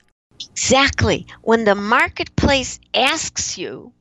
Exactly. 0.50 1.24
When 1.42 1.62
the 1.62 1.76
marketplace 1.76 2.80
asks 2.94 3.56
you, 3.56 3.92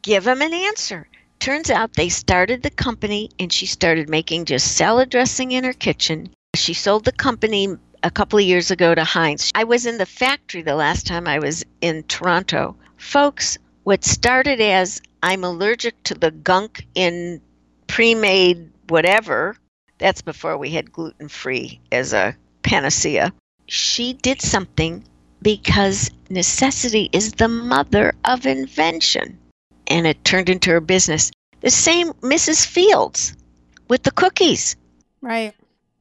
give 0.00 0.24
them 0.24 0.40
an 0.40 0.54
answer. 0.54 1.06
Turns 1.44 1.68
out 1.68 1.92
they 1.92 2.08
started 2.08 2.62
the 2.62 2.70
company 2.70 3.28
and 3.38 3.52
she 3.52 3.66
started 3.66 4.08
making 4.08 4.46
just 4.46 4.78
salad 4.78 5.10
dressing 5.10 5.52
in 5.52 5.62
her 5.64 5.74
kitchen. 5.74 6.30
She 6.56 6.72
sold 6.72 7.04
the 7.04 7.12
company 7.12 7.68
a 8.02 8.10
couple 8.10 8.38
of 8.38 8.46
years 8.46 8.70
ago 8.70 8.94
to 8.94 9.04
Heinz. 9.04 9.52
I 9.54 9.64
was 9.64 9.84
in 9.84 9.98
the 9.98 10.06
factory 10.06 10.62
the 10.62 10.74
last 10.74 11.06
time 11.06 11.28
I 11.28 11.40
was 11.40 11.62
in 11.82 12.04
Toronto. 12.04 12.76
Folks, 12.96 13.58
what 13.82 14.04
started 14.04 14.58
as 14.62 15.02
I'm 15.22 15.44
allergic 15.44 16.02
to 16.04 16.14
the 16.14 16.30
gunk 16.30 16.86
in 16.94 17.42
pre 17.88 18.14
made 18.14 18.70
whatever, 18.88 19.58
that's 19.98 20.22
before 20.22 20.56
we 20.56 20.70
had 20.70 20.94
gluten 20.94 21.28
free 21.28 21.78
as 21.92 22.14
a 22.14 22.34
panacea. 22.62 23.34
She 23.66 24.14
did 24.14 24.40
something 24.40 25.04
because 25.42 26.10
necessity 26.30 27.10
is 27.12 27.32
the 27.32 27.48
mother 27.48 28.14
of 28.24 28.46
invention 28.46 29.40
and 29.86 30.06
it 30.06 30.24
turned 30.24 30.48
into 30.48 30.70
her 30.70 30.80
business. 30.80 31.30
The 31.60 31.70
same 31.70 32.12
Mrs. 32.14 32.66
Fields 32.66 33.34
with 33.88 34.02
the 34.02 34.10
cookies. 34.10 34.76
Right. 35.20 35.54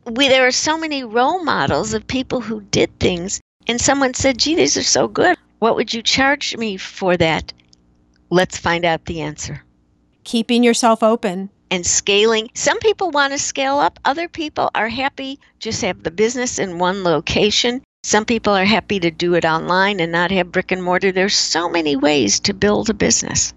We 0.06 0.28
there 0.28 0.46
are 0.46 0.52
so 0.52 0.78
many 0.78 1.04
role 1.04 1.44
models 1.44 1.94
of 1.94 2.06
people 2.08 2.42
who 2.42 2.62
did 2.62 3.00
things 3.00 3.40
and 3.68 3.80
someone 3.80 4.14
said, 4.14 4.38
"Gee, 4.38 4.56
these 4.56 4.76
are 4.78 4.84
so 4.84 5.08
good. 5.08 5.38
What 5.60 5.76
would 5.76 5.94
you 5.94 6.02
charge 6.02 6.58
me 6.58 6.78
for 6.78 7.16
that?" 7.18 7.54
Let's 8.30 8.58
find 8.58 8.84
out 8.84 9.06
the 9.06 9.22
answer. 9.22 9.64
Keeping 10.24 10.64
yourself 10.64 11.04
open 11.04 11.50
and 11.72 11.86
scaling. 11.86 12.50
Some 12.54 12.80
people 12.80 13.12
want 13.12 13.34
to 13.34 13.40
scale 13.40 13.80
up, 13.80 14.00
other 14.06 14.28
people 14.28 14.70
are 14.76 14.90
happy 14.90 15.40
just 15.60 15.82
have 15.82 16.04
the 16.04 16.12
business 16.12 16.60
in 16.60 16.78
one 16.78 17.04
location. 17.04 17.82
Some 18.04 18.26
people 18.26 18.54
are 18.54 18.66
happy 18.66 19.00
to 19.00 19.10
do 19.10 19.34
it 19.36 19.46
online 19.46 20.02
and 20.02 20.12
not 20.12 20.30
have 20.32 20.52
brick 20.52 20.74
and 20.74 20.84
mortar. 20.84 21.14
There's 21.14 21.36
so 21.36 21.70
many 21.70 21.96
ways 21.96 22.42
to 22.42 22.54
build 22.54 22.90
a 22.90 22.94
business. 22.94 23.54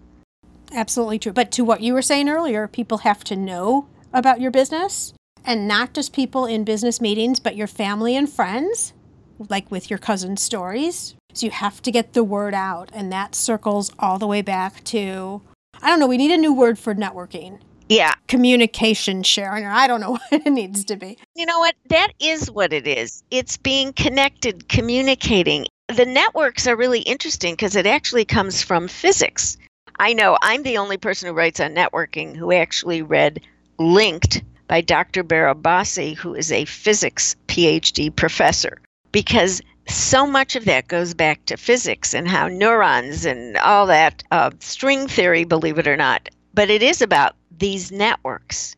Absolutely 0.76 1.18
true. 1.18 1.32
But 1.32 1.50
to 1.52 1.64
what 1.64 1.80
you 1.80 1.94
were 1.94 2.02
saying 2.02 2.28
earlier, 2.28 2.68
people 2.68 2.98
have 2.98 3.24
to 3.24 3.34
know 3.34 3.88
about 4.12 4.42
your 4.42 4.50
business 4.50 5.14
and 5.42 5.66
not 5.66 5.94
just 5.94 6.12
people 6.12 6.44
in 6.44 6.64
business 6.64 7.00
meetings, 7.00 7.40
but 7.40 7.56
your 7.56 7.66
family 7.66 8.14
and 8.14 8.28
friends, 8.28 8.92
like 9.48 9.70
with 9.70 9.88
your 9.88 9.98
cousin's 9.98 10.42
stories. 10.42 11.14
So 11.32 11.46
you 11.46 11.52
have 11.52 11.80
to 11.82 11.90
get 11.90 12.12
the 12.12 12.22
word 12.22 12.52
out. 12.52 12.90
And 12.92 13.10
that 13.10 13.34
circles 13.34 13.90
all 13.98 14.18
the 14.18 14.26
way 14.26 14.42
back 14.42 14.84
to, 14.84 15.40
I 15.80 15.88
don't 15.88 15.98
know, 15.98 16.06
we 16.06 16.18
need 16.18 16.30
a 16.30 16.36
new 16.36 16.52
word 16.52 16.78
for 16.78 16.94
networking. 16.94 17.58
Yeah. 17.88 18.12
Communication 18.28 19.22
sharing, 19.22 19.64
or 19.64 19.70
I 19.70 19.86
don't 19.86 20.00
know 20.00 20.12
what 20.28 20.46
it 20.46 20.50
needs 20.50 20.84
to 20.86 20.96
be. 20.96 21.16
You 21.34 21.46
know 21.46 21.58
what? 21.58 21.74
That 21.88 22.12
is 22.20 22.50
what 22.50 22.74
it 22.74 22.86
is. 22.86 23.22
It's 23.30 23.56
being 23.56 23.94
connected, 23.94 24.68
communicating. 24.68 25.66
The 25.88 26.04
networks 26.04 26.66
are 26.66 26.76
really 26.76 27.00
interesting 27.00 27.54
because 27.54 27.76
it 27.76 27.86
actually 27.86 28.26
comes 28.26 28.62
from 28.62 28.88
physics. 28.88 29.56
I 29.98 30.12
know 30.12 30.36
I'm 30.42 30.62
the 30.62 30.78
only 30.78 30.96
person 30.96 31.28
who 31.28 31.34
writes 31.34 31.60
on 31.60 31.74
networking 31.74 32.36
who 32.36 32.52
actually 32.52 33.02
read 33.02 33.40
Linked 33.78 34.42
by 34.68 34.80
Dr. 34.80 35.22
Barabasi, 35.22 36.16
who 36.16 36.34
is 36.34 36.50
a 36.52 36.64
physics 36.64 37.36
PhD 37.46 38.14
professor, 38.14 38.78
because 39.12 39.62
so 39.88 40.26
much 40.26 40.56
of 40.56 40.64
that 40.64 40.88
goes 40.88 41.14
back 41.14 41.44
to 41.46 41.56
physics 41.56 42.14
and 42.14 42.26
how 42.26 42.48
neurons 42.48 43.24
and 43.24 43.56
all 43.58 43.86
that 43.86 44.22
uh, 44.30 44.50
string 44.60 45.06
theory, 45.06 45.44
believe 45.44 45.78
it 45.78 45.86
or 45.86 45.96
not. 45.96 46.28
But 46.54 46.70
it 46.70 46.82
is 46.82 47.00
about 47.00 47.34
these 47.58 47.92
networks. 47.92 48.74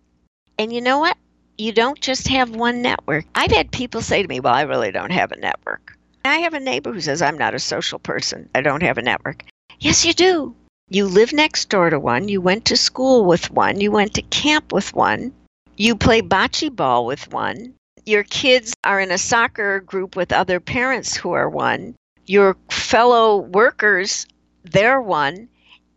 And 0.58 0.72
you 0.72 0.80
know 0.80 0.98
what? 0.98 1.16
You 1.56 1.72
don't 1.72 2.00
just 2.00 2.28
have 2.28 2.54
one 2.54 2.82
network. 2.82 3.24
I've 3.34 3.50
had 3.50 3.72
people 3.72 4.02
say 4.02 4.22
to 4.22 4.28
me, 4.28 4.40
Well, 4.40 4.54
I 4.54 4.62
really 4.62 4.92
don't 4.92 5.12
have 5.12 5.32
a 5.32 5.36
network. 5.36 5.96
I 6.24 6.38
have 6.38 6.54
a 6.54 6.60
neighbor 6.60 6.92
who 6.92 7.00
says, 7.00 7.22
I'm 7.22 7.38
not 7.38 7.54
a 7.54 7.58
social 7.58 7.98
person. 7.98 8.48
I 8.54 8.60
don't 8.60 8.82
have 8.82 8.98
a 8.98 9.02
network. 9.02 9.44
Yes, 9.80 10.04
you 10.04 10.12
do. 10.12 10.54
You 10.90 11.06
live 11.06 11.34
next 11.34 11.68
door 11.68 11.90
to 11.90 12.00
one. 12.00 12.28
You 12.28 12.40
went 12.40 12.64
to 12.66 12.76
school 12.76 13.26
with 13.26 13.50
one. 13.50 13.78
You 13.78 13.90
went 13.90 14.14
to 14.14 14.22
camp 14.22 14.72
with 14.72 14.94
one. 14.94 15.34
You 15.76 15.94
play 15.94 16.22
bocce 16.22 16.74
ball 16.74 17.04
with 17.04 17.30
one. 17.30 17.74
Your 18.06 18.24
kids 18.24 18.72
are 18.84 18.98
in 18.98 19.10
a 19.10 19.18
soccer 19.18 19.80
group 19.80 20.16
with 20.16 20.32
other 20.32 20.60
parents 20.60 21.14
who 21.14 21.32
are 21.32 21.50
one. 21.50 21.94
Your 22.24 22.56
fellow 22.70 23.36
workers, 23.36 24.26
they're 24.64 25.02
one. 25.02 25.48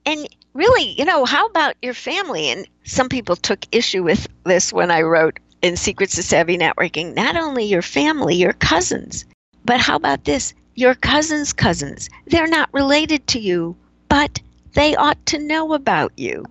And 0.06 0.28
really, 0.54 0.90
you 0.92 1.06
know, 1.06 1.24
how 1.24 1.46
about 1.46 1.76
your 1.82 1.94
family? 1.94 2.50
And 2.50 2.68
some 2.84 3.08
people 3.08 3.38
took 3.38 3.66
issue 3.72 4.04
with 4.04 4.28
this 4.44 4.74
when 4.74 4.92
I 4.92 5.04
wrote 5.04 5.40
in 5.62 5.78
Secrets 5.78 6.18
of 6.18 6.26
Savvy 6.26 6.58
Networking 6.58 7.16
not 7.16 7.38
only 7.38 7.64
your 7.64 7.82
family, 7.82 8.36
your 8.36 8.54
cousins, 8.54 9.24
but 9.64 9.80
how 9.80 9.96
about 9.96 10.26
this? 10.26 10.54
Your 10.76 10.96
cousins' 10.96 11.54
cousins. 11.54 12.10
They're 12.28 12.48
not 12.48 12.74
related 12.74 13.26
to 13.28 13.40
you, 13.40 13.78
but 14.10 14.42
they 14.74 14.96
ought 14.96 15.26
to 15.28 15.40
know 15.40 15.74
about 15.74 16.14
you. 16.18 16.46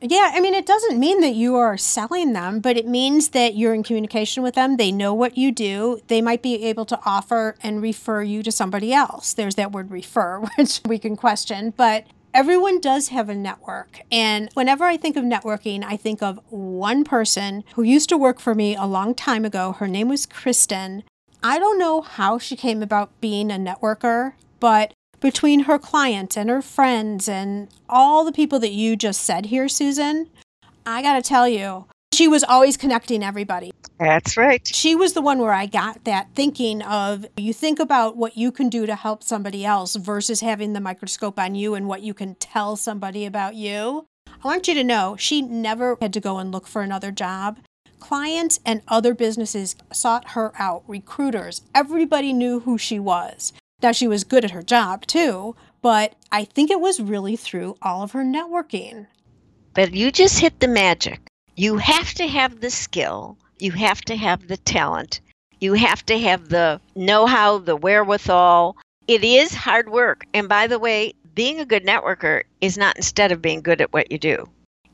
Yeah, 0.00 0.32
I 0.34 0.40
mean, 0.40 0.52
it 0.52 0.66
doesn't 0.66 1.00
mean 1.00 1.22
that 1.22 1.34
you 1.34 1.56
are 1.56 1.78
selling 1.78 2.34
them, 2.34 2.60
but 2.60 2.76
it 2.76 2.86
means 2.86 3.30
that 3.30 3.56
you're 3.56 3.72
in 3.72 3.82
communication 3.82 4.42
with 4.42 4.54
them. 4.54 4.76
They 4.76 4.92
know 4.92 5.14
what 5.14 5.38
you 5.38 5.50
do. 5.50 6.00
They 6.08 6.20
might 6.20 6.42
be 6.42 6.64
able 6.66 6.84
to 6.86 7.00
offer 7.06 7.56
and 7.62 7.80
refer 7.80 8.22
you 8.22 8.42
to 8.42 8.52
somebody 8.52 8.92
else. 8.92 9.32
There's 9.32 9.54
that 9.54 9.72
word 9.72 9.90
refer, 9.90 10.40
which 10.58 10.82
we 10.84 10.98
can 10.98 11.16
question, 11.16 11.72
but 11.74 12.04
everyone 12.34 12.78
does 12.78 13.08
have 13.08 13.30
a 13.30 13.34
network. 13.34 14.00
And 14.12 14.50
whenever 14.52 14.84
I 14.84 14.98
think 14.98 15.16
of 15.16 15.24
networking, 15.24 15.82
I 15.82 15.96
think 15.96 16.22
of 16.22 16.40
one 16.50 17.02
person 17.02 17.64
who 17.74 17.82
used 17.82 18.10
to 18.10 18.18
work 18.18 18.38
for 18.38 18.54
me 18.54 18.76
a 18.76 18.84
long 18.84 19.14
time 19.14 19.46
ago. 19.46 19.72
Her 19.72 19.88
name 19.88 20.10
was 20.10 20.26
Kristen. 20.26 21.04
I 21.42 21.58
don't 21.58 21.78
know 21.78 22.02
how 22.02 22.36
she 22.36 22.54
came 22.54 22.82
about 22.82 23.18
being 23.22 23.50
a 23.50 23.54
networker, 23.54 24.34
but 24.60 24.92
between 25.20 25.60
her 25.60 25.78
clients 25.78 26.36
and 26.36 26.50
her 26.50 26.62
friends 26.62 27.28
and 27.28 27.68
all 27.88 28.24
the 28.24 28.32
people 28.32 28.58
that 28.60 28.72
you 28.72 28.96
just 28.96 29.22
said 29.22 29.46
here, 29.46 29.68
Susan, 29.68 30.28
I 30.84 31.02
got 31.02 31.14
to 31.14 31.22
tell 31.22 31.48
you, 31.48 31.86
she 32.12 32.28
was 32.28 32.44
always 32.44 32.76
connecting 32.76 33.22
everybody. 33.22 33.72
That's 33.98 34.36
right. 34.36 34.66
She 34.66 34.94
was 34.94 35.12
the 35.12 35.20
one 35.20 35.38
where 35.38 35.52
I 35.52 35.66
got 35.66 36.04
that 36.04 36.28
thinking 36.34 36.82
of 36.82 37.26
you 37.36 37.52
think 37.52 37.78
about 37.78 38.16
what 38.16 38.36
you 38.36 38.52
can 38.52 38.68
do 38.68 38.86
to 38.86 38.94
help 38.94 39.22
somebody 39.22 39.64
else 39.64 39.96
versus 39.96 40.40
having 40.40 40.72
the 40.72 40.80
microscope 40.80 41.38
on 41.38 41.54
you 41.54 41.74
and 41.74 41.88
what 41.88 42.02
you 42.02 42.14
can 42.14 42.34
tell 42.36 42.76
somebody 42.76 43.26
about 43.26 43.54
you. 43.54 44.06
I 44.26 44.48
want 44.48 44.68
you 44.68 44.74
to 44.74 44.84
know 44.84 45.16
she 45.18 45.42
never 45.42 45.96
had 46.00 46.12
to 46.12 46.20
go 46.20 46.38
and 46.38 46.52
look 46.52 46.66
for 46.66 46.82
another 46.82 47.10
job. 47.10 47.58
Clients 48.00 48.60
and 48.64 48.82
other 48.88 49.14
businesses 49.14 49.74
sought 49.92 50.30
her 50.30 50.52
out, 50.58 50.84
recruiters, 50.86 51.62
everybody 51.74 52.32
knew 52.32 52.60
who 52.60 52.78
she 52.78 52.98
was. 52.98 53.52
Now, 53.82 53.92
she 53.92 54.08
was 54.08 54.24
good 54.24 54.44
at 54.44 54.52
her 54.52 54.62
job 54.62 55.06
too, 55.06 55.54
but 55.82 56.14
I 56.32 56.44
think 56.44 56.70
it 56.70 56.80
was 56.80 56.98
really 56.98 57.36
through 57.36 57.76
all 57.82 58.02
of 58.02 58.12
her 58.12 58.24
networking. 58.24 59.06
But 59.74 59.92
you 59.92 60.10
just 60.10 60.38
hit 60.38 60.60
the 60.60 60.68
magic. 60.68 61.20
You 61.56 61.76
have 61.76 62.14
to 62.14 62.26
have 62.26 62.60
the 62.60 62.70
skill, 62.70 63.36
you 63.58 63.72
have 63.72 64.00
to 64.02 64.16
have 64.16 64.48
the 64.48 64.56
talent, 64.56 65.20
you 65.60 65.74
have 65.74 66.04
to 66.06 66.18
have 66.18 66.48
the 66.48 66.80
know 66.94 67.26
how, 67.26 67.58
the 67.58 67.76
wherewithal. 67.76 68.76
It 69.08 69.22
is 69.22 69.54
hard 69.54 69.90
work. 69.90 70.24
And 70.34 70.48
by 70.48 70.66
the 70.66 70.78
way, 70.78 71.12
being 71.34 71.60
a 71.60 71.66
good 71.66 71.84
networker 71.84 72.42
is 72.60 72.78
not 72.78 72.96
instead 72.96 73.30
of 73.30 73.42
being 73.42 73.60
good 73.60 73.80
at 73.80 73.92
what 73.92 74.10
you 74.10 74.18
do, 74.18 74.48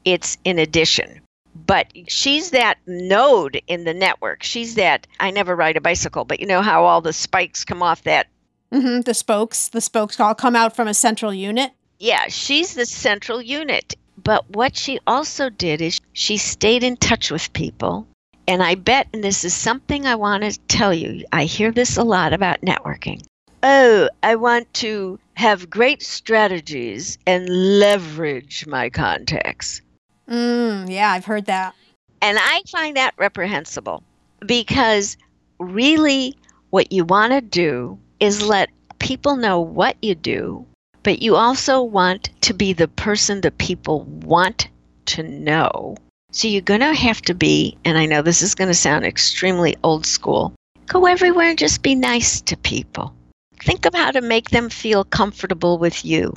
it's 0.05 0.39
in 0.45 0.59
addition. 0.59 1.21
But 1.55 1.93
she's 2.09 2.51
that 2.51 2.79
node 2.87 3.61
in 3.69 3.85
the 3.85 3.95
network. 3.95 4.43
She's 4.43 4.75
that, 4.75 5.07
I 5.21 5.31
never 5.31 5.55
ride 5.55 5.77
a 5.77 5.81
bicycle, 5.81 6.25
but 6.25 6.41
you 6.41 6.47
know 6.47 6.63
how 6.63 6.85
all 6.85 7.01
the 7.01 7.13
spikes 7.13 7.65
come 7.65 7.83
off 7.83 8.03
that 8.03 8.27
Mm-hmm, 8.73 9.03
the 9.03 9.15
spokes, 9.15 9.69
the 9.69 9.81
spokes 9.81 10.19
all 10.19 10.35
come 10.35 10.57
out 10.57 10.75
from 10.75 10.89
a 10.89 10.95
central 10.95 11.35
unit. 11.35 11.73
Yeah, 11.99 12.29
she's 12.29 12.75
the 12.75 12.87
central 12.87 13.43
unit. 13.43 13.95
But 14.23 14.49
what 14.51 14.77
she 14.77 14.99
also 15.07 15.51
did 15.51 15.81
is 15.81 16.01
she 16.13 16.37
stayed 16.37 16.83
in 16.83 16.97
touch 16.97 17.31
with 17.31 17.53
people. 17.53 18.07
And 18.49 18.63
I 18.63 18.75
bet, 18.75 19.09
and 19.13 19.23
this 19.23 19.45
is 19.45 19.55
something 19.55 20.07
I 20.07 20.15
want 20.15 20.43
to 20.43 20.59
tell 20.69 20.93
you, 20.93 21.25
I 21.33 21.45
hear 21.45 21.71
this 21.71 21.97
a 21.97 22.03
lot 22.03 22.33
about 22.33 22.61
networking. 22.63 23.23
Oh, 23.63 24.09
I 24.23 24.35
want 24.37 24.73
to 24.75 25.19
have 25.35 25.71
great 25.71 26.03
strategies 26.03 27.19
and 27.27 27.49
leverage 27.79 28.67
my 28.67 28.91
contacts. 28.91 29.81
Mm, 30.29 30.91
yeah, 30.91 31.13
I've 31.13 31.25
heard 31.25 31.47
that. 31.47 31.75
And 32.21 32.39
I 32.41 32.63
find 32.71 32.97
that 32.97 33.15
reprehensible 33.19 34.03
because 34.47 35.17
really 35.59 36.37
what 36.71 36.91
you 36.91 37.05
want 37.05 37.33
to 37.33 37.41
do 37.41 37.99
is 38.23 38.41
let 38.41 38.71
people 39.01 39.35
know 39.35 39.59
what 39.59 39.97
you 40.01 40.15
do, 40.15 40.65
but 41.03 41.21
you 41.21 41.35
also 41.35 41.83
want 41.83 42.31
to 42.43 42.55
be 42.55 42.73
the 42.73 42.87
person 42.87 43.41
that 43.41 43.59
people 43.59 44.05
want 44.05 44.69
to 45.07 45.25
know. 45.25 45.97
So 46.31 46.47
you're 46.47 46.63
going 46.63 46.81
to 46.81 46.95
have 46.95 47.21
to 47.23 47.35
be, 47.35 47.77
and 47.85 47.99
I 47.99 48.07
know 48.07 48.23
this 48.23 48.41
is 48.41 48.55
going 48.55 48.69
to 48.69 48.75
sound 48.75 49.05
extremely 49.05 49.75
old 49.83 50.07
school, 50.07 50.55
go 50.87 51.07
everywhere 51.07 51.51
and 51.51 51.59
just 51.59 51.83
be 51.83 51.97
nice 51.97 52.41
to 52.43 52.57
people. 52.57 53.13
Think 53.61 53.87
of 53.87 53.95
how 53.95 54.13
to 54.13 54.21
make 54.21 54.51
them 54.51 54.71
feel 54.71 55.03
comfortable 55.03 55.79
with 55.79 56.05
you. 56.05 56.33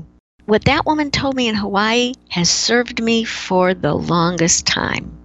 What 0.47 0.65
that 0.65 0.87
woman 0.87 1.11
told 1.11 1.35
me 1.35 1.47
in 1.47 1.55
Hawaii 1.55 2.13
has 2.29 2.49
served 2.49 2.99
me 2.99 3.25
for 3.25 3.75
the 3.75 3.93
longest 3.93 4.65
time. 4.65 5.15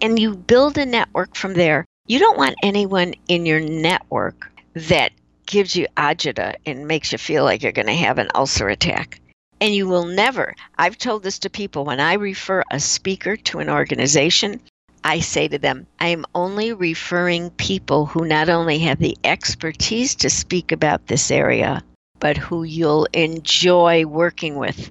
And 0.00 0.18
you 0.18 0.34
build 0.34 0.76
a 0.76 0.86
network 0.86 1.36
from 1.36 1.54
there. 1.54 1.84
You 2.08 2.18
don't 2.18 2.36
want 2.36 2.56
anyone 2.64 3.14
in 3.28 3.46
your 3.46 3.60
network 3.60 4.50
that 4.74 5.12
gives 5.50 5.74
you 5.74 5.86
agita 5.96 6.54
and 6.64 6.86
makes 6.86 7.10
you 7.10 7.18
feel 7.18 7.42
like 7.42 7.62
you're 7.62 7.72
going 7.72 7.86
to 7.86 7.92
have 7.92 8.18
an 8.18 8.30
ulcer 8.34 8.68
attack. 8.68 9.20
And 9.60 9.74
you 9.74 9.88
will 9.88 10.06
never, 10.06 10.54
I've 10.78 10.96
told 10.96 11.22
this 11.22 11.40
to 11.40 11.50
people 11.50 11.84
when 11.84 12.00
I 12.00 12.14
refer 12.14 12.62
a 12.70 12.78
speaker 12.78 13.36
to 13.36 13.58
an 13.58 13.68
organization, 13.68 14.60
I 15.02 15.20
say 15.20 15.48
to 15.48 15.58
them, 15.58 15.86
I 15.98 16.08
am 16.08 16.24
only 16.34 16.72
referring 16.72 17.50
people 17.50 18.06
who 18.06 18.24
not 18.24 18.48
only 18.48 18.78
have 18.78 18.98
the 18.98 19.18
expertise 19.24 20.14
to 20.16 20.30
speak 20.30 20.72
about 20.72 21.06
this 21.06 21.30
area, 21.30 21.82
but 22.20 22.36
who 22.36 22.62
you'll 22.62 23.08
enjoy 23.12 24.04
working 24.06 24.56
with. 24.56 24.90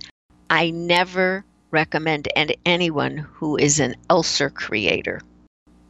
I 0.49 0.72
never 0.72 1.45
recommend 1.72 2.28
anyone 2.66 3.18
who 3.18 3.55
is 3.55 3.80
an 3.80 3.95
ulcer 4.10 4.49
creator. 4.49 5.22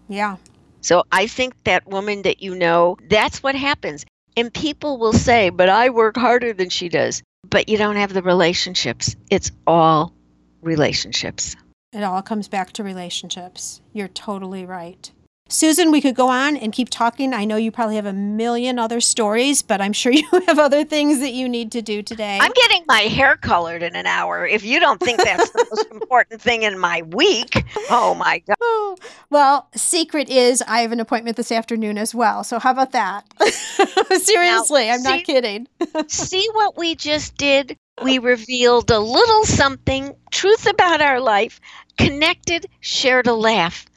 Yeah. 0.07 0.37
So 0.81 1.03
I 1.11 1.27
think 1.27 1.63
that 1.63 1.87
woman 1.87 2.21
that 2.21 2.41
you 2.41 2.55
know, 2.55 2.97
that's 3.09 3.41
what 3.41 3.55
happens. 3.55 4.05
And 4.39 4.53
people 4.53 4.97
will 4.97 5.11
say, 5.11 5.49
but 5.49 5.67
I 5.67 5.89
work 5.89 6.15
harder 6.15 6.53
than 6.53 6.69
she 6.69 6.87
does. 6.87 7.21
But 7.49 7.67
you 7.67 7.77
don't 7.77 7.97
have 7.97 8.13
the 8.13 8.21
relationships. 8.21 9.17
It's 9.29 9.51
all 9.67 10.13
relationships. 10.61 11.57
It 11.91 12.03
all 12.03 12.21
comes 12.21 12.47
back 12.47 12.71
to 12.73 12.83
relationships. 12.83 13.81
You're 13.91 14.07
totally 14.07 14.65
right. 14.65 15.11
Susan, 15.51 15.89
we 15.91 15.99
could 15.99 16.15
go 16.15 16.29
on 16.29 16.55
and 16.55 16.71
keep 16.71 16.89
talking. 16.91 17.33
I 17.33 17.43
know 17.43 17.55
you 17.55 17.71
probably 17.71 17.95
have 17.95 18.05
a 18.05 18.13
million 18.13 18.77
other 18.77 19.01
stories, 19.01 19.63
but 19.63 19.81
I'm 19.81 19.93
sure 19.93 20.11
you 20.13 20.27
have 20.45 20.59
other 20.59 20.85
things 20.85 21.19
that 21.21 21.33
you 21.33 21.49
need 21.49 21.71
to 21.71 21.81
do 21.81 22.03
today. 22.03 22.37
I'm 22.39 22.51
getting 22.51 22.83
my 22.87 23.01
hair 23.01 23.35
colored 23.35 23.81
in 23.81 23.95
an 23.95 24.05
hour. 24.05 24.45
If 24.45 24.63
you 24.63 24.79
don't 24.79 24.99
think 24.99 25.17
that's 25.17 25.49
the 25.49 25.67
most 25.71 25.91
important 25.91 26.39
thing 26.39 26.61
in 26.63 26.77
my 26.77 27.01
week, 27.01 27.65
oh 27.89 28.13
my 28.13 28.43
God. 28.45 28.57
Oh, 28.61 28.97
well, 29.31 29.69
secret 29.75 30.29
is 30.29 30.61
I 30.67 30.81
have 30.81 30.91
an 30.91 30.99
appointment 30.99 31.35
this 31.35 31.51
afternoon 31.51 31.97
as 31.97 32.13
well. 32.13 32.43
So 32.43 32.59
how 32.59 32.71
about 32.71 32.91
that? 32.91 33.25
Seriously, 34.21 34.85
now, 34.85 34.93
I'm 34.93 34.99
see, 34.99 35.09
not 35.09 35.23
kidding. 35.23 35.67
see 36.07 36.47
what 36.53 36.77
we 36.77 36.93
just 36.93 37.37
did? 37.37 37.75
We 38.03 38.19
revealed 38.19 38.91
a 38.91 38.99
little 38.99 39.45
something, 39.45 40.15
truth 40.31 40.67
about 40.67 41.01
our 41.01 41.19
life, 41.19 41.59
connected, 41.97 42.67
shared 42.81 43.27
a 43.27 43.33
laugh 43.33 43.88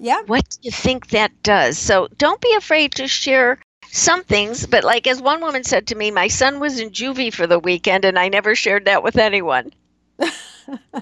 yeah. 0.00 0.22
What 0.26 0.48
do 0.48 0.58
you 0.62 0.70
think 0.70 1.08
that 1.08 1.30
does? 1.42 1.78
So 1.78 2.08
don't 2.18 2.40
be 2.40 2.54
afraid 2.54 2.92
to 2.92 3.08
share 3.08 3.58
some 3.90 4.24
things, 4.24 4.66
but 4.66 4.84
like 4.84 5.06
as 5.06 5.20
one 5.20 5.40
woman 5.40 5.64
said 5.64 5.86
to 5.88 5.94
me, 5.94 6.10
my 6.10 6.28
son 6.28 6.60
was 6.60 6.80
in 6.80 6.90
juvie 6.90 7.32
for 7.32 7.46
the 7.46 7.58
weekend 7.58 8.04
and 8.04 8.18
I 8.18 8.28
never 8.28 8.54
shared 8.54 8.86
that 8.86 9.02
with 9.02 9.16
anyone. 9.16 9.72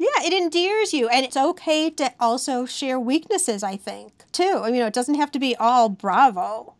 yeah, 0.00 0.18
it 0.24 0.32
endears 0.32 0.92
you. 0.92 1.08
And 1.08 1.24
it's 1.24 1.36
okay 1.36 1.90
to 1.90 2.12
also 2.18 2.66
share 2.66 2.98
weaknesses, 2.98 3.62
I 3.62 3.76
think, 3.76 4.24
too. 4.32 4.60
I 4.62 4.70
mean, 4.70 4.82
it 4.82 4.94
doesn't 4.94 5.16
have 5.16 5.30
to 5.32 5.38
be 5.38 5.56
all 5.56 5.88
bravo. 5.88 6.74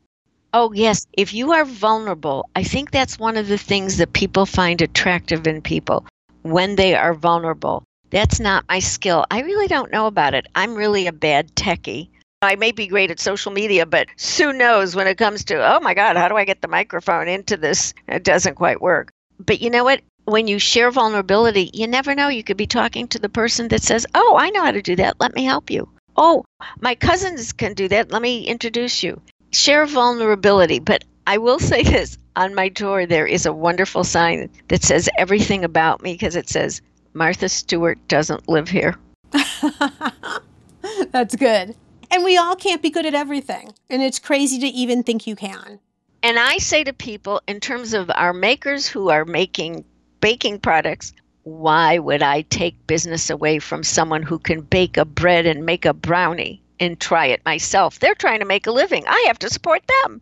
Oh, 0.53 0.73
yes. 0.73 1.07
If 1.13 1.33
you 1.33 1.53
are 1.53 1.65
vulnerable, 1.65 2.49
I 2.57 2.65
think 2.65 2.91
that's 2.91 3.19
one 3.19 3.37
of 3.37 3.49
the 3.49 3.59
things 3.59 3.99
that 3.99 4.13
people 4.13 4.47
find 4.47 4.83
attractive 4.83 5.47
in 5.47 5.63
people 5.63 6.07
when 6.43 6.77
they 6.77 6.95
are 6.95 7.15
vulnerable. 7.15 7.85
That's 8.11 8.41
not 8.41 8.65
my 8.69 8.81
skill. 8.81 9.25
I 9.31 9.41
really 9.43 9.69
don't 9.69 9.93
know 9.93 10.07
about 10.07 10.35
it. 10.35 10.47
I'm 10.55 10.75
really 10.75 11.07
a 11.07 11.13
bad 11.13 11.55
techie. 11.55 12.09
I 12.43 12.57
may 12.57 12.73
be 12.73 12.87
great 12.87 13.11
at 13.11 13.21
social 13.21 13.53
media, 13.53 13.87
but 13.87 14.09
Sue 14.17 14.53
knows 14.53 14.97
when 14.97 15.07
it 15.07 15.19
comes 15.19 15.45
to, 15.45 15.57
oh 15.57 15.79
my 15.81 15.95
God, 15.95 16.17
how 16.17 16.27
do 16.29 16.37
I 16.37 16.45
get 16.45 16.63
the 16.63 16.69
microphone 16.69 17.29
into 17.29 17.57
this? 17.57 17.95
It 18.09 18.25
doesn't 18.25 18.55
quite 18.55 18.81
work. 18.81 19.11
But 19.39 19.61
you 19.61 19.71
know 19.71 19.85
what? 19.85 20.01
When 20.25 20.49
you 20.49 20.59
share 20.59 20.91
vulnerability, 20.91 21.71
you 21.73 21.87
never 21.87 22.15
know. 22.15 22.29
You 22.29 22.43
could 22.43 22.57
be 22.57 22.67
talking 22.67 23.09
to 23.09 23.19
the 23.19 23.29
person 23.29 23.69
that 23.69 23.83
says, 23.83 24.07
oh, 24.15 24.37
I 24.39 24.51
know 24.51 24.65
how 24.65 24.71
to 24.73 24.83
do 24.83 24.97
that. 24.97 25.21
Let 25.21 25.35
me 25.35 25.45
help 25.45 25.71
you. 25.71 25.89
Oh, 26.17 26.45
my 26.81 26.95
cousins 26.95 27.53
can 27.53 27.75
do 27.75 27.89
that. 27.89 28.11
Let 28.11 28.23
me 28.23 28.45
introduce 28.45 29.03
you. 29.03 29.21
Share 29.53 29.87
vulnerability. 29.87 30.79
But 30.79 31.05
I 31.27 31.39
will 31.39 31.59
say 31.71 31.83
this 31.83 32.17
on 32.37 32.55
my 32.55 32.71
tour, 32.71 33.07
there 33.07 33.27
is 33.27 33.45
a 33.45 33.53
wonderful 33.53 34.03
sign 34.03 34.51
that 34.69 34.83
says 34.83 35.09
everything 35.19 35.65
about 35.65 36.03
me 36.03 36.15
because 36.15 36.37
it 36.37 36.49
says, 36.49 36.81
Martha 37.13 37.49
Stewart 37.49 37.99
doesn't 38.09 38.49
live 38.49 38.69
here. 38.69 38.97
That's 41.11 41.37
good. 41.37 41.75
And 42.11 42.25
we 42.25 42.37
all 42.37 42.57
can't 42.57 42.83
be 42.83 42.91
good 42.91 43.07
at 43.07 43.15
everything. 43.15 43.73
And 43.89 44.03
it's 44.03 44.19
crazy 44.19 44.59
to 44.61 44.67
even 44.67 45.03
think 45.03 45.27
you 45.27 45.37
can. 45.37 45.79
And 46.23 46.39
I 46.39 46.59
say 46.59 46.85
to 46.85 46.93
people, 46.93 47.41
in 47.47 47.61
terms 47.61 47.95
of 47.95 48.11
our 48.15 48.33
makers 48.33 48.87
who 48.87 49.09
are 49.11 49.25
making 49.25 49.85
baking 50.21 50.59
products, 50.61 51.13
why 51.45 51.99
would 51.99 52.23
I 52.23 52.43
take 52.43 52.87
business 52.87 53.31
away 53.31 53.59
from 53.59 53.83
someone 53.83 54.23
who 54.23 54.39
can 54.39 54.61
bake 54.61 54.97
a 54.97 55.05
bread 55.05 55.47
and 55.47 55.65
make 55.65 55.85
a 55.85 55.95
brownie 55.95 56.63
and 56.79 57.01
try 57.01 57.27
it 57.27 57.45
myself? 57.45 57.99
They're 57.99 58.15
trying 58.15 58.41
to 58.41 58.47
make 58.47 58.67
a 58.67 58.73
living. 58.73 59.05
I 59.07 59.25
have 59.29 59.39
to 59.41 59.51
support 59.51 59.83
them. 60.03 60.21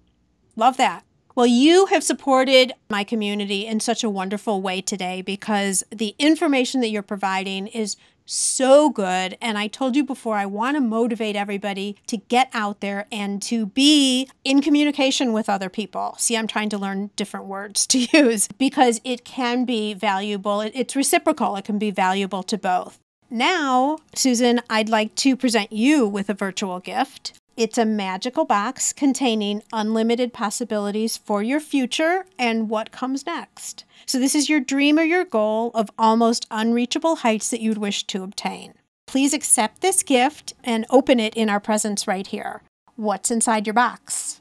Love 0.57 0.77
that. 0.77 1.05
Well, 1.39 1.47
you 1.47 1.87
have 1.87 2.03
supported 2.03 2.73
my 2.91 3.05
community 3.05 3.65
in 3.65 3.79
such 3.79 4.03
a 4.03 4.11
wonderful 4.11 4.61
way 4.61 4.81
today 4.81 5.23
because 5.23 5.85
the 5.89 6.17
information 6.19 6.81
that 6.81 6.89
you're 6.89 7.01
providing 7.01 7.69
is 7.69 7.97
so 8.27 8.91
good. 8.91 9.39
And 9.41 9.57
I 9.57 9.69
told 9.69 9.95
you 9.95 10.03
before, 10.03 10.35
I 10.35 10.47
want 10.47 10.77
to 10.77 10.81
motivate 10.81 11.37
everybody 11.37 11.95
to 12.09 12.17
get 12.17 12.51
out 12.53 12.81
there 12.81 13.07
and 13.13 13.41
to 13.43 13.67
be 13.67 14.29
in 14.43 14.61
communication 14.61 15.33
with 15.33 15.49
other 15.49 15.69
people. 15.69 16.17
See, 16.19 16.37
I'm 16.37 16.49
trying 16.49 16.71
to 16.71 16.79
learn 16.79 17.11
different 17.15 17.47
words 17.47 17.87
to 17.87 17.99
use 18.13 18.49
because 18.59 19.01
it 19.05 19.25
can 19.25 19.65
be 19.65 19.95
valuable. 19.95 20.61
It's 20.61 20.97
reciprocal, 20.97 21.55
it 21.55 21.65
can 21.65 21.79
be 21.79 21.93
valuable 21.93 22.43
to 22.43 22.59
both. 22.59 22.99
Now, 23.31 23.99
Susan, 24.13 24.61
I'd 24.69 24.89
like 24.89 25.15
to 25.17 25.37
present 25.37 25.71
you 25.71 26.09
with 26.09 26.31
a 26.31 26.35
virtual 26.35 26.81
gift. 26.81 27.39
It's 27.59 27.77
a 27.77 27.85
magical 27.85 28.45
box 28.45 28.93
containing 28.93 29.65
unlimited 29.73 30.33
possibilities 30.33 31.17
for 31.17 31.43
your 31.43 31.59
future 31.59 32.25
and 32.39 32.71
what 32.71 32.93
comes 32.93 33.27
next. 33.27 33.85
So, 34.07 34.21
this 34.21 34.37
is 34.37 34.49
your 34.49 34.61
dream 34.61 34.97
or 34.97 35.03
your 35.03 35.25
goal 35.25 35.73
of 35.75 35.91
almost 35.99 36.47
unreachable 36.53 37.17
heights 37.17 37.51
that 37.51 37.61
you'd 37.61 37.79
wish 37.79 38.05
to 38.05 38.23
obtain. 38.23 38.75
Please 39.09 39.35
accept 39.35 39.81
this 39.81 40.05
gift 40.05 40.53
and 40.63 40.87
open 40.89 41.19
it 41.19 41.35
in 41.35 41.51
our 41.51 41.59
presence 41.59 42.07
right 42.07 42.29
here. 42.29 42.63
What's 42.95 43.29
inside 43.29 43.67
your 43.67 43.75
box? 43.75 44.41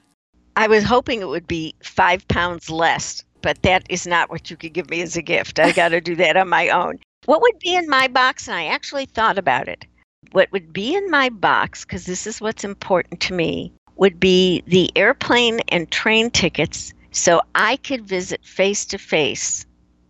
I 0.56 0.68
was 0.68 0.84
hoping 0.84 1.22
it 1.22 1.28
would 1.28 1.48
be 1.48 1.74
five 1.82 2.28
pounds 2.28 2.70
less, 2.70 3.24
but 3.42 3.64
that 3.64 3.84
is 3.90 4.06
not 4.06 4.30
what 4.30 4.52
you 4.52 4.58
could 4.58 4.74
give 4.74 4.92
me 4.92 5.02
as 5.02 5.18
a 5.18 5.24
gift. 5.24 5.58
I 5.58 5.72
got 5.72 5.90
to 5.90 6.02
do 6.02 6.16
that 6.18 6.38
on 6.38 6.50
my 6.50 6.70
own. 6.70 7.00
What 7.26 7.42
would 7.42 7.58
be 7.58 7.74
in 7.74 7.90
my 7.90 8.10
box? 8.10 8.48
And 8.48 8.56
I 8.56 8.68
actually 8.68 9.08
thought 9.08 9.40
about 9.40 9.68
it 9.68 9.88
what 10.32 10.52
would 10.52 10.74
be 10.74 10.96
in 10.96 11.10
my 11.10 11.30
box, 11.30 11.86
because 11.86 12.06
this 12.06 12.28
is 12.28 12.42
what's 12.42 12.64
important 12.64 13.22
to 13.22 13.34
me, 13.34 13.72
would 13.96 14.20
be 14.20 14.64
the 14.68 14.92
airplane 14.96 15.60
and 15.70 15.90
train 15.90 16.30
tickets 16.30 16.94
so 17.12 17.42
I 17.56 17.78
could 17.78 18.08
visit 18.08 18.46
face 18.46 18.86
to 18.86 18.98
face 18.98 19.66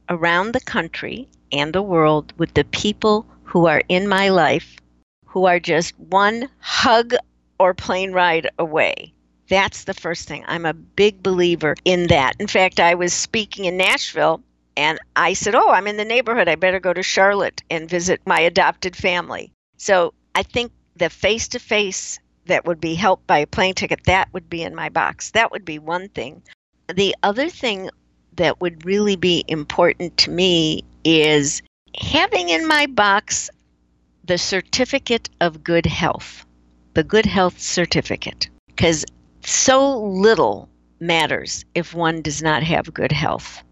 around 0.10 0.52
the 0.52 0.60
country 0.60 1.28
and 1.52 1.74
the 1.74 1.82
world 1.82 2.34
with 2.38 2.54
the 2.54 2.66
people 2.66 3.26
who 3.44 3.68
are 3.68 3.84
in 3.88 4.08
my 4.08 4.30
life 4.30 4.78
who 5.26 5.46
are 5.46 5.60
just 5.60 5.98
one 6.00 6.50
hug 6.60 7.14
or 7.60 7.74
plane 7.74 8.12
ride 8.12 8.50
away. 8.60 9.14
That's 9.50 9.86
the 9.86 9.94
first 9.94 10.28
thing. 10.28 10.44
I'm 10.48 10.66
a 10.66 10.74
big 10.74 11.24
believer 11.24 11.76
in 11.86 12.08
that. 12.08 12.36
In 12.40 12.48
fact, 12.48 12.80
I 12.80 12.96
was 12.96 13.14
speaking 13.14 13.66
in 13.66 13.78
Nashville 13.78 14.42
and 14.76 15.00
I 15.16 15.34
said, 15.34 15.56
Oh, 15.56 15.70
I'm 15.70 15.88
in 15.88 15.98
the 15.98 16.06
neighborhood. 16.06 16.48
I 16.48 16.56
better 16.56 16.80
go 16.80 16.94
to 16.94 17.04
Charlotte 17.04 17.64
and 17.70 17.90
visit 17.90 18.22
my 18.26 18.40
adopted 18.40 18.96
family. 18.96 19.52
So 19.78 20.14
I 20.36 20.44
think 20.44 20.72
the 20.96 21.10
face 21.10 21.48
to 21.50 21.60
face 21.60 22.20
that 22.46 22.66
would 22.66 22.82
be 22.82 22.96
helped 22.96 23.28
by 23.28 23.40
a 23.40 23.48
plane 23.48 23.74
ticket, 23.74 24.04
that 24.06 24.30
would 24.34 24.50
be 24.50 24.64
in 24.64 24.76
my 24.76 24.90
box. 24.90 25.32
That 25.32 25.52
would 25.52 25.66
be 25.66 25.80
one 25.80 26.10
thing. 26.10 26.42
The 26.94 27.16
other 27.24 27.50
thing 27.50 27.90
that 28.36 28.62
would 28.62 28.86
really 28.86 29.16
be 29.16 29.44
important 29.48 30.18
to 30.18 30.32
me 30.32 30.84
is 31.04 31.62
having 32.00 32.50
in 32.50 32.68
my 32.68 32.86
box 32.86 33.50
the 34.24 34.38
certificate 34.38 35.30
of 35.42 35.64
good 35.64 35.86
health, 35.86 36.46
the 36.94 37.04
good 37.04 37.26
health 37.26 37.60
certificate, 37.60 38.50
because 38.68 39.06
so 39.44 40.00
little 40.00 40.70
matters 41.00 41.66
if 41.76 41.94
one 41.94 42.22
does 42.22 42.42
not 42.42 42.64
have 42.64 42.94
good 42.94 43.12
health. 43.12 43.64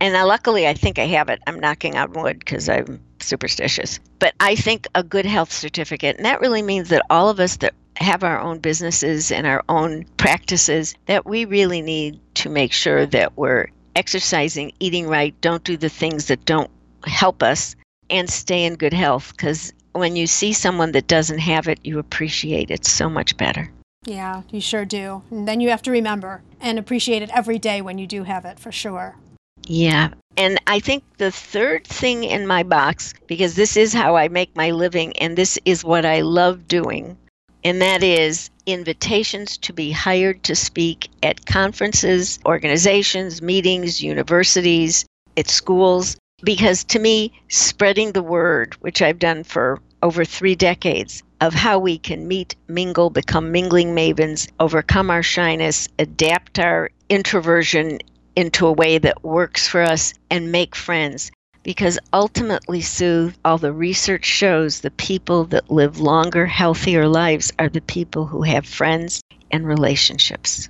And 0.00 0.16
I, 0.16 0.24
luckily, 0.24 0.66
I 0.66 0.74
think 0.74 0.98
I 0.98 1.06
have 1.06 1.28
it. 1.28 1.40
I'm 1.46 1.60
knocking 1.60 1.96
on 1.96 2.12
wood 2.12 2.40
because 2.40 2.68
I'm 2.68 3.00
superstitious. 3.22 4.00
But 4.18 4.34
I 4.40 4.54
think 4.54 4.86
a 4.94 5.02
good 5.02 5.26
health 5.26 5.52
certificate, 5.52 6.16
and 6.16 6.24
that 6.24 6.40
really 6.40 6.62
means 6.62 6.88
that 6.90 7.06
all 7.10 7.28
of 7.28 7.40
us 7.40 7.56
that 7.58 7.74
have 7.96 8.24
our 8.24 8.40
own 8.40 8.58
businesses 8.58 9.30
and 9.30 9.46
our 9.46 9.62
own 9.68 10.04
practices, 10.16 10.94
that 11.06 11.26
we 11.26 11.44
really 11.44 11.82
need 11.82 12.18
to 12.34 12.48
make 12.48 12.72
sure 12.72 13.06
that 13.06 13.36
we're 13.36 13.66
exercising, 13.96 14.72
eating 14.80 15.06
right, 15.08 15.38
don't 15.40 15.64
do 15.64 15.76
the 15.76 15.88
things 15.88 16.26
that 16.26 16.44
don't 16.44 16.70
help 17.04 17.42
us, 17.42 17.76
and 18.10 18.28
stay 18.28 18.64
in 18.64 18.76
good 18.76 18.94
health. 18.94 19.32
Because 19.36 19.72
when 19.92 20.16
you 20.16 20.26
see 20.26 20.52
someone 20.52 20.92
that 20.92 21.06
doesn't 21.06 21.38
have 21.38 21.68
it, 21.68 21.78
you 21.84 21.98
appreciate 21.98 22.70
it 22.70 22.84
so 22.84 23.08
much 23.08 23.36
better. 23.36 23.70
Yeah, 24.04 24.42
you 24.50 24.60
sure 24.60 24.84
do. 24.84 25.22
And 25.30 25.46
then 25.46 25.60
you 25.60 25.68
have 25.68 25.82
to 25.82 25.90
remember 25.90 26.42
and 26.60 26.78
appreciate 26.78 27.22
it 27.22 27.30
every 27.32 27.58
day 27.58 27.82
when 27.82 27.98
you 27.98 28.06
do 28.06 28.24
have 28.24 28.44
it, 28.44 28.58
for 28.58 28.72
sure. 28.72 29.16
Yeah. 29.64 30.08
And 30.36 30.58
I 30.66 30.80
think 30.80 31.04
the 31.18 31.30
third 31.30 31.86
thing 31.86 32.24
in 32.24 32.46
my 32.46 32.62
box, 32.62 33.12
because 33.26 33.54
this 33.54 33.76
is 33.76 33.92
how 33.92 34.16
I 34.16 34.28
make 34.28 34.56
my 34.56 34.70
living 34.70 35.16
and 35.18 35.36
this 35.36 35.58
is 35.64 35.84
what 35.84 36.06
I 36.06 36.22
love 36.22 36.66
doing, 36.66 37.16
and 37.64 37.82
that 37.82 38.02
is 38.02 38.50
invitations 38.66 39.58
to 39.58 39.72
be 39.72 39.90
hired 39.90 40.42
to 40.44 40.54
speak 40.54 41.08
at 41.22 41.46
conferences, 41.46 42.38
organizations, 42.46 43.42
meetings, 43.42 44.02
universities, 44.02 45.04
at 45.36 45.48
schools. 45.48 46.16
Because 46.44 46.82
to 46.84 46.98
me, 46.98 47.32
spreading 47.48 48.12
the 48.12 48.22
word, 48.22 48.74
which 48.80 49.00
I've 49.00 49.20
done 49.20 49.44
for 49.44 49.78
over 50.02 50.24
three 50.24 50.56
decades, 50.56 51.22
of 51.40 51.54
how 51.54 51.78
we 51.78 51.98
can 51.98 52.26
meet, 52.26 52.56
mingle, 52.68 53.10
become 53.10 53.52
mingling 53.52 53.94
mavens, 53.94 54.48
overcome 54.58 55.10
our 55.10 55.22
shyness, 55.22 55.88
adapt 55.98 56.58
our 56.58 56.90
introversion 57.08 57.98
into 58.36 58.66
a 58.66 58.72
way 58.72 58.98
that 58.98 59.24
works 59.24 59.68
for 59.68 59.82
us 59.82 60.14
and 60.30 60.52
make 60.52 60.74
friends. 60.74 61.30
Because 61.62 61.98
ultimately, 62.12 62.80
Sue, 62.80 63.32
all 63.44 63.58
the 63.58 63.72
research 63.72 64.24
shows 64.24 64.80
the 64.80 64.90
people 64.90 65.44
that 65.46 65.70
live 65.70 66.00
longer, 66.00 66.46
healthier 66.46 67.06
lives 67.06 67.52
are 67.58 67.68
the 67.68 67.80
people 67.80 68.26
who 68.26 68.42
have 68.42 68.66
friends 68.66 69.22
and 69.50 69.66
relationships. 69.66 70.68